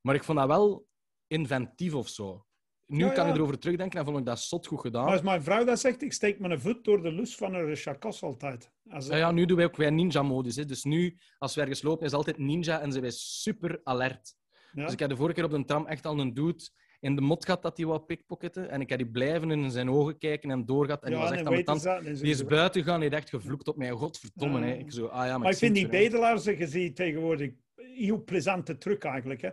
Maar 0.00 0.14
ik 0.14 0.24
vond 0.24 0.38
dat 0.38 0.46
wel 0.46 0.86
inventief 1.26 1.94
of 1.94 2.08
zo. 2.08 2.46
Nu 2.86 3.04
Ja, 3.04 3.10
kan 3.12 3.24
ja. 3.24 3.30
ik 3.30 3.36
erover 3.36 3.58
terugdenken 3.58 3.98
en 3.98 4.04
vond 4.04 4.18
ik 4.18 4.24
dat 4.24 4.40
zot 4.40 4.66
goed 4.66 4.80
gedaan. 4.80 5.04
Maar 5.04 5.12
als 5.12 5.22
mijn 5.22 5.42
vrouw 5.42 5.64
dat 5.64 5.80
zegt, 5.80 6.02
ik 6.02 6.12
steek 6.12 6.38
mijn 6.38 6.60
voet 6.60 6.84
door 6.84 7.02
de 7.02 7.12
lus 7.12 7.36
van 7.36 7.54
haar 7.54 7.76
chakos 7.76 8.22
altijd. 8.22 8.70
Als, 8.90 9.06
Ja, 9.06 9.16
ja, 9.16 9.30
nu 9.30 9.44
doen 9.44 9.56
wij 9.56 9.66
ook 9.66 9.76
weer 9.76 9.92
ninja-modus. 9.92 10.54
Dus 10.54 10.84
nu, 10.84 11.18
als 11.38 11.54
we 11.54 11.60
ergens 11.60 11.82
lopen, 11.82 12.06
is 12.06 12.12
altijd 12.12 12.38
ninja 12.38 12.80
en 12.80 12.90
zijn 12.90 13.02
wij 13.02 13.12
super 13.14 13.80
alert. 13.84 14.34
Ja. 14.74 14.84
Dus 14.84 14.92
ik 14.92 14.98
heb 14.98 15.08
de 15.08 15.16
vorige 15.16 15.34
keer 15.34 15.44
op 15.44 15.50
de 15.50 15.64
tram 15.64 15.86
echt 15.86 16.06
al 16.06 16.18
een 16.18 16.34
dude 16.34 16.68
in 17.00 17.14
de 17.14 17.20
mot 17.20 17.44
gehad 17.44 17.62
dat 17.62 17.76
hij 17.76 17.86
wou 17.86 18.00
pickpocketten. 18.00 18.70
En 18.70 18.80
ik 18.80 18.88
heb 18.88 18.98
die 18.98 19.10
blijven 19.10 19.50
in 19.50 19.70
zijn 19.70 19.90
ogen 19.90 20.18
kijken 20.18 20.50
en 20.50 20.66
doorgaat. 20.66 21.02
En 21.02 21.10
die 21.10 21.18
was 21.18 21.30
echt 21.30 21.46
aan 21.46 21.50
weten 21.52 21.64
tand. 21.64 21.82
dat, 21.82 22.04
Die 22.04 22.30
is 22.30 22.44
buiten 22.44 22.82
gaan, 22.82 23.00
hij 23.00 23.02
heeft 23.02 23.14
echt 23.14 23.28
gevloekt 23.28 23.68
op 23.68 23.76
mij. 23.76 23.90
Godverdomme. 23.90 24.58
Ja. 24.58 24.66
hè. 24.66 24.72
Ik 24.72 24.92
zo, 24.92 25.06
ah 25.06 25.26
ja, 25.26 25.30
maar, 25.30 25.38
Maar 25.38 25.50
ik 25.50 25.58
vind 25.58 25.74
die 25.74 25.88
bedelaars, 25.88 26.44
je 26.44 26.66
ziet 26.66 26.96
tegenwoordig, 26.96 27.50
heel 27.74 28.24
plezante 28.24 28.78
truc 28.78 29.04
eigenlijk. 29.04 29.40
Hè. 29.40 29.50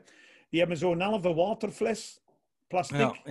Die 0.49 0.59
hebben 0.59 0.77
zo'n 0.77 1.01
halve 1.01 1.33
waterfles, 1.33 2.21
plastic, 2.67 3.21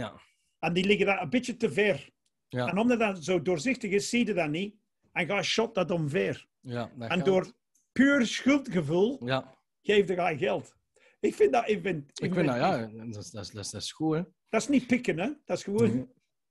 en 0.58 0.72
die 0.72 0.84
liggen 0.84 1.06
daar 1.06 1.22
een 1.22 1.30
beetje 1.30 1.56
te 1.56 1.72
ver. 1.72 2.10
ja, 2.48 2.66
En 2.66 2.78
omdat 2.78 2.98
dat 2.98 3.24
zo 3.24 3.42
doorzichtig 3.42 3.90
is, 3.90 4.08
zie 4.08 4.26
je 4.26 4.34
dat 4.34 4.50
niet. 4.50 4.74
En 5.12 5.26
ga 5.26 5.42
shot 5.42 5.74
dat 5.74 5.90
omver. 5.90 6.46
ja, 6.60 6.90
dat 6.96 7.10
En 7.10 7.24
door 7.24 7.52
puur 7.92 8.26
schuldgevoel 8.26 9.26
Ja, 9.26 9.54
geeft 9.82 10.08
hij 10.08 10.38
geld. 10.38 10.76
Ik 11.20 11.34
vind 11.34 11.52
dat... 11.52 11.64
Vind, 11.64 12.20
ik 12.22 12.34
vind 12.34 12.46
dat, 12.46 12.56
ja, 12.56 12.86
dat 12.86 13.16
is, 13.24 13.30
dat 13.30 13.50
dat 13.54 13.70
dat 13.72 13.82
is 13.82 13.92
goed, 13.92 14.14
hè. 14.16 14.22
Dat 14.48 14.60
is 14.62 14.68
niet 14.68 14.86
pikken, 14.86 15.18
hè. 15.18 15.32
Dat 15.44 15.56
is 15.56 15.64
gewoon, 15.64 15.88
Mhm. 15.90 16.04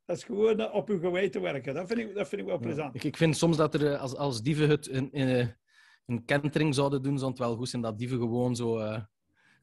dat 0.06 0.18
is 0.18 0.24
gewoon 0.24 0.60
eh, 0.60 0.74
op 0.74 0.90
uw 0.90 1.00
geweten 1.00 1.42
werken. 1.42 1.74
Dat 1.74 1.88
vind 1.88 2.00
ik, 2.00 2.16
dat 2.16 2.28
vind 2.28 2.42
ik 2.42 2.48
wel 2.48 2.60
plezant. 2.60 2.96
Ik, 2.96 3.04
ik 3.04 3.18
vind 3.18 3.38
soms 3.38 3.58
dat 3.58 3.74
er, 3.74 3.94
eh, 3.94 4.02
als, 4.02 4.16
als 4.16 4.42
dieven 4.42 4.70
het 4.70 4.90
een, 4.90 5.10
een, 5.12 5.56
een 6.06 6.26
kentering 6.26 6.76
zouden 6.76 7.02
doen, 7.04 7.18
zou 7.18 7.30
het 7.30 7.40
wel 7.40 7.56
goed 7.56 7.70
zijn 7.70 7.82
dat 7.82 7.98
dieven 7.98 8.18
gewoon 8.18 8.56
zo... 8.56 8.78
eh, 8.78 9.02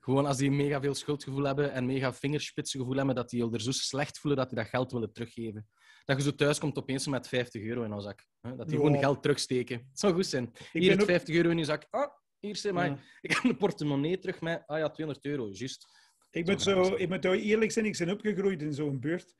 gewoon 0.00 0.26
als 0.26 0.36
die 0.36 0.50
mega 0.50 0.80
veel 0.80 0.94
schuldgevoel 0.94 1.44
hebben 1.44 1.72
en 1.72 1.86
mega 1.86 2.12
vingerspitsengevoel 2.12 2.96
hebben, 2.96 3.14
dat 3.14 3.30
die 3.30 3.52
er 3.52 3.60
zo 3.60 3.70
slecht 3.72 4.18
voelen 4.18 4.38
dat 4.40 4.48
die 4.50 4.58
dat 4.58 4.68
geld 4.68 4.92
willen 4.92 5.12
teruggeven. 5.12 5.68
Dat 6.04 6.16
je 6.16 6.22
zo 6.22 6.34
thuis 6.34 6.58
komt 6.58 6.78
opeens 6.78 7.06
met 7.06 7.28
50 7.28 7.62
euro 7.62 7.82
in 7.82 7.94
je 7.94 8.00
zak. 8.00 8.26
Hè? 8.40 8.56
Dat 8.56 8.68
die 8.68 8.76
gewoon 8.76 8.98
geld 8.98 9.22
terugsteken. 9.22 9.76
Het 9.90 9.98
zou 9.98 10.14
goed 10.14 10.26
zijn. 10.26 10.44
Ik 10.44 10.68
Hier 10.72 10.80
ben 10.80 10.90
heb 10.90 11.00
ook- 11.00 11.06
50 11.06 11.34
euro 11.34 11.48
in 11.50 11.58
je 11.58 11.64
zak. 11.64 11.86
Ah, 11.90 12.10
hier 12.44 12.56
zeg 12.56 12.72
maar. 12.72 12.86
Ja. 12.86 12.98
Ik 13.20 13.30
heb 13.30 13.44
een 13.44 13.56
portemonnee 13.56 14.18
terug 14.18 14.40
met... 14.40 14.62
Ah 14.66 14.78
ja, 14.78 14.90
200 14.90 15.26
euro, 15.26 15.48
juist. 15.52 15.86
Ik 16.30 16.46
moet, 16.46 16.62
Zo 16.62 16.82
zo, 16.84 16.94
ik 16.94 17.08
moet 17.08 17.24
eerlijk 17.24 17.70
zijn, 17.70 17.84
ik 17.84 17.98
ben 17.98 18.10
opgegroeid 18.10 18.62
in 18.62 18.72
zo'n 18.74 19.00
buurt. 19.00 19.34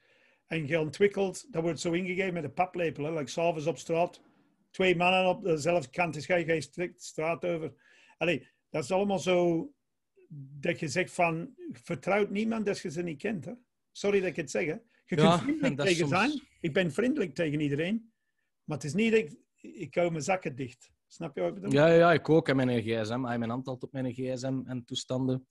En 0.46 0.66
geontwikkeld, 0.66 1.52
dat 1.52 1.62
wordt 1.62 1.80
zo 1.80 1.92
ingegeven 1.92 2.34
met 2.34 2.44
een 2.44 2.52
paplepel. 2.52 3.04
Hè. 3.04 3.12
Like 3.12 3.30
s'avonds 3.30 3.66
op 3.66 3.78
straat, 3.78 4.20
twee 4.70 4.96
mannen 4.96 5.26
op 5.28 5.42
dezelfde 5.42 5.90
kant 5.90 6.16
is, 6.16 6.26
ga 6.26 6.36
je 6.36 6.60
strikt 6.60 6.98
de 6.98 7.04
straat 7.04 7.44
over. 7.44 7.74
Allee, 8.16 8.48
dat 8.70 8.84
is 8.84 8.90
allemaal 8.90 9.18
zo 9.18 9.68
dat 10.60 10.80
je 10.80 10.88
zegt 10.88 11.12
van, 11.12 11.54
vertrouwt 11.72 12.30
niemand 12.30 12.68
als 12.68 12.82
je 12.82 12.90
ze 12.90 13.02
niet 13.02 13.18
kent. 13.18 13.44
Hè. 13.44 13.52
Sorry 13.92 14.20
dat 14.20 14.28
ik 14.28 14.36
het 14.36 14.50
zeg. 14.50 14.66
Hè. 14.66 14.72
Je 15.04 15.16
Ja, 15.16 15.16
kunt 15.16 15.22
en 15.32 15.38
vriendelijk 15.40 15.76
dat 15.76 15.86
tegen 15.86 16.08
soms- 16.08 16.10
zijn. 16.20 16.42
Ik 16.60 16.72
ben 16.72 16.92
vriendelijk 16.92 17.34
tegen 17.34 17.60
iedereen. 17.60 18.12
Maar 18.64 18.76
het 18.76 18.86
is 18.86 18.94
niet 18.94 19.12
dat 19.12 19.20
ik, 19.20 19.32
ik 19.60 19.94
hou 19.94 20.10
mijn 20.10 20.22
zakken 20.22 20.56
dicht. 20.56 20.92
Snap 21.14 21.34
je 21.34 21.40
wat 21.40 21.48
ik 21.48 21.54
bedoel? 21.54 21.72
Ja, 21.72 21.86
ja, 21.86 22.12
ik 22.12 22.28
ook. 22.28 22.48
En 22.48 22.56
mijn 22.56 22.82
gsm. 22.82 23.12
Ah, 23.24 23.38
mijn 23.38 23.50
hand 23.50 23.66
altijd 23.66 23.82
op 23.82 23.92
mijn 23.92 24.12
gsm 24.12 24.60
en 24.64 24.84
toestanden. 24.84 25.46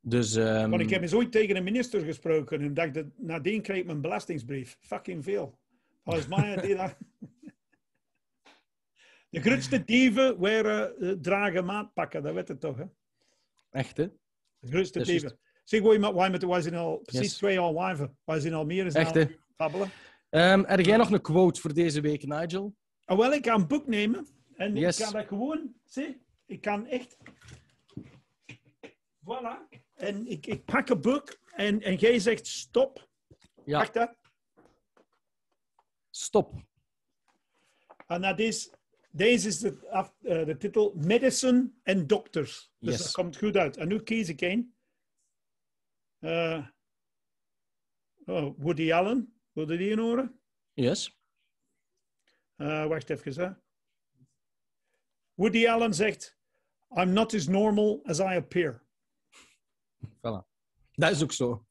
Dus... 0.00 0.34
ehm, 0.34 0.70
Want 0.70 0.82
ik 0.82 0.90
heb 0.90 1.02
eens 1.02 1.14
ooit 1.14 1.32
tegen 1.32 1.56
een 1.56 1.64
minister 1.64 2.00
gesproken 2.00 2.60
en 2.60 2.74
dacht 2.74 2.94
dat 2.94 3.06
nadien 3.16 3.62
kreeg 3.62 3.78
ik 3.78 3.86
mijn 3.86 4.00
belastingsbrief. 4.00 4.76
Fucking 4.80 5.24
veel. 5.24 5.58
Volgens 6.04 6.28
mij 6.28 6.56
die 6.56 6.76
dat... 6.76 6.96
De 9.30 9.40
grootste 9.40 9.84
dieven 9.84 10.38
waren 10.38 10.98
eh, 10.98 11.10
dragen 11.20 11.64
maatpakken, 11.64 12.22
dat 12.22 12.34
weet 12.34 12.48
je 12.48 12.58
toch, 12.58 12.76
hè? 12.76 12.84
Echt, 13.70 13.96
hè? 13.96 14.06
De 14.58 14.68
grootste 14.68 15.00
is 15.00 15.06
dieven. 15.06 15.38
Zeg, 15.64 15.80
waar 15.80 16.00
met 16.00 16.14
wij 16.14 16.30
met 16.30 16.44
wij 16.44 16.60
zijn 16.60 16.74
al 16.74 16.98
precies 16.98 17.28
Yes. 17.28 17.36
twee 17.36 17.58
al 17.58 17.74
wijven. 17.74 18.18
Wij 18.24 18.40
zijn 18.40 18.54
al 18.54 18.64
meer 18.64 18.84
eens 18.84 18.94
Echt, 18.94 19.14
hè? 19.14 19.24
babbelen. 19.56 19.90
Heb 20.66 20.80
jij 20.80 20.96
nog 20.96 21.10
een 21.10 21.20
quote 21.20 21.60
voor 21.60 21.74
deze 21.74 22.00
week, 22.00 22.26
Nigel? 22.26 22.74
Oh, 23.06 23.18
wel, 23.18 23.32
ik 23.32 23.46
ga 23.46 23.54
een 23.54 23.66
boek 23.66 23.86
nemen 23.86 24.26
en 24.58 24.76
Yes. 24.76 24.98
ik 24.98 25.04
kan 25.04 25.12
dat 25.12 25.26
gewoon, 25.26 25.74
zie, 25.84 26.22
ik 26.46 26.60
kan 26.60 26.86
echt, 26.86 27.16
voilà. 29.24 29.68
En 29.94 30.26
ik, 30.26 30.46
ik 30.46 30.64
pak 30.64 30.88
een 30.88 31.00
boek 31.00 31.38
en, 31.44 31.82
en 31.82 31.94
jij 31.94 32.18
zegt 32.18 32.46
stop, 32.46 33.08
Ja, 33.64 33.82
pak 33.82 33.94
dat. 33.94 34.16
stop. 36.10 36.54
En 38.06 38.20
dat 38.20 38.38
is, 38.38 38.72
deze 39.10 39.48
is 39.48 39.58
de, 39.58 39.88
af, 39.90 40.14
eh, 40.22 40.44
de 40.46 40.56
titel 40.56 40.94
Medicine 40.94 41.72
and 41.82 42.08
Doctors. 42.08 42.72
Dus 42.78 42.94
Yes. 42.94 43.02
dat 43.02 43.12
komt 43.12 43.36
goed 43.36 43.56
uit. 43.56 43.76
En 43.76 43.88
nu 43.88 44.02
kies 44.02 44.28
ik 44.28 44.40
één. 44.40 44.76
Eh, 46.18 46.66
oh, 48.24 48.58
Woody 48.58 48.92
Allen. 48.92 49.40
Wilde 49.52 49.76
die 49.76 49.90
een 49.92 49.98
horen? 49.98 50.40
Yes. 50.72 51.18
Eh, 52.56 52.86
wacht 52.86 53.10
even. 53.10 53.32
Hè. 53.44 53.52
Woody 55.38 55.66
Allen 55.66 55.94
zegt... 55.94 56.36
I'm 56.96 57.12
not 57.12 57.34
as 57.34 57.46
normal 57.46 58.00
as 58.04 58.18
I 58.18 58.36
appear. 58.36 58.82
Voilà. 60.00 60.46
Dat 60.92 61.10
is 61.10 61.22
ook 61.22 61.32
zo. 61.32 61.66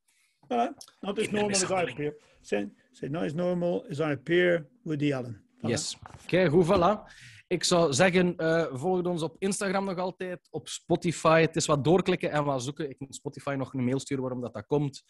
Voilà. 0.47 0.73
Not 0.99 1.19
as 1.19 1.29
normal 1.29 1.49
as 1.49 1.63
I 1.63 1.73
appear. 1.73 2.15
Say, 2.41 2.69
say, 2.91 3.09
not 3.09 3.23
as 3.23 3.33
normal 3.33 3.85
as 3.89 3.99
I 3.99 4.11
appear, 4.11 4.67
Woody 4.83 5.13
Allen. 5.13 5.41
Voilà. 5.57 5.69
Yes. 5.69 5.97
Kijk, 6.25 6.49
goed, 6.51 6.65
voilà. 6.65 7.11
Ik 7.47 7.63
zou 7.63 7.93
zeggen, 7.93 8.37
eh 8.37 8.65
volg 8.71 9.05
ons 9.05 9.21
op 9.21 9.35
Instagram 9.39 9.85
nog 9.85 9.97
altijd, 9.97 10.47
op 10.49 10.67
Spotify. 10.67 11.41
Het 11.41 11.55
is 11.55 11.65
wat 11.65 11.83
doorklikken 11.83 12.31
en 12.31 12.43
wat 12.43 12.63
zoeken. 12.63 12.89
Ik 12.89 12.99
moet 12.99 13.15
Spotify 13.15 13.55
nog 13.57 13.73
een 13.73 13.83
mail 13.83 13.99
sturen 13.99 14.23
waarom 14.23 14.41
dat, 14.41 14.53
dat 14.53 14.65
komt. 14.65 15.03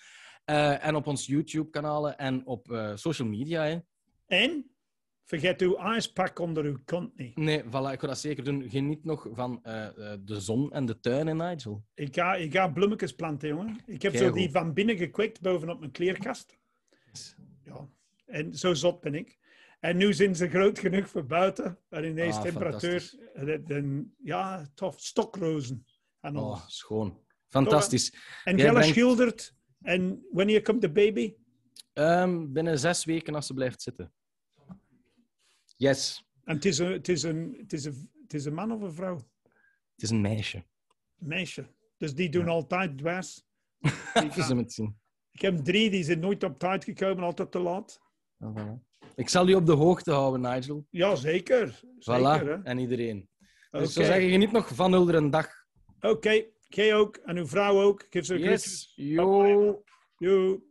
Eh, 0.46 0.86
en 0.86 0.96
op 0.96 1.08
ons 1.08 1.26
YouTube-kanalen 1.26 2.18
en 2.18 2.46
op 2.46 2.72
eh, 2.72 2.96
social 2.96 3.28
media. 3.28 3.64
Hè. 3.64 3.78
En, 4.26 4.72
vergeet 5.28 5.62
uw 5.62 5.78
ijspak 5.78 6.40
onder 6.40 6.64
uw 6.66 6.78
kont 6.86 7.18
niet. 7.18 7.36
Nee, 7.38 7.64
voilà, 7.64 7.92
ik 7.92 8.00
ga 8.00 8.08
dat 8.08 8.18
zeker 8.20 8.44
doen. 8.44 8.70
Geniet 8.70 9.04
nog 9.04 9.28
van 9.32 9.60
eh, 9.64 9.86
eh, 9.86 10.20
de 10.24 10.40
zon 10.40 10.72
en 10.74 10.86
de 10.86 11.00
tuin, 11.00 11.28
hè, 11.28 11.34
Nigel. 11.34 11.86
Ik 11.94 12.16
ga, 12.16 12.36
ik 12.36 12.54
ga 12.54 12.68
bloemetjes 12.68 13.16
planten, 13.16 13.50
jongen. 13.50 13.78
Ik 13.86 14.02
heb 14.02 14.16
zo 14.16 14.32
die 14.32 14.52
van 14.52 14.74
binnen 14.74 14.98
gekweekt 14.98 15.42
bovenop 15.42 15.80
mijn 15.80 15.92
kleerkast. 15.92 16.58
Ja, 17.64 17.88
en 18.26 18.54
zo 18.58 18.74
zot 18.74 19.02
ben 19.02 19.14
ik. 19.16 19.38
En 19.80 19.98
nu 19.98 20.14
zijn 20.14 20.36
ze 20.36 20.50
groot 20.50 20.80
genoeg 20.80 21.10
voor 21.10 21.26
buiten. 21.26 21.80
En 21.90 22.04
in 22.04 22.16
deze 22.16 22.38
Ah, 22.38 22.44
temperatuur, 22.44 23.14
eh, 23.34 23.86
ja, 24.24 24.68
tof, 24.74 25.00
stokrozen. 25.00 25.86
En. 26.20 26.38
Oh, 26.38 26.68
schoon. 26.68 27.20
Fantastisch. 27.48 28.14
en 28.44 28.56
brengt- 28.56 28.86
schildert. 28.86 29.56
En 29.82 30.26
wanneer 30.32 30.62
komt 30.62 30.82
de 30.82 30.92
baby? 30.92 31.34
Ehm, 31.94 32.52
binnen 32.52 32.80
zes 32.80 33.06
weken 33.06 33.36
als 33.36 33.48
ze 33.48 33.54
blijft 33.54 33.82
zitten. 33.82 34.12
Yes, 35.78 36.26
En 36.44 36.56
het 36.56 36.66
is 36.66 36.78
een, 36.78 36.92
het 36.92 37.08
is 37.08 37.24
een, 37.24 37.56
het 37.60 37.74
is 37.74 37.86
een, 37.86 38.10
het 38.22 38.34
is 38.34 38.46
een 38.46 38.54
man 38.54 38.72
of 38.72 38.82
een 38.82 38.94
vrouw? 38.94 39.16
het 39.94 40.04
is 40.04 40.10
een 40.10 40.22
meisje. 40.22 40.58
Een 41.20 41.28
meisje. 41.28 41.68
Dus 41.98 42.16
die 42.16 42.30
doen 42.30 42.48
altijd 42.48 42.98
dwars. 42.98 43.44
Zien. 44.68 44.98
Ik 45.32 45.42
heb 45.42 45.58
drie, 45.58 45.90
die 45.90 46.04
zijn 46.04 46.20
nooit 46.20 46.44
op 46.44 46.60
tijd 46.60 46.84
gekomen, 46.84 47.24
altijd 47.24 47.52
te 47.52 47.60
laat. 47.60 48.00
Ah, 48.40 48.56
voilà. 48.58 48.88
Ik 49.16 49.30
zal 49.30 49.48
u 49.48 49.54
op 49.54 49.66
de 49.66 49.72
hoogte 49.72 50.12
houden, 50.12 50.42
Nigel. 50.42 50.88
Ja, 50.90 51.16
zeker. 51.16 51.80
Voilà, 52.00 52.46
hè. 52.46 52.64
en 52.64 52.78
iedereen. 52.78 53.30
Dus 53.72 53.82
ik 53.82 53.90
zou 53.90 54.06
zeggen, 54.06 54.30
geniet 54.30 54.52
nog 54.52 54.76
van 54.76 54.92
Hulder 54.92 55.16
een 55.16 55.30
dag. 55.30 55.48
Oké, 56.00 56.46
jij 56.68 56.96
ook. 56.96 57.16
En 57.16 57.38
uw 57.38 57.48
vrouw 57.48 57.82
ook. 57.82 58.06
Geef 58.10 58.26
ze 58.26 58.34
een 58.34 58.40
Yes, 58.40 58.94
yo. 58.96 59.84
Yo. 60.18 60.62